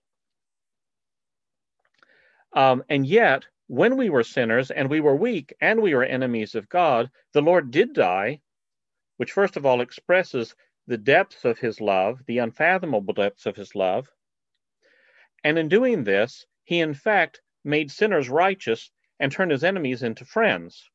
Um, 2.54 2.82
and 2.88 3.06
yet, 3.06 3.44
when 3.66 3.98
we 3.98 4.08
were 4.08 4.24
sinners 4.24 4.70
and 4.70 4.88
we 4.88 5.00
were 5.00 5.16
weak 5.16 5.52
and 5.60 5.82
we 5.82 5.94
were 5.94 6.02
enemies 6.02 6.54
of 6.54 6.70
God, 6.70 7.10
the 7.34 7.42
Lord 7.42 7.70
did 7.70 7.92
die, 7.92 8.40
which 9.18 9.32
first 9.32 9.58
of 9.58 9.66
all 9.66 9.82
expresses 9.82 10.54
the 10.86 10.96
depths 10.96 11.44
of 11.44 11.58
his 11.58 11.78
love, 11.78 12.24
the 12.24 12.38
unfathomable 12.38 13.12
depths 13.12 13.44
of 13.44 13.54
his 13.54 13.74
love. 13.74 14.10
And 15.44 15.58
in 15.58 15.68
doing 15.68 16.04
this, 16.04 16.46
he 16.64 16.80
in 16.80 16.94
fact 16.94 17.40
made 17.64 17.90
sinners 17.90 18.28
righteous 18.28 18.90
and 19.20 19.30
turned 19.30 19.50
his 19.50 19.64
enemies 19.64 20.02
into 20.02 20.24
friends. 20.24 20.90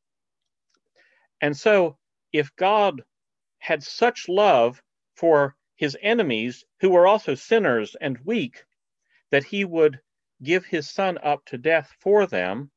And 1.40 1.56
so, 1.56 1.98
if 2.32 2.54
God 2.56 3.04
had 3.58 3.82
such 3.82 4.28
love 4.28 4.82
for 5.14 5.56
his 5.76 5.96
enemies, 6.00 6.64
who 6.80 6.90
were 6.90 7.06
also 7.06 7.34
sinners 7.34 7.96
and 8.00 8.18
weak, 8.24 8.64
that 9.30 9.44
he 9.44 9.64
would 9.64 10.00
give 10.42 10.66
his 10.66 10.88
son 10.88 11.18
up 11.22 11.44
to 11.46 11.58
death 11.58 11.94
for 11.98 12.26
them, 12.26 12.70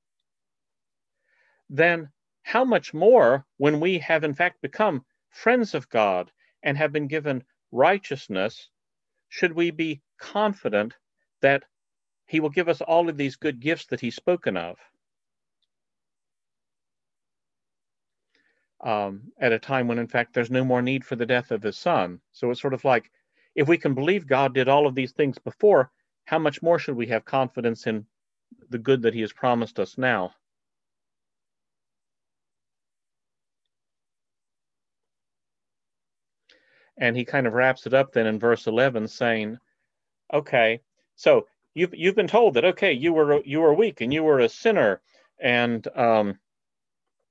then 1.70 2.12
how 2.44 2.64
much 2.64 2.94
more 2.94 3.46
when 3.58 3.80
we 3.80 4.00
have 4.00 4.24
in 4.24 4.34
fact 4.34 4.62
become 4.62 5.06
friends 5.30 5.74
of 5.74 5.90
God 5.90 6.32
and 6.64 6.78
have 6.78 6.92
been 6.92 7.08
given 7.08 7.44
righteousness, 7.72 8.70
should 9.28 9.52
we 9.52 9.72
be 9.72 10.02
confident 10.18 10.96
that 11.42 11.64
he 12.26 12.40
will 12.40 12.50
give 12.50 12.70
us 12.70 12.82
all 12.82 13.10
of 13.10 13.18
these 13.18 13.36
good 13.36 13.60
gifts 13.60 13.86
that 13.88 14.00
he's 14.00 14.16
spoken 14.16 14.58
of? 14.58 14.78
Um, 18.82 19.32
at 19.40 19.54
a 19.54 19.60
time 19.60 19.88
when, 19.88 19.98
in 19.98 20.08
fact, 20.08 20.34
there's 20.34 20.52
no 20.52 20.64
more 20.64 20.82
need 20.82 21.04
for 21.04 21.16
the 21.16 21.26
death 21.26 21.52
of 21.52 21.64
his 21.64 21.78
son. 21.78 22.22
So 22.32 22.52
it's 22.52 22.62
sort 22.62 22.74
of 22.74 22.86
like 22.86 23.12
if 23.56 23.68
we 23.68 23.78
can 23.78 23.96
believe 23.96 24.28
God 24.28 24.54
did 24.54 24.70
all 24.70 24.86
of 24.86 24.94
these 24.94 25.14
things 25.14 25.40
before, 25.40 25.92
how 26.26 26.38
much 26.38 26.62
more 26.62 26.78
should 26.78 26.96
we 26.96 27.08
have 27.08 27.26
confidence 27.26 27.88
in 27.88 28.06
the 28.70 28.78
good 28.78 29.02
that 29.02 29.14
he 29.16 29.22
has 29.22 29.34
promised 29.34 29.80
us 29.80 29.98
now? 29.98 30.34
And 36.98 37.16
he 37.16 37.26
kind 37.26 37.48
of 37.48 37.54
wraps 37.54 37.86
it 37.88 37.94
up 37.94 38.12
then 38.12 38.28
in 38.28 38.40
verse 38.40 38.68
11 38.68 39.08
saying, 39.08 39.58
okay, 40.34 40.82
so 41.18 41.48
you've, 41.74 41.94
you've 41.94 42.16
been 42.16 42.28
told 42.28 42.54
that, 42.54 42.64
okay, 42.64 42.94
you 42.94 43.12
were, 43.12 43.42
you 43.44 43.60
were 43.60 43.74
weak 43.74 44.00
and 44.00 44.14
you 44.14 44.24
were 44.24 44.40
a 44.40 44.48
sinner 44.48 45.02
and 45.40 45.86
um, 45.96 46.40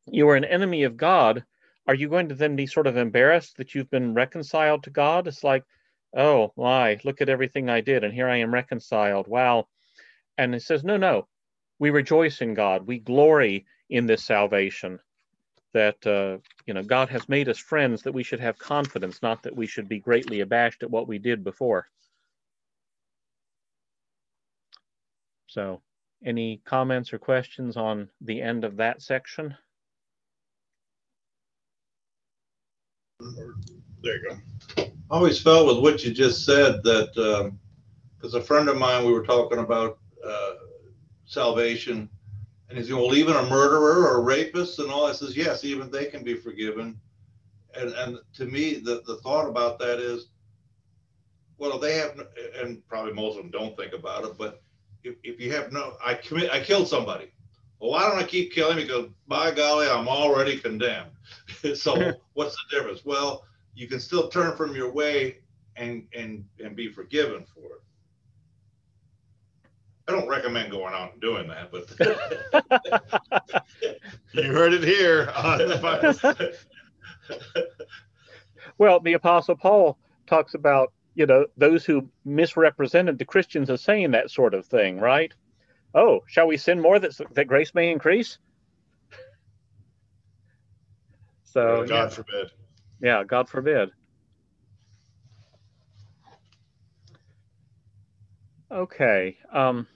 you 0.06 0.26
were 0.26 0.36
an 0.36 0.44
enemy 0.44 0.82
of 0.82 0.98
God. 0.98 1.44
Are 1.86 1.94
you 1.94 2.08
going 2.08 2.28
to 2.28 2.34
then 2.34 2.56
be 2.56 2.66
sort 2.66 2.86
of 2.86 2.96
embarrassed 2.96 3.56
that 3.56 3.74
you've 3.74 3.90
been 3.90 4.12
reconciled 4.12 4.82
to 4.82 4.90
God? 4.90 5.26
It's 5.26 5.42
like, 5.42 5.64
oh 6.14 6.52
my, 6.56 6.98
look 7.04 7.20
at 7.20 7.28
everything 7.28 7.70
I 7.70 7.80
did, 7.80 8.04
and 8.04 8.12
here 8.12 8.28
I 8.28 8.38
am 8.38 8.52
reconciled. 8.52 9.28
Wow. 9.28 9.68
And 10.36 10.54
it 10.54 10.62
says, 10.62 10.84
no, 10.84 10.96
no, 10.96 11.26
we 11.78 11.90
rejoice 11.90 12.40
in 12.40 12.54
God. 12.54 12.86
We 12.86 12.98
glory 12.98 13.66
in 13.88 14.06
this 14.06 14.24
salvation 14.24 14.98
that 15.72 16.06
uh, 16.06 16.38
you 16.66 16.74
know 16.74 16.82
God 16.82 17.10
has 17.10 17.28
made 17.28 17.48
us 17.48 17.58
friends 17.58 18.02
that 18.02 18.12
we 18.12 18.22
should 18.22 18.40
have 18.40 18.58
confidence, 18.58 19.22
not 19.22 19.42
that 19.42 19.54
we 19.54 19.66
should 19.66 19.88
be 19.88 19.98
greatly 19.98 20.40
abashed 20.40 20.82
at 20.82 20.90
what 20.90 21.06
we 21.06 21.18
did 21.18 21.44
before. 21.44 21.86
So, 25.56 25.80
any 26.22 26.60
comments 26.66 27.14
or 27.14 27.18
questions 27.18 27.78
on 27.78 28.10
the 28.20 28.42
end 28.42 28.62
of 28.62 28.76
that 28.76 29.00
section? 29.00 29.56
There 33.18 34.16
you 34.16 34.28
go. 34.28 34.36
I 34.76 34.90
always 35.08 35.40
felt 35.40 35.66
with 35.66 35.82
what 35.82 36.04
you 36.04 36.12
just 36.12 36.44
said 36.44 36.82
that 36.82 37.08
because 38.18 38.34
um, 38.34 38.40
a 38.42 38.44
friend 38.44 38.68
of 38.68 38.76
mine 38.76 39.06
we 39.06 39.14
were 39.14 39.24
talking 39.24 39.58
about 39.58 39.98
uh, 40.22 40.56
salvation 41.24 42.10
and 42.68 42.76
he's 42.76 42.90
going, 42.90 43.02
well, 43.02 43.16
even 43.16 43.36
a 43.36 43.48
murderer 43.48 44.08
or 44.08 44.18
a 44.18 44.20
rapist 44.20 44.78
and 44.78 44.90
all. 44.90 45.06
I 45.06 45.12
says, 45.12 45.38
yes, 45.38 45.64
even 45.64 45.90
they 45.90 46.04
can 46.04 46.22
be 46.22 46.34
forgiven. 46.34 47.00
And 47.74 47.94
and 47.94 48.18
to 48.34 48.44
me, 48.44 48.74
the 48.74 49.00
the 49.06 49.16
thought 49.22 49.48
about 49.48 49.78
that 49.78 50.00
is, 50.00 50.26
well, 51.56 51.78
they 51.78 51.94
have, 51.94 52.20
and 52.60 52.86
probably 52.88 53.14
most 53.14 53.38
of 53.38 53.42
them 53.42 53.50
don't 53.50 53.74
think 53.74 53.94
about 53.94 54.26
it, 54.26 54.36
but 54.36 54.62
if, 55.06 55.14
if 55.22 55.40
you 55.40 55.52
have 55.52 55.72
no, 55.72 55.94
I 56.04 56.14
commit, 56.14 56.50
I 56.50 56.60
killed 56.60 56.88
somebody. 56.88 57.32
Well, 57.78 57.90
why 57.90 58.08
don't 58.08 58.18
I 58.18 58.24
keep 58.24 58.52
killing? 58.52 58.76
Because 58.76 59.06
by 59.28 59.52
golly, 59.52 59.86
I'm 59.86 60.08
already 60.08 60.58
condemned. 60.58 61.10
so 61.74 62.12
what's 62.34 62.56
the 62.56 62.76
difference? 62.76 63.04
Well, 63.04 63.44
you 63.74 63.86
can 63.86 64.00
still 64.00 64.28
turn 64.28 64.56
from 64.56 64.74
your 64.74 64.90
way 64.92 65.38
and 65.76 66.06
and 66.16 66.44
and 66.62 66.74
be 66.74 66.90
forgiven 66.90 67.44
for 67.54 67.60
it. 67.60 67.82
I 70.08 70.12
don't 70.12 70.28
recommend 70.28 70.70
going 70.70 70.94
out 70.94 71.12
and 71.12 71.20
doing 71.20 71.48
that, 71.48 71.72
but 71.72 71.90
you 74.32 74.44
heard 74.44 74.72
it 74.72 74.84
here 74.84 75.26
the 75.26 76.56
Well, 78.78 79.00
the 79.00 79.14
Apostle 79.14 79.56
Paul 79.56 79.98
talks 80.28 80.54
about 80.54 80.92
you 81.16 81.26
know 81.26 81.46
those 81.56 81.84
who 81.84 82.08
misrepresented 82.24 83.18
the 83.18 83.24
Christians 83.24 83.70
as 83.70 83.82
saying 83.82 84.12
that 84.12 84.30
sort 84.30 84.54
of 84.54 84.66
thing, 84.66 84.98
right? 85.00 85.32
Oh, 85.94 86.20
shall 86.26 86.46
we 86.46 86.58
sin 86.58 86.80
more 86.80 86.98
that 86.98 87.18
that 87.32 87.46
grace 87.46 87.74
may 87.74 87.90
increase? 87.90 88.38
So 91.44 91.86
God 91.88 91.94
yeah. 91.94 92.08
forbid. 92.08 92.50
Yeah, 93.00 93.24
God 93.24 93.48
forbid. 93.48 93.90
Okay. 98.70 99.38
Um, 99.50 99.86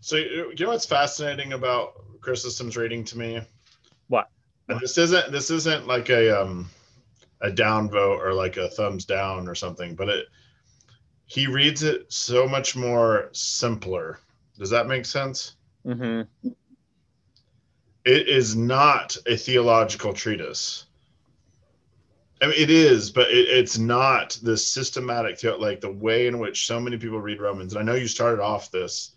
so 0.00 0.16
you 0.16 0.52
know 0.58 0.70
what's 0.70 0.86
fascinating 0.86 1.52
about 1.52 1.92
Chrysostom's 2.20 2.76
reading 2.76 3.04
to 3.04 3.18
me? 3.18 3.40
What? 4.08 4.28
This 4.80 4.98
isn't 4.98 5.30
this 5.30 5.50
isn't 5.50 5.86
like 5.86 6.10
a 6.10 6.42
um 6.42 6.68
a 7.40 7.50
down 7.50 7.88
vote 7.88 8.20
or 8.20 8.34
like 8.34 8.56
a 8.56 8.68
thumbs 8.68 9.04
down 9.04 9.48
or 9.48 9.54
something, 9.54 9.94
but 9.94 10.08
it 10.08 10.26
he 11.26 11.46
reads 11.46 11.82
it 11.82 12.10
so 12.10 12.48
much 12.48 12.74
more 12.74 13.28
simpler. 13.32 14.18
Does 14.58 14.70
that 14.70 14.86
make 14.86 15.04
sense? 15.04 15.56
Mm-hmm. 15.86 16.48
It 18.04 18.28
is 18.28 18.56
not 18.56 19.16
a 19.26 19.36
theological 19.36 20.14
treatise. 20.14 20.86
I 22.40 22.46
mean, 22.46 22.54
it 22.56 22.70
is, 22.70 23.10
but 23.10 23.28
it, 23.28 23.48
it's 23.48 23.76
not 23.76 24.38
the 24.42 24.56
systematic, 24.56 25.42
like 25.60 25.80
the 25.80 25.92
way 25.92 26.28
in 26.28 26.38
which 26.38 26.66
so 26.66 26.80
many 26.80 26.96
people 26.96 27.20
read 27.20 27.40
Romans. 27.40 27.74
And 27.74 27.80
I 27.80 27.84
know 27.84 27.98
you 27.98 28.08
started 28.08 28.40
off 28.40 28.70
this, 28.70 29.12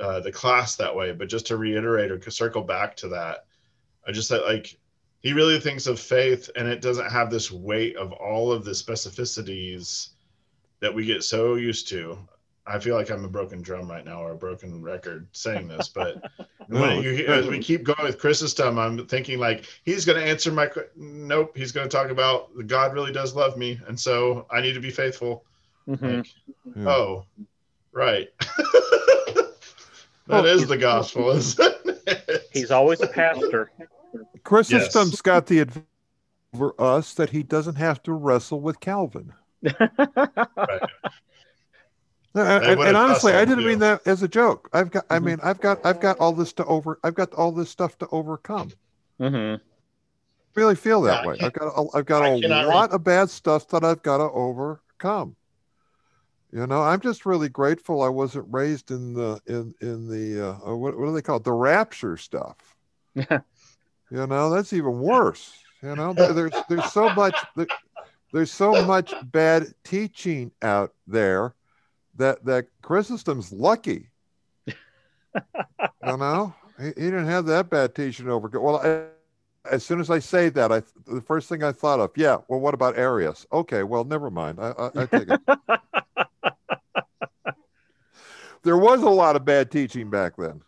uh, 0.00 0.20
the 0.20 0.30
class 0.30 0.76
that 0.76 0.94
way, 0.94 1.12
but 1.12 1.28
just 1.28 1.46
to 1.46 1.56
reiterate 1.56 2.12
or 2.12 2.30
circle 2.30 2.62
back 2.62 2.94
to 2.98 3.08
that, 3.08 3.46
I 4.06 4.12
just 4.12 4.28
said 4.28 4.42
like 4.46 4.78
he 5.22 5.32
really 5.32 5.60
thinks 5.60 5.86
of 5.86 6.00
faith, 6.00 6.50
and 6.56 6.66
it 6.66 6.80
doesn't 6.80 7.10
have 7.10 7.30
this 7.30 7.50
weight 7.50 7.96
of 7.96 8.12
all 8.12 8.50
of 8.50 8.64
the 8.64 8.72
specificities 8.72 10.08
that 10.80 10.92
we 10.92 11.04
get 11.04 11.22
so 11.22 11.54
used 11.54 11.88
to. 11.88 12.18
I 12.66 12.78
feel 12.78 12.94
like 12.96 13.10
I'm 13.10 13.24
a 13.24 13.28
broken 13.28 13.62
drum 13.62 13.90
right 13.90 14.04
now 14.04 14.22
or 14.22 14.32
a 14.32 14.36
broken 14.36 14.82
record 14.82 15.26
saying 15.32 15.68
this, 15.68 15.88
but 15.88 16.22
no, 16.68 17.00
you, 17.00 17.26
as 17.26 17.46
we 17.46 17.58
keep 17.58 17.84
going 17.84 18.02
with 18.02 18.18
Chrysostom, 18.18 18.78
I'm 18.78 19.06
thinking 19.06 19.38
like 19.38 19.66
he's 19.84 20.04
going 20.04 20.20
to 20.20 20.28
answer 20.28 20.52
my 20.52 20.70
nope. 20.96 21.56
He's 21.56 21.72
going 21.72 21.88
to 21.88 21.96
talk 21.96 22.10
about 22.10 22.50
God 22.66 22.92
really 22.92 23.12
does 23.12 23.34
love 23.34 23.56
me, 23.56 23.80
and 23.86 23.98
so 23.98 24.46
I 24.50 24.60
need 24.60 24.74
to 24.74 24.80
be 24.80 24.90
faithful. 24.90 25.44
Mm-hmm. 25.88 26.16
Like, 26.16 26.26
yeah. 26.76 26.88
Oh, 26.88 27.26
right. 27.92 28.28
that 28.38 29.54
well, 30.28 30.46
is 30.46 30.66
the 30.66 30.78
gospel, 30.78 31.30
isn't 31.30 31.74
it? 32.06 32.48
He's 32.52 32.70
always 32.70 33.00
a 33.00 33.08
pastor. 33.08 33.70
Chrysostom's 34.44 35.20
got 35.22 35.46
the 35.46 35.60
advantage 35.60 35.86
over 36.54 36.74
us 36.78 37.14
that 37.14 37.30
he 37.30 37.42
doesn't 37.42 37.76
have 37.76 38.02
to 38.04 38.12
wrestle 38.12 38.60
with 38.60 38.80
Calvin. 38.80 39.32
Right. 39.62 40.82
And, 42.34 42.80
and 42.80 42.96
honestly, 42.96 43.32
I 43.34 43.44
didn't 43.44 43.66
mean 43.66 43.78
that 43.80 44.06
as 44.06 44.22
a 44.22 44.28
joke. 44.28 44.68
I've 44.72 44.90
got, 44.90 45.04
I 45.10 45.18
Mhm. 45.18 45.24
mean, 45.24 45.38
I've 45.42 45.60
got, 45.60 45.84
I've 45.84 46.00
got 46.00 46.18
all 46.18 46.32
this 46.32 46.52
to 46.54 46.64
over, 46.64 46.98
I've 47.04 47.14
got 47.14 47.32
all 47.34 47.52
this 47.52 47.68
stuff 47.70 47.98
to 47.98 48.08
overcome. 48.10 48.70
hmm 49.18 49.56
Really 50.54 50.74
feel 50.74 51.02
that 51.02 51.22
Yeah, 51.22 51.28
way. 51.28 51.36
I've 51.42 51.52
got, 51.52 51.66
a, 51.68 51.96
I've 51.96 52.06
got 52.06 52.22
I 52.22 52.28
a 52.34 52.40
cannot 52.40 52.66
re- 52.66 52.74
lot 52.74 52.90
of 52.92 53.04
bad 53.04 53.30
stuff 53.30 53.68
that 53.68 53.84
I've 53.84 54.02
got 54.02 54.18
to 54.18 54.24
overcome. 54.30 55.36
You 56.52 56.66
know, 56.66 56.82
I'm 56.82 57.00
just 57.00 57.24
really 57.24 57.48
grateful 57.48 58.02
I 58.02 58.10
wasn't 58.10 58.46
raised 58.50 58.90
in 58.90 59.14
the 59.14 59.40
in 59.46 59.74
in 59.80 60.06
the 60.08 60.48
uh, 60.48 60.70
uh, 60.70 60.76
what, 60.76 60.98
what 60.98 61.06
do 61.06 61.12
they 61.14 61.22
call 61.22 61.36
it? 61.38 61.44
The 61.44 61.52
rapture 61.52 62.18
stuff. 62.18 62.56
you 64.12 64.26
know, 64.26 64.50
that's 64.50 64.74
even 64.74 65.00
worse. 65.00 65.58
You 65.82 65.96
know, 65.96 66.12
there, 66.12 66.34
there's 66.34 66.52
there's 66.68 66.92
so 66.92 67.08
much 67.14 67.34
there, 67.56 67.66
there's 68.32 68.50
so 68.52 68.84
much 68.84 69.14
bad 69.24 69.68
teaching 69.84 70.52
out 70.60 70.92
there 71.06 71.54
that 72.16 72.44
that 72.44 72.66
Chrysostom's 72.82 73.52
lucky. 73.52 74.10
you 75.34 75.42
know, 76.04 76.54
he, 76.78 76.88
he 76.88 76.92
didn't 76.92 77.26
have 77.26 77.46
that 77.46 77.70
bad 77.70 77.94
teaching 77.94 78.28
over. 78.28 78.50
Well, 78.60 78.76
I, 78.84 79.06
as 79.70 79.82
soon 79.82 79.98
as 79.98 80.10
I 80.10 80.18
say 80.18 80.50
that, 80.50 80.70
I 80.70 80.82
the 81.06 81.22
first 81.22 81.48
thing 81.48 81.62
I 81.62 81.72
thought 81.72 81.98
of, 81.98 82.10
yeah. 82.14 82.36
Well, 82.48 82.60
what 82.60 82.74
about 82.74 82.98
Arius? 82.98 83.46
Okay, 83.50 83.82
well, 83.82 84.04
never 84.04 84.30
mind. 84.30 84.58
I, 84.60 84.72
I, 84.72 84.90
I 84.94 85.06
take 85.06 85.28
it. 85.28 85.40
there 88.62 88.76
was 88.76 89.02
a 89.02 89.08
lot 89.08 89.36
of 89.36 89.46
bad 89.46 89.70
teaching 89.70 90.10
back 90.10 90.36
then, 90.36 90.60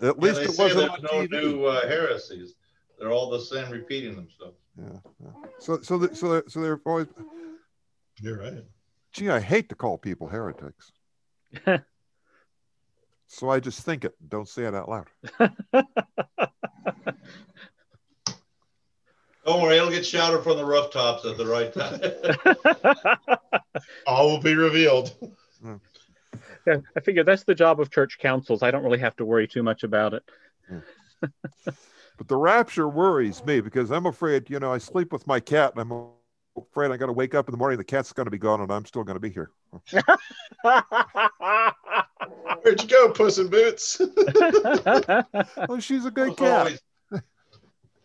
Yeah, 0.00 0.12
least 0.16 0.40
it 0.40 0.58
wasn't 0.58 0.90
on 0.90 1.02
no 1.02 1.26
TV. 1.26 1.30
new 1.30 1.64
uh, 1.64 1.86
heresies. 1.86 2.54
They're 2.98 3.12
all 3.12 3.30
the 3.30 3.40
same, 3.40 3.70
repeating 3.70 4.14
themselves. 4.14 4.56
Yeah, 4.78 4.98
yeah. 5.22 5.30
So, 5.58 5.80
so, 5.82 5.98
the, 5.98 6.14
so, 6.14 6.42
so 6.48 6.60
they're 6.60 6.80
always. 6.84 7.06
You're 8.20 8.38
right. 8.38 8.64
Gee, 9.12 9.30
I 9.30 9.40
hate 9.40 9.68
to 9.70 9.74
call 9.74 9.98
people 9.98 10.28
heretics. 10.28 10.92
so 13.26 13.50
I 13.50 13.60
just 13.60 13.82
think 13.82 14.04
it. 14.04 14.14
Don't 14.28 14.48
say 14.48 14.64
it 14.64 14.74
out 14.74 14.88
loud. 14.88 15.06
Don't 19.46 19.62
worry, 19.62 19.78
it'll 19.78 19.90
get 19.90 20.04
shouted 20.04 20.42
from 20.42 20.58
the 20.58 20.64
rooftops 20.64 21.24
at 21.24 21.38
the 21.38 21.46
right 21.46 21.72
time. 21.72 22.00
All 24.06 24.30
will 24.30 24.40
be 24.40 24.54
revealed. 24.54 25.14
Uh, 26.70 26.78
I 26.96 27.00
figure 27.00 27.24
that's 27.24 27.44
the 27.44 27.54
job 27.54 27.80
of 27.80 27.90
church 27.90 28.18
councils. 28.18 28.62
I 28.62 28.70
don't 28.70 28.82
really 28.84 28.98
have 28.98 29.16
to 29.16 29.24
worry 29.24 29.46
too 29.48 29.62
much 29.62 29.82
about 29.82 30.14
it. 30.14 30.22
But 32.18 32.28
the 32.28 32.36
rapture 32.36 32.86
worries 32.86 33.42
me 33.46 33.60
because 33.62 33.90
I'm 33.90 34.04
afraid, 34.04 34.50
you 34.50 34.60
know, 34.60 34.70
I 34.70 34.76
sleep 34.76 35.10
with 35.10 35.26
my 35.26 35.40
cat 35.40 35.72
and 35.74 35.80
I'm 35.90 36.08
afraid 36.54 36.90
I 36.90 36.98
got 36.98 37.06
to 37.06 37.14
wake 37.14 37.34
up 37.34 37.48
in 37.48 37.52
the 37.52 37.56
morning. 37.56 37.78
The 37.78 37.84
cat's 37.84 38.12
going 38.12 38.26
to 38.26 38.30
be 38.30 38.36
gone 38.36 38.60
and 38.60 38.70
I'm 38.70 38.84
still 38.84 39.04
going 39.04 39.16
to 39.16 39.20
be 39.20 39.30
here. 39.30 39.50
Where'd 42.62 42.82
you 42.82 42.88
go, 42.88 43.10
Puss 43.12 43.38
in 43.38 43.48
Boots? 43.48 44.00
Oh, 45.68 45.78
she's 45.80 46.04
a 46.04 46.10
good 46.10 46.28
was 46.30 46.38
cat. 46.38 46.58
always- 46.58 46.80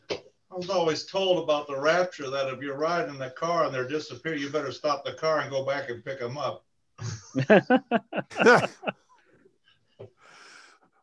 I 0.09 0.55
was 0.55 0.69
always 0.69 1.05
told 1.05 1.43
about 1.43 1.67
the 1.67 1.77
rapture 1.77 2.29
that 2.29 2.47
if 2.47 2.61
you're 2.61 2.77
riding 2.77 3.09
in 3.09 3.19
the 3.19 3.31
car 3.31 3.65
and 3.65 3.73
they're 3.73 3.85
disappear, 3.87 4.35
you 4.35 4.49
better 4.49 4.71
stop 4.71 5.03
the 5.03 5.11
car 5.11 5.41
and 5.41 5.51
go 5.51 5.65
back 5.65 5.89
and 5.89 6.05
pick 6.05 6.21
them 6.21 6.37
up. 6.37 6.64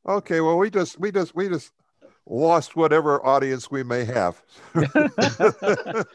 Okay, 0.06 0.40
well, 0.40 0.58
we 0.58 0.70
just, 0.70 0.98
we 0.98 1.12
just, 1.12 1.34
we 1.34 1.48
just 1.48 1.72
lost 2.26 2.76
whatever 2.76 3.24
audience 3.24 3.70
we 3.70 3.82
may 3.82 4.04
have. 4.04 4.42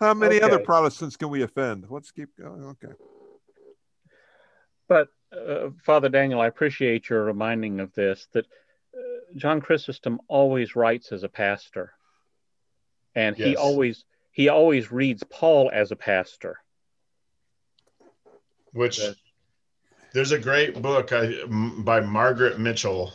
How 0.00 0.12
many 0.14 0.40
other 0.40 0.58
Protestants 0.58 1.16
can 1.16 1.30
we 1.30 1.42
offend? 1.42 1.86
Let's 1.88 2.10
keep 2.10 2.28
going. 2.38 2.64
Okay. 2.64 2.92
But 4.88 5.08
uh, 5.32 5.70
Father 5.84 6.08
Daniel, 6.08 6.40
I 6.40 6.46
appreciate 6.46 7.08
your 7.08 7.24
reminding 7.24 7.80
of 7.80 7.94
this 7.94 8.28
that 8.32 8.44
uh, 8.44 9.36
John 9.36 9.60
Chrysostom 9.60 10.20
always 10.28 10.76
writes 10.76 11.12
as 11.12 11.22
a 11.22 11.28
pastor, 11.28 11.92
and 13.14 13.36
he 13.36 13.56
always 13.56 14.04
he 14.32 14.48
always 14.48 14.92
reads 14.92 15.22
Paul 15.30 15.70
as 15.72 15.90
a 15.90 15.96
pastor. 15.96 16.58
Which 18.74 19.00
there's 20.12 20.32
a 20.32 20.38
great 20.38 20.80
book 20.82 21.12
I, 21.12 21.44
by 21.78 22.00
Margaret 22.00 22.60
Mitchell, 22.60 23.12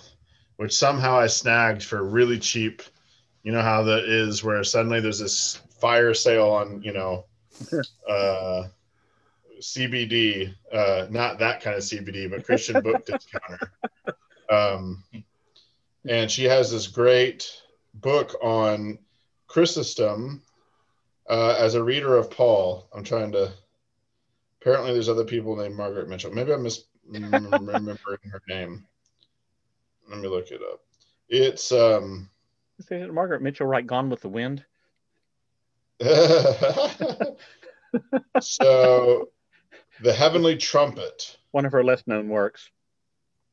which 0.58 0.76
somehow 0.76 1.20
I 1.20 1.28
snagged 1.28 1.84
for 1.84 2.04
really 2.04 2.40
cheap. 2.40 2.82
You 3.44 3.52
know 3.52 3.62
how 3.62 3.84
that 3.84 4.06
is, 4.06 4.44
where 4.44 4.64
suddenly 4.64 5.00
there's 5.00 5.20
this 5.20 5.62
fire 5.80 6.14
sale 6.14 6.50
on, 6.50 6.82
you 6.82 6.94
know, 6.94 7.26
uh, 8.10 8.68
CBD, 9.62 10.54
uh, 10.74 11.08
not 11.10 11.40
that 11.40 11.62
kind 11.62 11.76
of 11.76 11.84
CBD, 11.84 12.30
but 12.30 12.46
Christian 12.46 12.82
book 12.84 13.06
discounter. 13.06 13.72
Um, 14.50 15.04
and 16.08 16.30
she 16.30 16.46
has 16.46 16.72
this 16.72 16.88
great 16.88 17.50
book 17.94 18.36
on 18.42 19.00
Chrysostom 19.48 20.42
uh, 21.30 21.56
as 21.58 21.76
a 21.76 21.84
reader 21.84 22.18
of 22.18 22.32
Paul. 22.32 22.88
I'm 22.94 23.04
trying 23.04 23.32
to. 23.34 23.52
Apparently, 24.62 24.94
there's 24.94 25.10
other 25.10 25.24
people 25.24 25.56
named 25.56 25.76
Margaret 25.76 26.10
Mitchell. 26.10 26.32
Maybe 26.32 26.52
I'm 26.52 26.64
mis- 26.64 26.86
remembering 27.08 28.20
her 28.32 28.42
name. 28.48 28.86
Let 30.10 30.20
me 30.20 30.28
look 30.28 30.52
it 30.52 30.62
up. 30.62 30.82
It's 31.30 31.72
um. 31.72 32.30
Did 32.90 33.12
Margaret 33.14 33.42
Mitchell 33.42 33.68
write? 33.68 33.88
Gone 33.88 34.10
with 34.10 34.22
the 34.22 34.30
Wind? 34.30 34.66
so, 38.42 39.30
the 40.02 40.14
Heavenly 40.14 40.56
Trumpet. 40.58 41.38
One 41.52 41.66
of 41.66 41.74
her 41.74 41.84
less 41.84 42.08
known 42.08 42.30
works. 42.30 42.70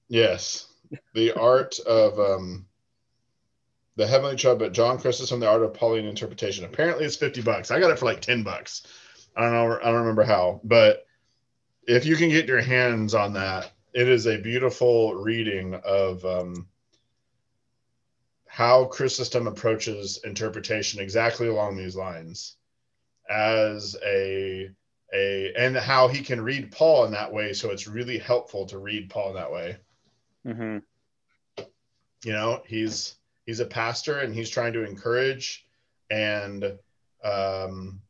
Yes, 0.08 0.68
the 1.14 1.32
art 1.32 1.78
of 1.80 2.18
um, 2.20 2.66
the 3.96 4.06
Heavenly 4.06 4.36
Trumpet. 4.36 4.72
John 4.72 4.98
Chrysostom, 4.98 5.40
the 5.40 5.48
art 5.48 5.62
of 5.62 5.74
Pauline 5.74 6.06
interpretation. 6.06 6.64
Apparently, 6.64 7.04
it's 7.04 7.16
fifty 7.16 7.42
bucks. 7.42 7.70
I 7.70 7.80
got 7.80 7.90
it 7.90 7.98
for 7.98 8.06
like 8.06 8.20
ten 8.20 8.42
bucks. 8.42 8.86
I 9.36 9.42
don't 9.42 9.52
know. 9.52 9.78
I 9.80 9.86
don't 9.86 10.00
remember 10.00 10.24
how, 10.24 10.60
but 10.64 11.06
if 11.86 12.06
you 12.06 12.16
can 12.16 12.30
get 12.30 12.48
your 12.48 12.60
hands 12.62 13.14
on 13.14 13.34
that, 13.34 13.70
it 13.94 14.08
is 14.08 14.26
a 14.26 14.38
beautiful 14.38 15.14
reading 15.14 15.74
of 15.74 16.24
um, 16.24 16.68
how 18.46 18.86
Chrysostom 18.86 19.46
approaches 19.46 20.20
interpretation 20.24 21.00
exactly 21.00 21.48
along 21.48 21.76
these 21.76 21.96
lines, 21.96 22.56
as 23.30 23.96
a 24.04 24.70
a 25.14 25.52
and 25.56 25.76
how 25.76 26.08
he 26.08 26.22
can 26.22 26.40
read 26.40 26.72
Paul 26.72 27.04
in 27.04 27.12
that 27.12 27.32
way. 27.32 27.52
So 27.52 27.70
it's 27.70 27.86
really 27.86 28.18
helpful 28.18 28.66
to 28.66 28.78
read 28.78 29.10
Paul 29.10 29.34
that 29.34 29.52
way 29.52 29.76
hmm 30.44 30.78
you 32.24 32.32
know 32.32 32.62
he's 32.66 33.16
he's 33.44 33.60
a 33.60 33.66
pastor 33.66 34.18
and 34.18 34.34
he's 34.34 34.50
trying 34.50 34.72
to 34.72 34.84
encourage 34.84 35.66
and 36.10 36.64
um 37.24 38.00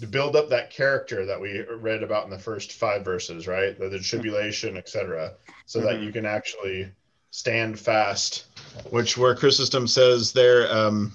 to 0.00 0.06
build 0.06 0.36
up 0.36 0.48
that 0.48 0.70
character 0.70 1.26
that 1.26 1.40
we 1.40 1.60
read 1.80 2.02
about 2.02 2.24
in 2.24 2.30
the 2.30 2.38
first 2.38 2.72
five 2.72 3.04
verses 3.04 3.46
right 3.46 3.78
the, 3.78 3.88
the 3.88 3.98
tribulation 3.98 4.76
etc 4.76 5.34
so 5.66 5.80
that 5.80 5.96
Mhm. 5.96 6.04
you 6.04 6.12
can 6.12 6.26
actually 6.26 6.90
stand 7.30 7.78
fast 7.78 8.46
which 8.90 9.16
where 9.18 9.34
chrysostom 9.34 9.86
says 9.86 10.32
there 10.32 10.70
um 10.72 11.14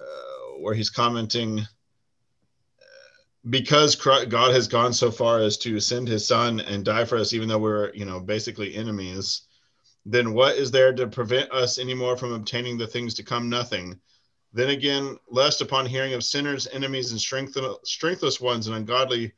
uh, 0.00 0.58
where 0.60 0.74
he's 0.74 0.90
commenting 0.90 1.66
because 3.48 3.94
Christ, 3.94 4.28
God 4.28 4.52
has 4.52 4.68
gone 4.68 4.92
so 4.92 5.10
far 5.10 5.38
as 5.38 5.56
to 5.58 5.80
send 5.80 6.08
his 6.08 6.26
son 6.26 6.60
and 6.60 6.84
die 6.84 7.04
for 7.04 7.16
us, 7.16 7.32
even 7.32 7.48
though 7.48 7.58
we're, 7.58 7.94
you 7.94 8.04
know, 8.04 8.20
basically 8.20 8.74
enemies, 8.74 9.42
then 10.04 10.34
what 10.34 10.56
is 10.56 10.70
there 10.70 10.92
to 10.92 11.06
prevent 11.06 11.50
us 11.52 11.78
anymore 11.78 12.16
from 12.16 12.32
obtaining 12.32 12.76
the 12.76 12.86
things 12.86 13.14
to 13.14 13.22
come? 13.22 13.48
Nothing. 13.48 13.98
Then 14.52 14.70
again, 14.70 15.18
lest 15.30 15.60
upon 15.60 15.86
hearing 15.86 16.14
of 16.14 16.24
sinners, 16.24 16.66
enemies, 16.72 17.10
and 17.10 17.20
strength, 17.20 17.56
strengthless 17.84 18.40
ones 18.40 18.66
and 18.66 18.76
ungodly, 18.76 19.32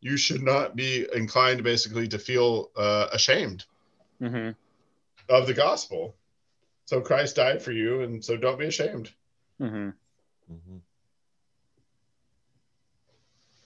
you 0.00 0.16
should 0.16 0.42
not 0.42 0.76
be 0.76 1.06
inclined 1.14 1.62
basically 1.62 2.08
to 2.08 2.18
feel 2.18 2.70
uh, 2.76 3.08
ashamed 3.12 3.64
hmm 4.18 4.50
of 5.28 5.46
the 5.46 5.54
gospel. 5.54 6.14
So 6.86 7.00
Christ 7.00 7.36
died 7.36 7.62
for 7.62 7.72
you, 7.72 8.02
and 8.02 8.24
so 8.24 8.36
don't 8.36 8.58
be 8.58 8.66
ashamed. 8.66 9.12
hmm 9.58 9.90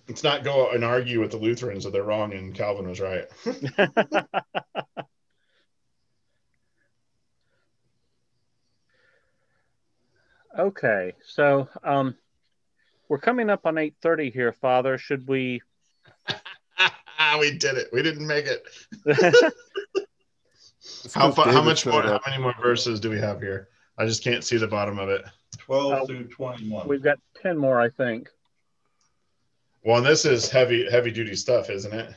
Let's 0.08 0.24
not 0.24 0.42
go 0.42 0.70
and 0.70 0.82
argue 0.84 1.20
with 1.20 1.30
the 1.30 1.36
Lutherans 1.36 1.84
that 1.84 1.92
they're 1.92 2.02
wrong 2.02 2.32
and 2.32 2.54
Calvin 2.54 2.88
was 2.88 3.00
right. 3.00 3.28
okay, 10.58 11.14
so 11.26 11.68
um, 11.84 12.14
we're 13.08 13.18
coming 13.18 13.50
up 13.50 13.66
on 13.66 13.78
eight 13.78 13.94
thirty 14.02 14.30
here, 14.30 14.52
Father. 14.52 14.98
Should 14.98 15.26
we? 15.28 15.62
we 17.38 17.56
did 17.56 17.76
it. 17.76 17.88
We 17.92 18.02
didn't 18.02 18.26
make 18.26 18.46
it. 18.46 18.64
How, 21.14 21.30
how 21.32 21.62
much 21.62 21.86
more? 21.86 22.02
How 22.02 22.20
many 22.26 22.42
more 22.42 22.54
verses 22.60 23.00
do 23.00 23.10
we 23.10 23.18
have 23.18 23.40
here? 23.40 23.68
I 23.96 24.06
just 24.06 24.24
can't 24.24 24.42
see 24.44 24.56
the 24.56 24.66
bottom 24.66 24.98
of 24.98 25.08
it. 25.08 25.24
12 25.58 25.92
uh, 25.92 26.06
through 26.06 26.24
21. 26.28 26.88
We've 26.88 27.02
got 27.02 27.18
10 27.42 27.56
more, 27.56 27.80
I 27.80 27.90
think. 27.90 28.28
Well, 29.84 30.02
this 30.02 30.24
is 30.24 30.48
heavy, 30.48 30.90
heavy 30.90 31.10
duty 31.10 31.36
stuff, 31.36 31.70
isn't 31.70 31.92
it? 31.92 32.14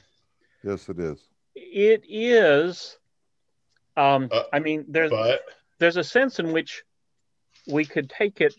Yes, 0.63 0.88
it 0.89 0.99
is. 0.99 1.19
It 1.55 2.03
is. 2.07 2.97
Um, 3.95 4.29
uh, 4.31 4.43
I 4.51 4.59
mean, 4.59 4.86
there's 4.88 5.11
but... 5.11 5.41
there's 5.79 5.97
a 5.97 6.03
sense 6.03 6.39
in 6.39 6.51
which 6.51 6.84
we 7.68 7.86
could 7.86 8.09
take 8.09 8.41
it 8.41 8.53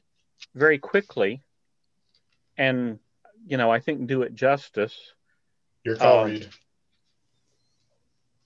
very 0.55 0.78
quickly, 0.78 1.42
and 2.57 2.98
you 3.46 3.57
know, 3.57 3.70
I 3.70 3.80
think 3.80 4.07
do 4.07 4.22
it 4.22 4.34
justice. 4.34 4.96
Your 5.84 5.96
call, 5.96 6.20
um, 6.20 6.30
Reed. 6.30 6.48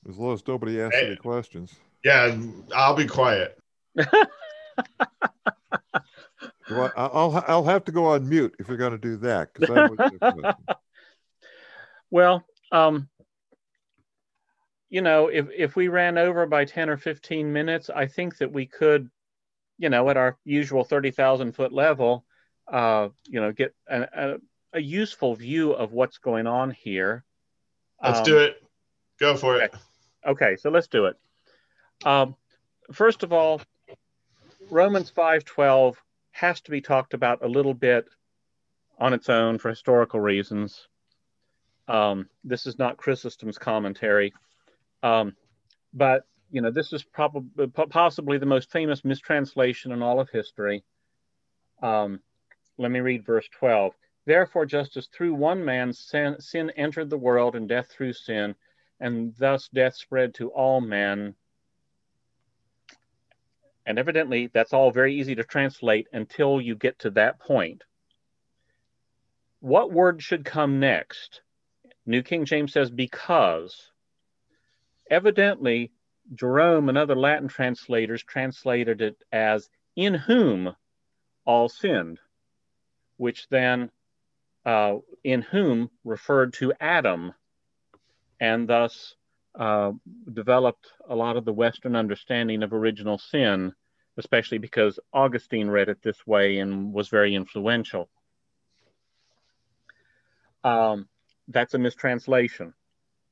As 0.08 0.16
long 0.16 0.34
as 0.34 0.46
nobody 0.46 0.80
asks 0.80 0.96
hey, 0.96 1.06
any 1.08 1.16
questions. 1.16 1.74
Yeah, 2.04 2.34
I'll 2.74 2.94
be 2.96 3.06
quiet. 3.06 3.58
well, 6.70 6.92
I'll 6.96 7.44
I'll 7.46 7.64
have 7.64 7.84
to 7.84 7.92
go 7.92 8.06
on 8.06 8.28
mute 8.28 8.54
if 8.58 8.68
you're 8.68 8.76
going 8.76 8.92
to 8.92 8.98
do 8.98 9.16
that. 9.18 9.50
well, 12.10 12.44
um, 12.72 13.08
you 14.88 15.02
know, 15.02 15.28
if 15.28 15.48
if 15.54 15.76
we 15.76 15.88
ran 15.88 16.16
over 16.16 16.46
by 16.46 16.64
ten 16.64 16.88
or 16.88 16.96
fifteen 16.96 17.52
minutes, 17.52 17.90
I 17.90 18.06
think 18.06 18.38
that 18.38 18.52
we 18.52 18.66
could, 18.66 19.10
you 19.78 19.88
know, 19.88 20.08
at 20.10 20.16
our 20.16 20.36
usual 20.44 20.84
thirty 20.84 21.10
thousand 21.10 21.52
foot 21.52 21.72
level, 21.72 22.24
uh, 22.70 23.08
you 23.26 23.40
know, 23.40 23.52
get 23.52 23.74
a, 23.88 24.02
a, 24.02 24.36
a, 24.74 24.80
useful 24.80 25.34
view 25.34 25.72
of 25.72 25.92
what's 25.92 26.18
going 26.18 26.46
on 26.46 26.70
here. 26.70 27.24
Let's 28.02 28.18
um, 28.18 28.24
do 28.24 28.38
it. 28.38 28.62
Go 29.18 29.36
for 29.36 29.56
okay. 29.56 29.64
it. 29.66 29.74
Okay, 30.26 30.56
so 30.56 30.70
let's 30.70 30.88
do 30.88 31.06
it. 31.06 31.16
Um, 32.04 32.34
first 32.92 33.22
of 33.22 33.32
all, 33.32 33.60
Romans 34.70 35.10
five 35.10 35.44
twelve 35.44 35.96
has 36.32 36.60
to 36.62 36.70
be 36.70 36.80
talked 36.80 37.14
about 37.14 37.44
a 37.44 37.48
little 37.48 37.74
bit 37.74 38.08
on 38.98 39.14
its 39.14 39.28
own 39.28 39.58
for 39.58 39.68
historical 39.70 40.20
reasons. 40.20 40.88
Um, 41.86 42.28
this 42.44 42.66
is 42.66 42.78
not 42.78 42.96
Chrysostom's 42.96 43.58
commentary, 43.58 44.34
um, 45.02 45.34
but 45.94 46.26
you 46.50 46.60
know 46.60 46.70
this 46.70 46.92
is 46.92 47.04
probably 47.04 47.66
possibly 47.90 48.38
the 48.38 48.46
most 48.46 48.70
famous 48.70 49.04
mistranslation 49.04 49.92
in 49.92 50.02
all 50.02 50.20
of 50.20 50.30
history. 50.30 50.84
Um, 51.82 52.20
let 52.78 52.90
me 52.90 53.00
read 53.00 53.24
verse 53.24 53.48
12. 53.58 53.92
Therefore, 54.26 54.66
just 54.66 54.96
as 54.96 55.06
through 55.06 55.34
one 55.34 55.64
man 55.64 55.92
sin, 55.92 56.36
sin 56.40 56.70
entered 56.76 57.10
the 57.10 57.18
world, 57.18 57.54
and 57.56 57.68
death 57.68 57.88
through 57.90 58.12
sin, 58.12 58.54
and 59.00 59.34
thus 59.38 59.68
death 59.68 59.94
spread 59.96 60.34
to 60.34 60.48
all 60.50 60.80
men 60.80 61.34
and 63.88 63.98
evidently, 63.98 64.50
that's 64.52 64.74
all 64.74 64.90
very 64.90 65.14
easy 65.14 65.34
to 65.36 65.44
translate 65.44 66.08
until 66.12 66.60
you 66.60 66.74
get 66.74 66.98
to 66.98 67.10
that 67.12 67.40
point. 67.40 67.84
What 69.60 69.90
word 69.90 70.22
should 70.22 70.44
come 70.44 70.78
next? 70.78 71.40
New 72.04 72.22
King 72.22 72.44
James 72.44 72.74
says 72.74 72.90
because. 72.90 73.90
Evidently, 75.10 75.90
Jerome 76.34 76.88
and 76.88 76.98
other 76.98 77.16
Latin 77.16 77.48
translators 77.48 78.22
translated 78.22 79.00
it 79.00 79.16
as 79.32 79.68
in 79.96 80.14
whom 80.14 80.74
all 81.44 81.68
sinned, 81.68 82.18
which 83.16 83.48
then 83.48 83.90
uh, 84.66 84.96
in 85.24 85.42
whom 85.42 85.90
referred 86.04 86.52
to 86.54 86.72
Adam, 86.80 87.32
and 88.40 88.68
thus 88.68 89.14
uh, 89.58 89.92
developed 90.32 90.92
a 91.08 91.16
lot 91.16 91.36
of 91.36 91.44
the 91.44 91.52
Western 91.52 91.96
understanding 91.96 92.62
of 92.62 92.72
original 92.72 93.18
sin, 93.18 93.72
especially 94.18 94.58
because 94.58 95.00
Augustine 95.12 95.68
read 95.68 95.88
it 95.88 96.02
this 96.02 96.26
way 96.26 96.58
and 96.58 96.92
was 96.92 97.08
very 97.08 97.34
influential. 97.34 98.08
Um, 100.62 101.08
that's 101.48 101.74
a 101.74 101.78
mistranslation. 101.78 102.74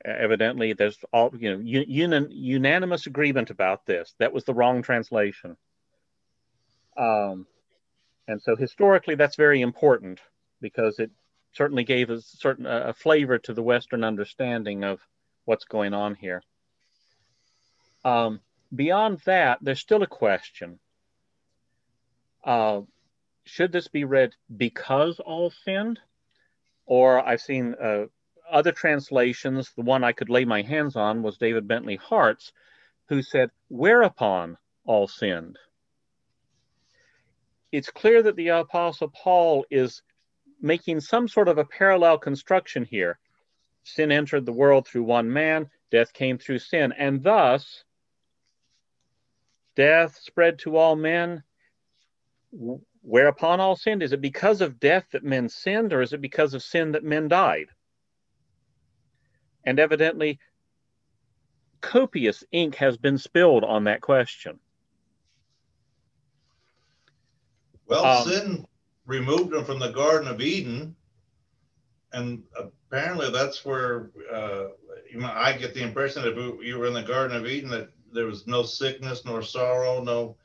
Evidently, 0.06 0.72
there's 0.72 0.98
all 1.12 1.32
you 1.36 1.58
know 1.58 2.14
un, 2.14 2.28
unanimous 2.30 3.06
agreement 3.06 3.50
about 3.50 3.86
this. 3.86 4.14
That 4.18 4.32
was 4.32 4.44
the 4.44 4.54
wrong 4.54 4.82
translation. 4.82 5.56
Um, 6.96 7.46
and 8.28 8.40
so 8.40 8.54
historically, 8.54 9.16
that's 9.16 9.36
very 9.36 9.60
important 9.60 10.20
because 10.60 11.00
it 11.00 11.10
certainly 11.52 11.82
gave 11.82 12.10
a 12.10 12.20
certain 12.20 12.66
a 12.66 12.92
flavor 12.92 13.38
to 13.38 13.52
the 13.52 13.62
Western 13.62 14.04
understanding 14.04 14.84
of 14.84 15.00
what's 15.44 15.64
going 15.64 15.92
on 15.92 16.14
here. 16.14 16.42
Um, 18.04 18.40
beyond 18.74 19.20
that, 19.24 19.58
there's 19.60 19.80
still 19.80 20.02
a 20.02 20.06
question. 20.06 20.78
Uh, 22.44 22.82
should 23.44 23.72
this 23.72 23.88
be 23.88 24.04
read 24.04 24.34
because 24.56 25.18
all 25.18 25.50
sinned? 25.64 25.98
Or 26.84 27.18
I've 27.18 27.40
seen 27.40 27.74
uh, 27.82 28.04
other 28.50 28.72
translations. 28.72 29.72
The 29.76 29.82
one 29.82 30.04
I 30.04 30.12
could 30.12 30.30
lay 30.30 30.44
my 30.44 30.62
hands 30.62 30.96
on 30.96 31.22
was 31.22 31.38
David 31.38 31.66
Bentley 31.66 31.96
Hart's, 31.96 32.52
who 33.08 33.22
said, 33.22 33.50
whereupon 33.68 34.56
all 34.84 35.08
sinned. 35.08 35.58
It's 37.72 37.90
clear 37.90 38.22
that 38.22 38.36
the 38.36 38.48
Apostle 38.48 39.08
Paul 39.08 39.66
is 39.70 40.02
making 40.60 41.00
some 41.00 41.28
sort 41.28 41.48
of 41.48 41.58
a 41.58 41.64
parallel 41.64 42.18
construction 42.18 42.84
here 42.84 43.18
sin 43.86 44.10
entered 44.10 44.44
the 44.44 44.52
world 44.52 44.86
through 44.86 45.04
one 45.04 45.32
man, 45.32 45.70
death 45.90 46.12
came 46.12 46.38
through 46.38 46.58
sin, 46.58 46.92
and 46.92 47.22
thus 47.22 47.84
death 49.76 50.16
spread 50.16 50.58
to 50.58 50.76
all 50.76 50.96
men. 50.96 51.42
Whereupon 53.02 53.60
all 53.60 53.76
sinned? 53.76 54.02
Is 54.02 54.12
it 54.12 54.20
because 54.20 54.60
of 54.60 54.80
death 54.80 55.06
that 55.12 55.22
men 55.22 55.48
sinned, 55.48 55.92
or 55.92 56.02
is 56.02 56.12
it 56.12 56.20
because 56.20 56.54
of 56.54 56.62
sin 56.62 56.92
that 56.92 57.04
men 57.04 57.28
died? 57.28 57.66
And 59.66 59.80
evidently, 59.80 60.38
copious 61.80 62.44
ink 62.52 62.76
has 62.76 62.96
been 62.96 63.18
spilled 63.18 63.64
on 63.64 63.84
that 63.84 64.00
question. 64.00 64.58
Well, 67.86 68.04
um, 68.04 68.28
sin 68.28 68.66
removed 69.04 69.50
them 69.50 69.64
from 69.64 69.78
the 69.78 69.90
Garden 69.90 70.28
of 70.28 70.40
Eden, 70.40 70.94
and 72.12 72.42
apparently 72.56 73.30
that's 73.30 73.64
where 73.64 74.10
uh, 74.32 74.68
you 75.10 75.20
know, 75.20 75.32
I 75.32 75.56
get 75.56 75.74
the 75.74 75.82
impression 75.82 76.22
that 76.22 76.36
you 76.62 76.78
were 76.78 76.86
in 76.86 76.94
the 76.94 77.02
Garden 77.02 77.36
of 77.36 77.46
Eden 77.46 77.70
that 77.70 77.90
there 78.12 78.26
was 78.26 78.46
no 78.46 78.62
sickness 78.62 79.24
nor 79.24 79.42
sorrow, 79.42 80.02
no. 80.02 80.36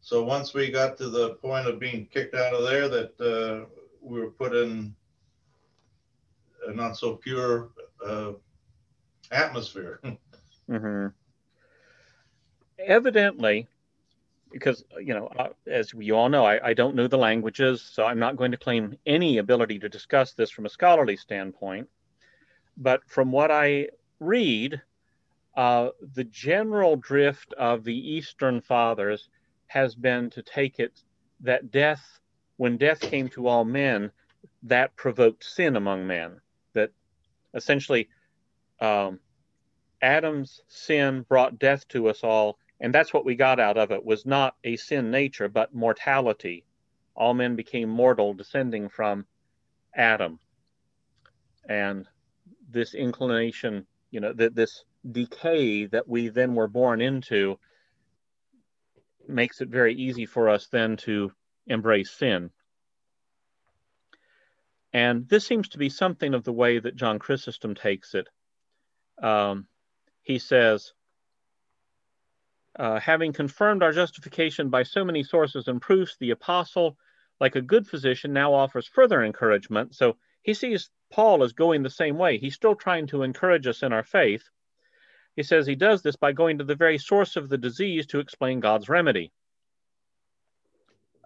So 0.00 0.22
once 0.22 0.54
we 0.54 0.70
got 0.70 0.96
to 0.98 1.08
the 1.08 1.30
point 1.36 1.66
of 1.66 1.80
being 1.80 2.06
kicked 2.06 2.34
out 2.34 2.54
of 2.54 2.62
there, 2.64 2.88
that 2.88 3.20
uh, 3.20 3.66
we 4.00 4.20
were 4.20 4.30
put 4.30 4.54
in 4.54 4.94
a 6.66 6.72
not 6.72 6.96
so 6.96 7.16
pure 7.16 7.70
uh, 8.04 8.32
atmosphere. 9.30 10.00
mm-hmm. 10.70 11.06
Evidently, 12.78 13.68
because 14.52 14.84
you 15.00 15.14
know, 15.14 15.30
as 15.66 15.94
we 15.94 16.10
all 16.12 16.28
know, 16.28 16.44
I, 16.44 16.68
I, 16.68 16.74
don't 16.74 16.94
know 16.94 17.08
the 17.08 17.18
languages, 17.18 17.82
so 17.82 18.04
I'm 18.04 18.18
not 18.18 18.36
going 18.36 18.52
to 18.52 18.56
claim 18.56 18.96
any 19.06 19.38
ability 19.38 19.78
to 19.80 19.88
discuss 19.88 20.32
this 20.32 20.50
from 20.50 20.66
a 20.66 20.70
scholarly 20.70 21.16
standpoint. 21.16 21.88
But 22.76 23.02
from 23.06 23.32
what 23.32 23.50
I 23.50 23.88
read, 24.20 24.80
uh, 25.56 25.90
the 26.14 26.24
general 26.24 26.96
drift 26.96 27.54
of 27.54 27.84
the 27.84 27.94
Eastern 27.94 28.60
Fathers 28.60 29.28
has 29.66 29.94
been 29.94 30.30
to 30.30 30.42
take 30.42 30.78
it 30.78 31.02
that 31.40 31.70
death, 31.70 32.20
when 32.56 32.76
death 32.76 33.00
came 33.00 33.28
to 33.30 33.48
all 33.48 33.64
men, 33.64 34.10
that 34.62 34.94
provoked 34.96 35.44
sin 35.44 35.76
among 35.76 36.06
men. 36.06 36.40
That 36.74 36.90
essentially, 37.54 38.08
um, 38.80 39.20
Adam's 40.02 40.60
sin 40.68 41.24
brought 41.28 41.58
death 41.58 41.86
to 41.88 42.08
us 42.08 42.20
all 42.22 42.58
and 42.80 42.94
that's 42.94 43.12
what 43.12 43.24
we 43.24 43.34
got 43.34 43.58
out 43.58 43.78
of 43.78 43.90
it 43.90 44.04
was 44.04 44.26
not 44.26 44.56
a 44.64 44.76
sin 44.76 45.10
nature, 45.10 45.48
but 45.48 45.74
mortality. 45.74 46.64
All 47.14 47.32
men 47.32 47.56
became 47.56 47.88
mortal, 47.88 48.34
descending 48.34 48.88
from 48.88 49.26
Adam. 49.94 50.38
And 51.68 52.06
this 52.68 52.94
inclination, 52.94 53.86
you 54.10 54.20
know, 54.20 54.32
that 54.34 54.54
this 54.54 54.84
decay 55.10 55.86
that 55.86 56.06
we 56.06 56.28
then 56.28 56.54
were 56.54 56.68
born 56.68 57.00
into 57.00 57.58
makes 59.26 59.60
it 59.60 59.68
very 59.68 59.94
easy 59.94 60.26
for 60.26 60.48
us 60.48 60.68
then 60.68 60.96
to 60.98 61.32
embrace 61.66 62.10
sin. 62.10 62.50
And 64.92 65.28
this 65.28 65.46
seems 65.46 65.68
to 65.70 65.78
be 65.78 65.88
something 65.88 66.34
of 66.34 66.44
the 66.44 66.52
way 66.52 66.78
that 66.78 66.96
John 66.96 67.18
Chrysostom 67.18 67.74
takes 67.74 68.14
it. 68.14 68.28
Um, 69.22 69.66
he 70.22 70.38
says, 70.38 70.92
uh, 72.78 73.00
having 73.00 73.32
confirmed 73.32 73.82
our 73.82 73.92
justification 73.92 74.68
by 74.68 74.82
so 74.82 75.04
many 75.04 75.22
sources 75.22 75.68
and 75.68 75.80
proofs, 75.80 76.16
the 76.18 76.30
apostle, 76.30 76.98
like 77.40 77.56
a 77.56 77.62
good 77.62 77.86
physician, 77.86 78.32
now 78.32 78.52
offers 78.52 78.86
further 78.86 79.24
encouragement. 79.24 79.94
So 79.94 80.16
he 80.42 80.52
sees 80.52 80.90
Paul 81.10 81.42
as 81.42 81.52
going 81.52 81.82
the 81.82 81.90
same 81.90 82.18
way. 82.18 82.38
He's 82.38 82.54
still 82.54 82.74
trying 82.74 83.06
to 83.08 83.22
encourage 83.22 83.66
us 83.66 83.82
in 83.82 83.92
our 83.92 84.04
faith. 84.04 84.48
he 85.36 85.42
says 85.42 85.66
he 85.66 85.74
does 85.74 86.02
this 86.02 86.16
by 86.16 86.32
going 86.32 86.58
to 86.58 86.64
the 86.64 86.74
very 86.74 86.98
source 86.98 87.36
of 87.36 87.48
the 87.48 87.58
disease 87.58 88.06
to 88.06 88.20
explain 88.20 88.60
God's 88.60 88.88
remedy. 88.88 89.32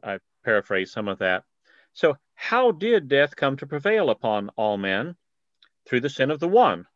I 0.02 0.18
paraphrase 0.44 0.92
some 0.92 1.08
of 1.08 1.18
that. 1.18 1.44
So, 1.92 2.16
how 2.34 2.70
did 2.70 3.08
death 3.08 3.36
come 3.36 3.56
to 3.58 3.66
prevail 3.66 4.10
upon 4.10 4.50
all 4.56 4.76
men? 4.76 5.16
Through 5.86 6.00
the 6.00 6.08
sin 6.08 6.30
of 6.30 6.40
the 6.40 6.48
one. 6.48 6.86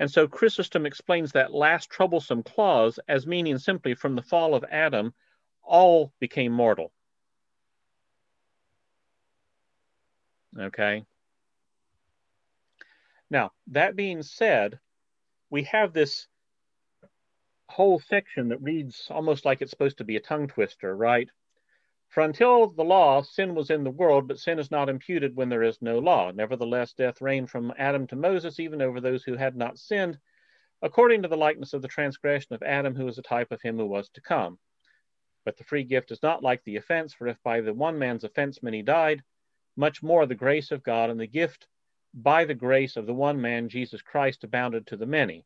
And 0.00 0.10
so 0.10 0.26
Chrysostom 0.26 0.86
explains 0.86 1.32
that 1.32 1.52
last 1.52 1.90
troublesome 1.90 2.42
clause 2.42 2.98
as 3.06 3.26
meaning 3.26 3.58
simply 3.58 3.94
from 3.94 4.16
the 4.16 4.22
fall 4.22 4.54
of 4.54 4.64
Adam, 4.70 5.12
all 5.62 6.10
became 6.18 6.52
mortal. 6.52 6.90
Okay. 10.58 11.04
Now, 13.28 13.52
that 13.66 13.94
being 13.94 14.22
said, 14.22 14.80
we 15.50 15.64
have 15.64 15.92
this 15.92 16.28
whole 17.68 18.00
section 18.00 18.48
that 18.48 18.62
reads 18.62 19.06
almost 19.10 19.44
like 19.44 19.60
it's 19.60 19.70
supposed 19.70 19.98
to 19.98 20.04
be 20.04 20.16
a 20.16 20.20
tongue 20.20 20.48
twister, 20.48 20.96
right? 20.96 21.28
For 22.10 22.24
until 22.24 22.66
the 22.66 22.82
law, 22.82 23.22
sin 23.22 23.54
was 23.54 23.70
in 23.70 23.84
the 23.84 23.90
world, 23.90 24.26
but 24.26 24.40
sin 24.40 24.58
is 24.58 24.72
not 24.72 24.88
imputed 24.88 25.36
when 25.36 25.48
there 25.48 25.62
is 25.62 25.80
no 25.80 26.00
law. 26.00 26.32
Nevertheless, 26.32 26.92
death 26.92 27.20
reigned 27.20 27.50
from 27.50 27.72
Adam 27.78 28.08
to 28.08 28.16
Moses, 28.16 28.58
even 28.58 28.82
over 28.82 29.00
those 29.00 29.22
who 29.22 29.36
had 29.36 29.54
not 29.54 29.78
sinned, 29.78 30.18
according 30.82 31.22
to 31.22 31.28
the 31.28 31.36
likeness 31.36 31.72
of 31.72 31.82
the 31.82 31.88
transgression 31.88 32.52
of 32.52 32.64
Adam, 32.64 32.96
who 32.96 33.06
is 33.06 33.18
a 33.18 33.22
type 33.22 33.52
of 33.52 33.62
him 33.62 33.76
who 33.76 33.86
was 33.86 34.08
to 34.08 34.20
come. 34.20 34.58
But 35.44 35.56
the 35.56 35.62
free 35.62 35.84
gift 35.84 36.10
is 36.10 36.20
not 36.20 36.42
like 36.42 36.64
the 36.64 36.78
offense, 36.78 37.14
for 37.14 37.28
if 37.28 37.40
by 37.44 37.60
the 37.60 37.72
one 37.72 37.96
man's 37.96 38.24
offense 38.24 38.60
many 38.60 38.82
died, 38.82 39.22
much 39.76 40.02
more 40.02 40.26
the 40.26 40.34
grace 40.34 40.72
of 40.72 40.82
God 40.82 41.10
and 41.10 41.20
the 41.20 41.28
gift 41.28 41.68
by 42.12 42.44
the 42.44 42.54
grace 42.54 42.96
of 42.96 43.06
the 43.06 43.14
one 43.14 43.40
man, 43.40 43.68
Jesus 43.68 44.02
Christ, 44.02 44.42
abounded 44.42 44.84
to 44.88 44.96
the 44.96 45.06
many. 45.06 45.44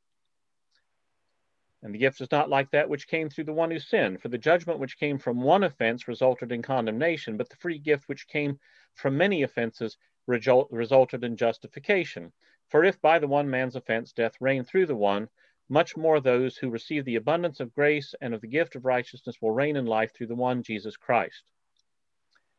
And 1.85 1.95
the 1.95 1.99
gift 1.99 2.23
is 2.23 2.33
not 2.33 2.49
like 2.49 2.71
that 2.71 2.89
which 2.89 3.07
came 3.07 3.29
through 3.29 3.45
the 3.45 3.53
one 3.53 3.71
who 3.71 3.79
sinned. 3.79 4.23
For 4.23 4.29
the 4.29 4.39
judgment 4.39 4.79
which 4.79 4.99
came 4.99 5.19
from 5.19 5.43
one 5.43 5.63
offense 5.63 6.09
resulted 6.09 6.51
in 6.51 6.63
condemnation, 6.63 7.37
but 7.37 7.51
the 7.51 7.57
free 7.57 7.79
gift 7.79 8.09
which 8.09 8.27
came 8.27 8.59
from 8.95 9.19
many 9.19 9.43
offenses 9.43 9.99
result, 10.27 10.69
resulted 10.73 11.23
in 11.23 11.37
justification. 11.37 12.33
For 12.71 12.85
if 12.85 12.99
by 13.03 13.19
the 13.19 13.29
one 13.29 13.51
man's 13.51 13.77
offense 13.77 14.15
death 14.15 14.41
reigned 14.41 14.67
through 14.67 14.87
the 14.87 14.97
one, 14.97 15.29
much 15.69 15.95
more 15.95 16.21
those 16.21 16.57
who 16.57 16.71
receive 16.71 17.05
the 17.05 17.17
abundance 17.17 17.61
of 17.61 17.75
grace 17.75 18.15
and 18.23 18.33
of 18.33 18.41
the 18.41 18.49
gift 18.49 18.77
of 18.77 18.87
righteousness 18.87 19.37
will 19.43 19.51
reign 19.51 19.77
in 19.77 19.85
life 19.85 20.15
through 20.15 20.29
the 20.29 20.35
one 20.35 20.63
Jesus 20.63 20.97
Christ. 20.97 21.43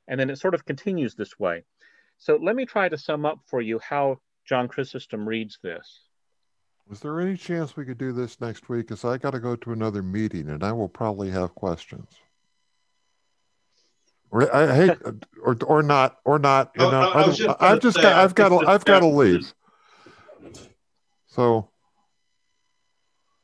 And 0.07 0.19
then 0.19 0.29
it 0.29 0.37
sort 0.37 0.53
of 0.53 0.65
continues 0.65 1.15
this 1.15 1.39
way. 1.39 1.63
So 2.19 2.35
let 2.35 2.55
me 2.55 2.65
try 2.65 2.89
to 2.89 2.97
sum 2.97 3.25
up 3.25 3.39
for 3.47 3.59
you 3.59 3.79
how 3.79 4.19
John 4.45 4.67
Chrysostom 4.67 5.27
reads 5.27 5.57
this. 5.63 6.01
Is 6.91 6.99
there 6.99 7.19
any 7.19 7.35
chance 7.35 7.75
we 7.75 7.85
could 7.85 7.97
do 7.97 8.11
this 8.11 8.39
next 8.39 8.69
week? 8.69 8.87
Because 8.87 9.03
I 9.03 9.17
got 9.17 9.31
to 9.31 9.39
go 9.39 9.55
to 9.55 9.71
another 9.71 10.03
meeting 10.03 10.49
and 10.49 10.63
I 10.63 10.71
will 10.71 10.89
probably 10.89 11.31
have 11.31 11.55
questions. 11.55 12.07
Or 14.31 14.53
I 14.53 14.75
hate, 14.75 14.97
or 15.43 15.57
or 15.65 15.81
not, 15.81 16.17
or 16.25 16.39
not. 16.39 16.71
You 16.75 16.81
know, 16.81 17.01
I, 17.01 17.19
I 17.19 17.23
have 17.69 17.79
just, 17.79 17.97
got, 17.97 18.13
I've 18.13 18.35
got, 18.35 18.49
to, 18.49 18.67
I've 18.67 18.83
got 18.83 18.99
to 18.99 19.07
leave. 19.07 19.53
So, 21.27 21.69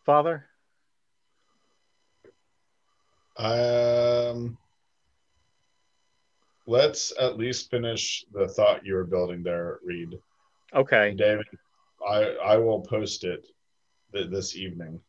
Father. 0.05 0.45
Um, 3.37 4.57
let's 6.67 7.13
at 7.19 7.37
least 7.37 7.71
finish 7.71 8.25
the 8.33 8.47
thought 8.47 8.85
you 8.85 8.95
were 8.95 9.05
building 9.05 9.43
there, 9.43 9.79
Reed. 9.83 10.19
Okay. 10.73 11.13
David, 11.15 11.45
I 12.07 12.35
I 12.43 12.57
will 12.57 12.81
post 12.81 13.23
it 13.23 13.45
th- 14.13 14.29
this 14.29 14.55
evening, 14.55 14.99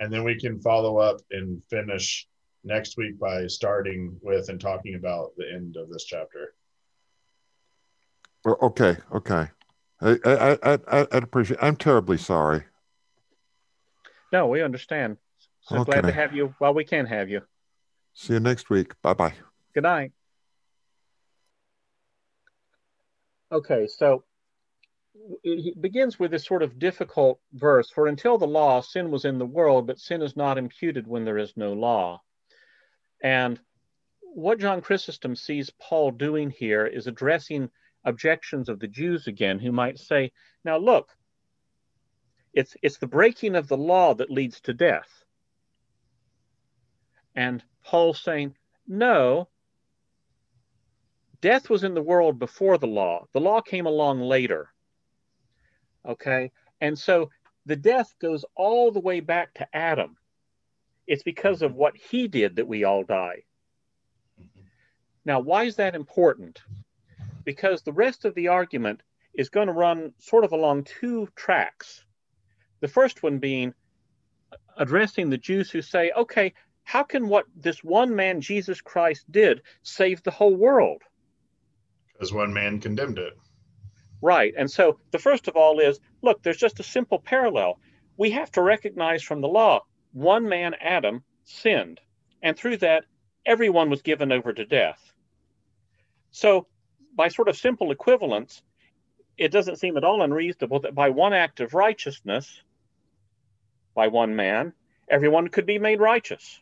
and 0.00 0.12
then 0.12 0.24
we 0.24 0.38
can 0.38 0.60
follow 0.60 0.98
up 0.98 1.20
and 1.30 1.62
finish 1.70 2.28
next 2.64 2.96
week 2.96 3.18
by 3.18 3.46
starting 3.46 4.18
with 4.22 4.48
and 4.48 4.60
talking 4.60 4.96
about 4.96 5.30
the 5.36 5.50
end 5.52 5.76
of 5.76 5.88
this 5.90 6.04
chapter. 6.04 6.54
Okay. 8.46 8.96
Okay. 9.12 9.48
I 10.00 10.18
I 10.24 10.58
I 10.62 10.78
I 10.88 11.06
I'd 11.12 11.22
appreciate. 11.22 11.58
I'm 11.62 11.76
terribly 11.76 12.18
sorry. 12.18 12.64
No, 14.32 14.48
we 14.48 14.62
understand. 14.62 15.16
So 15.62 15.78
okay. 15.78 15.92
glad 15.92 16.02
to 16.02 16.12
have 16.12 16.34
you 16.34 16.54
while 16.58 16.74
we 16.74 16.84
can 16.84 17.06
have 17.06 17.28
you. 17.28 17.42
See 18.12 18.34
you 18.34 18.40
next 18.40 18.70
week. 18.70 19.00
Bye 19.02 19.14
bye. 19.14 19.34
Good 19.74 19.82
night. 19.82 20.12
Okay, 23.50 23.86
so 23.86 24.24
it 25.42 25.80
begins 25.80 26.18
with 26.18 26.30
this 26.30 26.44
sort 26.44 26.62
of 26.62 26.78
difficult 26.78 27.40
verse 27.52 27.90
For 27.90 28.06
until 28.06 28.38
the 28.38 28.46
law, 28.46 28.80
sin 28.80 29.10
was 29.10 29.24
in 29.24 29.38
the 29.38 29.46
world, 29.46 29.86
but 29.86 29.98
sin 29.98 30.22
is 30.22 30.36
not 30.36 30.58
imputed 30.58 31.06
when 31.06 31.24
there 31.24 31.38
is 31.38 31.56
no 31.56 31.72
law. 31.72 32.22
And 33.22 33.60
what 34.20 34.60
John 34.60 34.80
Chrysostom 34.80 35.36
sees 35.36 35.70
Paul 35.80 36.10
doing 36.10 36.50
here 36.50 36.86
is 36.86 37.06
addressing 37.06 37.70
objections 38.04 38.68
of 38.68 38.78
the 38.78 38.88
Jews 38.88 39.26
again, 39.26 39.58
who 39.58 39.72
might 39.72 39.98
say, 39.98 40.32
Now 40.64 40.76
look, 40.76 41.10
it's, 42.52 42.76
it's 42.82 42.98
the 42.98 43.06
breaking 43.06 43.56
of 43.56 43.68
the 43.68 43.76
law 43.76 44.14
that 44.14 44.30
leads 44.30 44.60
to 44.62 44.74
death. 44.74 45.24
And 47.34 47.62
Paul's 47.84 48.22
saying, 48.22 48.56
No, 48.86 49.48
Death 51.40 51.68
was 51.68 51.84
in 51.84 51.94
the 51.94 52.02
world 52.02 52.38
before 52.38 52.78
the 52.78 52.86
law. 52.86 53.26
The 53.32 53.40
law 53.40 53.60
came 53.60 53.86
along 53.86 54.20
later. 54.20 54.72
Okay? 56.06 56.52
And 56.80 56.98
so 56.98 57.30
the 57.66 57.76
death 57.76 58.14
goes 58.20 58.44
all 58.54 58.90
the 58.90 59.00
way 59.00 59.20
back 59.20 59.54
to 59.54 59.76
Adam. 59.76 60.16
It's 61.06 61.22
because 61.22 61.62
of 61.62 61.72
mm-hmm. 61.72 61.80
what 61.80 61.96
he 61.96 62.28
did 62.28 62.56
that 62.56 62.68
we 62.68 62.84
all 62.84 63.04
die. 63.04 63.44
Mm-hmm. 64.40 64.60
Now, 65.24 65.40
why 65.40 65.64
is 65.64 65.76
that 65.76 65.94
important? 65.94 66.60
Because 67.44 67.82
the 67.82 67.92
rest 67.92 68.24
of 68.24 68.34
the 68.34 68.48
argument 68.48 69.02
is 69.34 69.48
going 69.50 69.66
to 69.66 69.72
run 69.72 70.12
sort 70.18 70.44
of 70.44 70.52
along 70.52 70.84
two 70.84 71.28
tracks. 71.36 72.04
The 72.80 72.88
first 72.88 73.22
one 73.22 73.38
being 73.38 73.74
addressing 74.76 75.30
the 75.30 75.38
Jews 75.38 75.70
who 75.70 75.82
say, 75.82 76.10
okay, 76.16 76.54
how 76.84 77.02
can 77.02 77.28
what 77.28 77.46
this 77.54 77.82
one 77.82 78.14
man, 78.14 78.40
Jesus 78.40 78.80
Christ, 78.80 79.30
did 79.30 79.62
save 79.82 80.22
the 80.22 80.30
whole 80.30 80.54
world? 80.54 81.02
Because 82.12 82.32
one 82.32 82.52
man 82.52 82.80
condemned 82.80 83.18
it. 83.18 83.36
Right. 84.26 84.54
And 84.58 84.68
so 84.68 84.98
the 85.12 85.20
first 85.20 85.46
of 85.46 85.54
all 85.54 85.78
is 85.78 86.00
look, 86.20 86.42
there's 86.42 86.56
just 86.56 86.80
a 86.80 86.82
simple 86.82 87.20
parallel. 87.20 87.78
We 88.16 88.32
have 88.32 88.50
to 88.52 88.60
recognize 88.60 89.22
from 89.22 89.40
the 89.40 89.46
law 89.46 89.84
one 90.14 90.48
man, 90.48 90.74
Adam, 90.80 91.22
sinned. 91.44 92.00
And 92.42 92.56
through 92.56 92.78
that, 92.78 93.04
everyone 93.46 93.88
was 93.88 94.02
given 94.02 94.32
over 94.32 94.52
to 94.52 94.64
death. 94.64 95.12
So, 96.32 96.66
by 97.14 97.28
sort 97.28 97.48
of 97.48 97.56
simple 97.56 97.92
equivalence, 97.92 98.62
it 99.38 99.52
doesn't 99.52 99.78
seem 99.78 99.96
at 99.96 100.02
all 100.02 100.20
unreasonable 100.20 100.80
that 100.80 100.96
by 100.96 101.10
one 101.10 101.32
act 101.32 101.60
of 101.60 101.72
righteousness, 101.72 102.64
by 103.94 104.08
one 104.08 104.34
man, 104.34 104.72
everyone 105.08 105.46
could 105.50 105.66
be 105.66 105.78
made 105.78 106.00
righteous. 106.00 106.60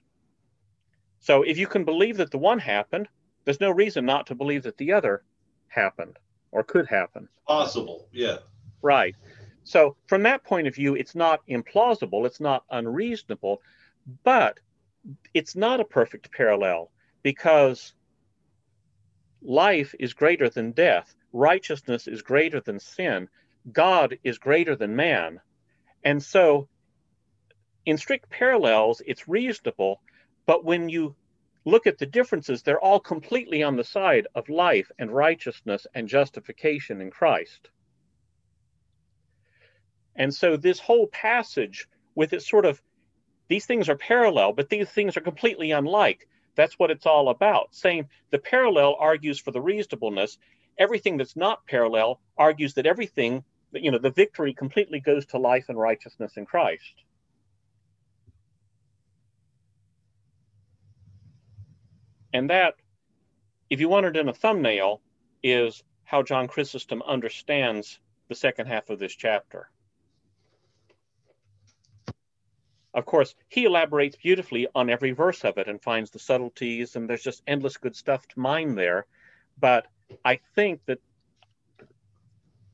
So, 1.20 1.42
if 1.42 1.56
you 1.56 1.66
can 1.66 1.86
believe 1.86 2.18
that 2.18 2.30
the 2.30 2.36
one 2.36 2.58
happened, 2.58 3.08
there's 3.46 3.58
no 3.58 3.70
reason 3.70 4.04
not 4.04 4.26
to 4.26 4.34
believe 4.34 4.64
that 4.64 4.76
the 4.76 4.92
other 4.92 5.24
happened 5.68 6.18
or 6.54 6.62
could 6.62 6.86
happen. 6.86 7.28
Possible, 7.46 8.08
yeah. 8.12 8.38
Right. 8.80 9.14
So, 9.64 9.96
from 10.06 10.22
that 10.22 10.44
point 10.44 10.66
of 10.66 10.74
view, 10.74 10.94
it's 10.94 11.14
not 11.14 11.40
implausible, 11.48 12.26
it's 12.26 12.40
not 12.40 12.64
unreasonable, 12.70 13.60
but 14.22 14.60
it's 15.34 15.56
not 15.56 15.80
a 15.80 15.84
perfect 15.84 16.30
parallel 16.32 16.90
because 17.22 17.92
life 19.42 19.94
is 19.98 20.14
greater 20.14 20.48
than 20.48 20.72
death, 20.72 21.14
righteousness 21.32 22.06
is 22.06 22.22
greater 22.22 22.60
than 22.60 22.78
sin, 22.78 23.28
God 23.72 24.18
is 24.22 24.38
greater 24.38 24.76
than 24.76 24.94
man. 24.94 25.40
And 26.04 26.22
so, 26.22 26.68
in 27.84 27.98
strict 27.98 28.30
parallels, 28.30 29.02
it's 29.04 29.28
reasonable, 29.28 30.00
but 30.46 30.64
when 30.64 30.88
you 30.88 31.16
look 31.64 31.86
at 31.86 31.98
the 31.98 32.06
differences, 32.06 32.62
they're 32.62 32.80
all 32.80 33.00
completely 33.00 33.62
on 33.62 33.76
the 33.76 33.84
side 33.84 34.26
of 34.34 34.48
life 34.48 34.90
and 34.98 35.10
righteousness 35.10 35.86
and 35.94 36.08
justification 36.08 37.00
in 37.00 37.10
Christ. 37.10 37.70
And 40.16 40.32
so, 40.32 40.56
this 40.56 40.78
whole 40.78 41.06
passage, 41.08 41.88
with 42.14 42.32
its 42.32 42.48
sort 42.48 42.64
of 42.64 42.80
these 43.48 43.66
things 43.66 43.88
are 43.88 43.96
parallel, 43.96 44.52
but 44.52 44.68
these 44.68 44.88
things 44.90 45.16
are 45.16 45.20
completely 45.20 45.72
unlike. 45.72 46.28
That's 46.54 46.78
what 46.78 46.90
it's 46.90 47.06
all 47.06 47.28
about. 47.28 47.74
Saying 47.74 48.08
the 48.30 48.38
parallel 48.38 48.96
argues 48.98 49.40
for 49.40 49.50
the 49.50 49.60
reasonableness, 49.60 50.38
everything 50.78 51.16
that's 51.16 51.36
not 51.36 51.66
parallel 51.66 52.20
argues 52.38 52.74
that 52.74 52.86
everything, 52.86 53.44
you 53.72 53.90
know, 53.90 53.98
the 53.98 54.10
victory 54.10 54.54
completely 54.54 55.00
goes 55.00 55.26
to 55.26 55.38
life 55.38 55.68
and 55.68 55.78
righteousness 55.78 56.36
in 56.36 56.46
Christ. 56.46 57.04
And 62.34 62.50
that, 62.50 62.74
if 63.70 63.80
you 63.80 63.88
want 63.88 64.04
it 64.04 64.16
in 64.16 64.28
a 64.28 64.34
thumbnail, 64.34 65.00
is 65.42 65.82
how 66.04 66.22
John 66.22 66.48
Chrysostom 66.48 67.02
understands 67.06 67.98
the 68.28 68.34
second 68.34 68.66
half 68.66 68.90
of 68.90 68.98
this 68.98 69.14
chapter. 69.14 69.70
of 72.94 73.04
course, 73.04 73.34
he 73.48 73.64
elaborates 73.64 74.16
beautifully 74.16 74.68
on 74.74 74.88
every 74.88 75.10
verse 75.10 75.44
of 75.44 75.58
it 75.58 75.68
and 75.68 75.82
finds 75.82 76.10
the 76.10 76.18
subtleties, 76.18 76.94
and 76.94 77.10
there's 77.10 77.22
just 77.22 77.42
endless 77.46 77.76
good 77.76 77.96
stuff 77.96 78.26
to 78.28 78.40
mine 78.40 78.76
there. 78.76 79.06
But 79.58 79.86
I 80.24 80.38
think 80.54 80.80
that 80.86 81.00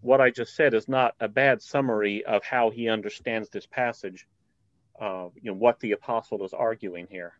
what 0.03 0.21
I 0.21 0.31
just 0.31 0.55
said 0.55 0.75
is 0.75 0.89
not 0.89 1.15
a 1.21 1.29
bad 1.29 1.63
summary 1.63 2.25
of 2.25 2.45
how 2.45 2.69
he 2.71 2.89
understands 2.89 3.49
this 3.49 3.67
passage, 3.67 4.27
uh, 5.01 5.29
you 5.37 5.51
know, 5.51 5.57
what 5.57 5.81
the 5.81 5.93
apostle 5.93 6.45
is 6.45 6.53
arguing 6.53 7.07
here. 7.11 7.33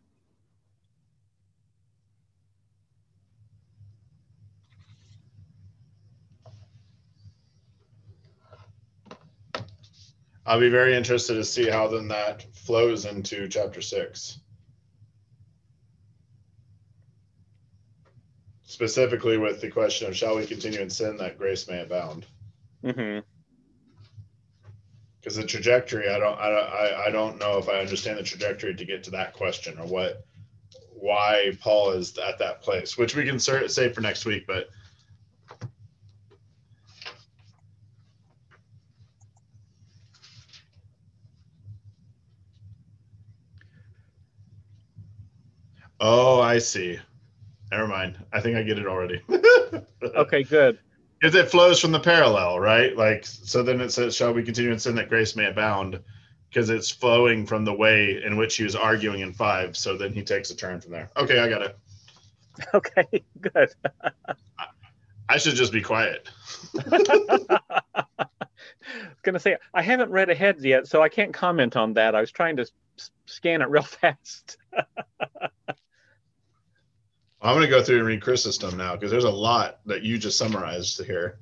I'll 10.45 10.59
be 10.59 10.69
very 10.69 10.95
interested 10.95 11.35
to 11.35 11.43
see 11.43 11.69
how 11.69 11.87
then 11.87 12.07
that 12.07 12.43
flows 12.53 13.05
into 13.05 13.47
chapter 13.47 13.81
six. 13.81 14.39
Specifically 18.63 19.37
with 19.37 19.61
the 19.61 19.69
question 19.69 20.07
of 20.07 20.15
shall 20.15 20.37
we 20.37 20.47
continue 20.47 20.79
in 20.79 20.89
sin 20.89 21.17
that 21.17 21.37
grace 21.37 21.67
may 21.67 21.81
abound? 21.81 22.25
Mm-hmm. 22.83 23.19
Because 25.19 25.35
the 25.35 25.43
trajectory, 25.43 26.09
I 26.09 26.17
don't, 26.17 26.39
I, 26.39 27.05
I, 27.07 27.11
don't 27.11 27.37
know 27.37 27.59
if 27.59 27.69
I 27.69 27.79
understand 27.79 28.17
the 28.17 28.23
trajectory 28.23 28.73
to 28.73 28.85
get 28.85 29.03
to 29.03 29.11
that 29.11 29.33
question 29.33 29.77
or 29.77 29.85
what, 29.85 30.25
why 30.89 31.55
Paul 31.59 31.91
is 31.91 32.17
at 32.17 32.39
that 32.39 32.63
place, 32.63 32.97
which 32.97 33.15
we 33.15 33.23
can 33.23 33.37
say 33.37 33.89
for 33.89 34.01
next 34.01 34.25
week, 34.25 34.47
but 34.47 34.69
Oh, 46.01 46.41
I 46.41 46.57
see. 46.57 46.99
Never 47.71 47.87
mind. 47.87 48.17
I 48.33 48.41
think 48.41 48.57
I 48.57 48.63
get 48.63 48.79
it 48.79 48.87
already. 48.87 49.21
okay, 50.03 50.43
good. 50.43 50.79
Because 51.19 51.35
it 51.35 51.51
flows 51.51 51.79
from 51.79 51.91
the 51.91 51.99
parallel, 51.99 52.59
right? 52.59 52.97
Like, 52.97 53.23
so 53.23 53.61
then 53.61 53.79
it 53.79 53.91
says, 53.91 54.15
Shall 54.15 54.33
we 54.33 54.41
continue 54.41 54.71
in 54.71 54.79
sin 54.79 54.95
that 54.95 55.09
grace 55.09 55.35
may 55.35 55.45
abound? 55.45 55.99
Because 56.49 56.71
it's 56.71 56.89
flowing 56.89 57.45
from 57.45 57.63
the 57.63 57.73
way 57.73 58.21
in 58.25 58.35
which 58.35 58.57
he 58.57 58.63
was 58.63 58.75
arguing 58.75 59.19
in 59.21 59.31
five. 59.31 59.77
So 59.77 59.95
then 59.95 60.11
he 60.11 60.23
takes 60.23 60.49
a 60.49 60.55
turn 60.55 60.81
from 60.81 60.91
there. 60.91 61.11
Okay, 61.15 61.39
I 61.39 61.47
got 61.47 61.61
it. 61.61 61.77
Okay, 62.73 63.23
good. 63.39 63.69
I 65.29 65.37
should 65.37 65.55
just 65.55 65.71
be 65.71 65.81
quiet. 65.81 66.27
I 66.77 66.99
was 68.19 68.27
gonna 69.23 69.39
say 69.39 69.55
I 69.73 69.81
haven't 69.81 70.11
read 70.11 70.29
ahead 70.29 70.59
yet, 70.59 70.85
so 70.85 71.01
I 71.01 71.07
can't 71.07 71.33
comment 71.33 71.77
on 71.77 71.93
that. 71.93 72.13
I 72.13 72.19
was 72.19 72.29
trying 72.29 72.57
to 72.57 72.69
scan 73.25 73.61
it 73.61 73.69
real 73.69 73.83
fast. 73.83 74.57
I'm 77.41 77.55
going 77.55 77.67
to 77.67 77.71
go 77.71 77.81
through 77.81 77.97
and 77.97 78.07
read 78.07 78.21
Chrysostom 78.21 78.77
now 78.77 78.93
because 78.93 79.09
there's 79.09 79.23
a 79.23 79.29
lot 79.29 79.79
that 79.85 80.03
you 80.03 80.17
just 80.17 80.37
summarized 80.37 81.03
here. 81.03 81.39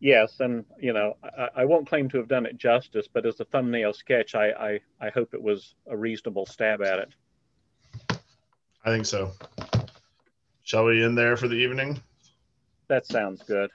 Yes, 0.00 0.40
and 0.40 0.64
you 0.80 0.92
know, 0.92 1.16
I, 1.22 1.48
I, 1.56 1.64
won't 1.64 1.88
claim 1.88 2.08
to 2.08 2.16
have 2.16 2.26
done 2.26 2.44
it 2.44 2.56
justice, 2.56 3.06
but 3.12 3.24
as 3.24 3.38
a 3.38 3.44
thumbnail 3.44 3.92
sketch, 3.92 4.34
I, 4.34 4.50
I, 4.50 4.80
I 5.00 5.10
hope 5.10 5.32
it 5.32 5.40
was 5.40 5.74
a 5.86 5.96
reasonable 5.96 6.44
stab 6.44 6.82
at 6.82 6.98
it. 6.98 7.08
I 8.84 8.90
think 8.90 9.06
so. 9.06 9.30
Shall 10.64 10.86
we 10.86 11.04
end 11.04 11.16
there 11.16 11.36
for 11.36 11.46
the 11.46 11.54
evening? 11.54 12.02
That 12.88 13.06
sounds 13.06 13.42
good. 13.42 13.70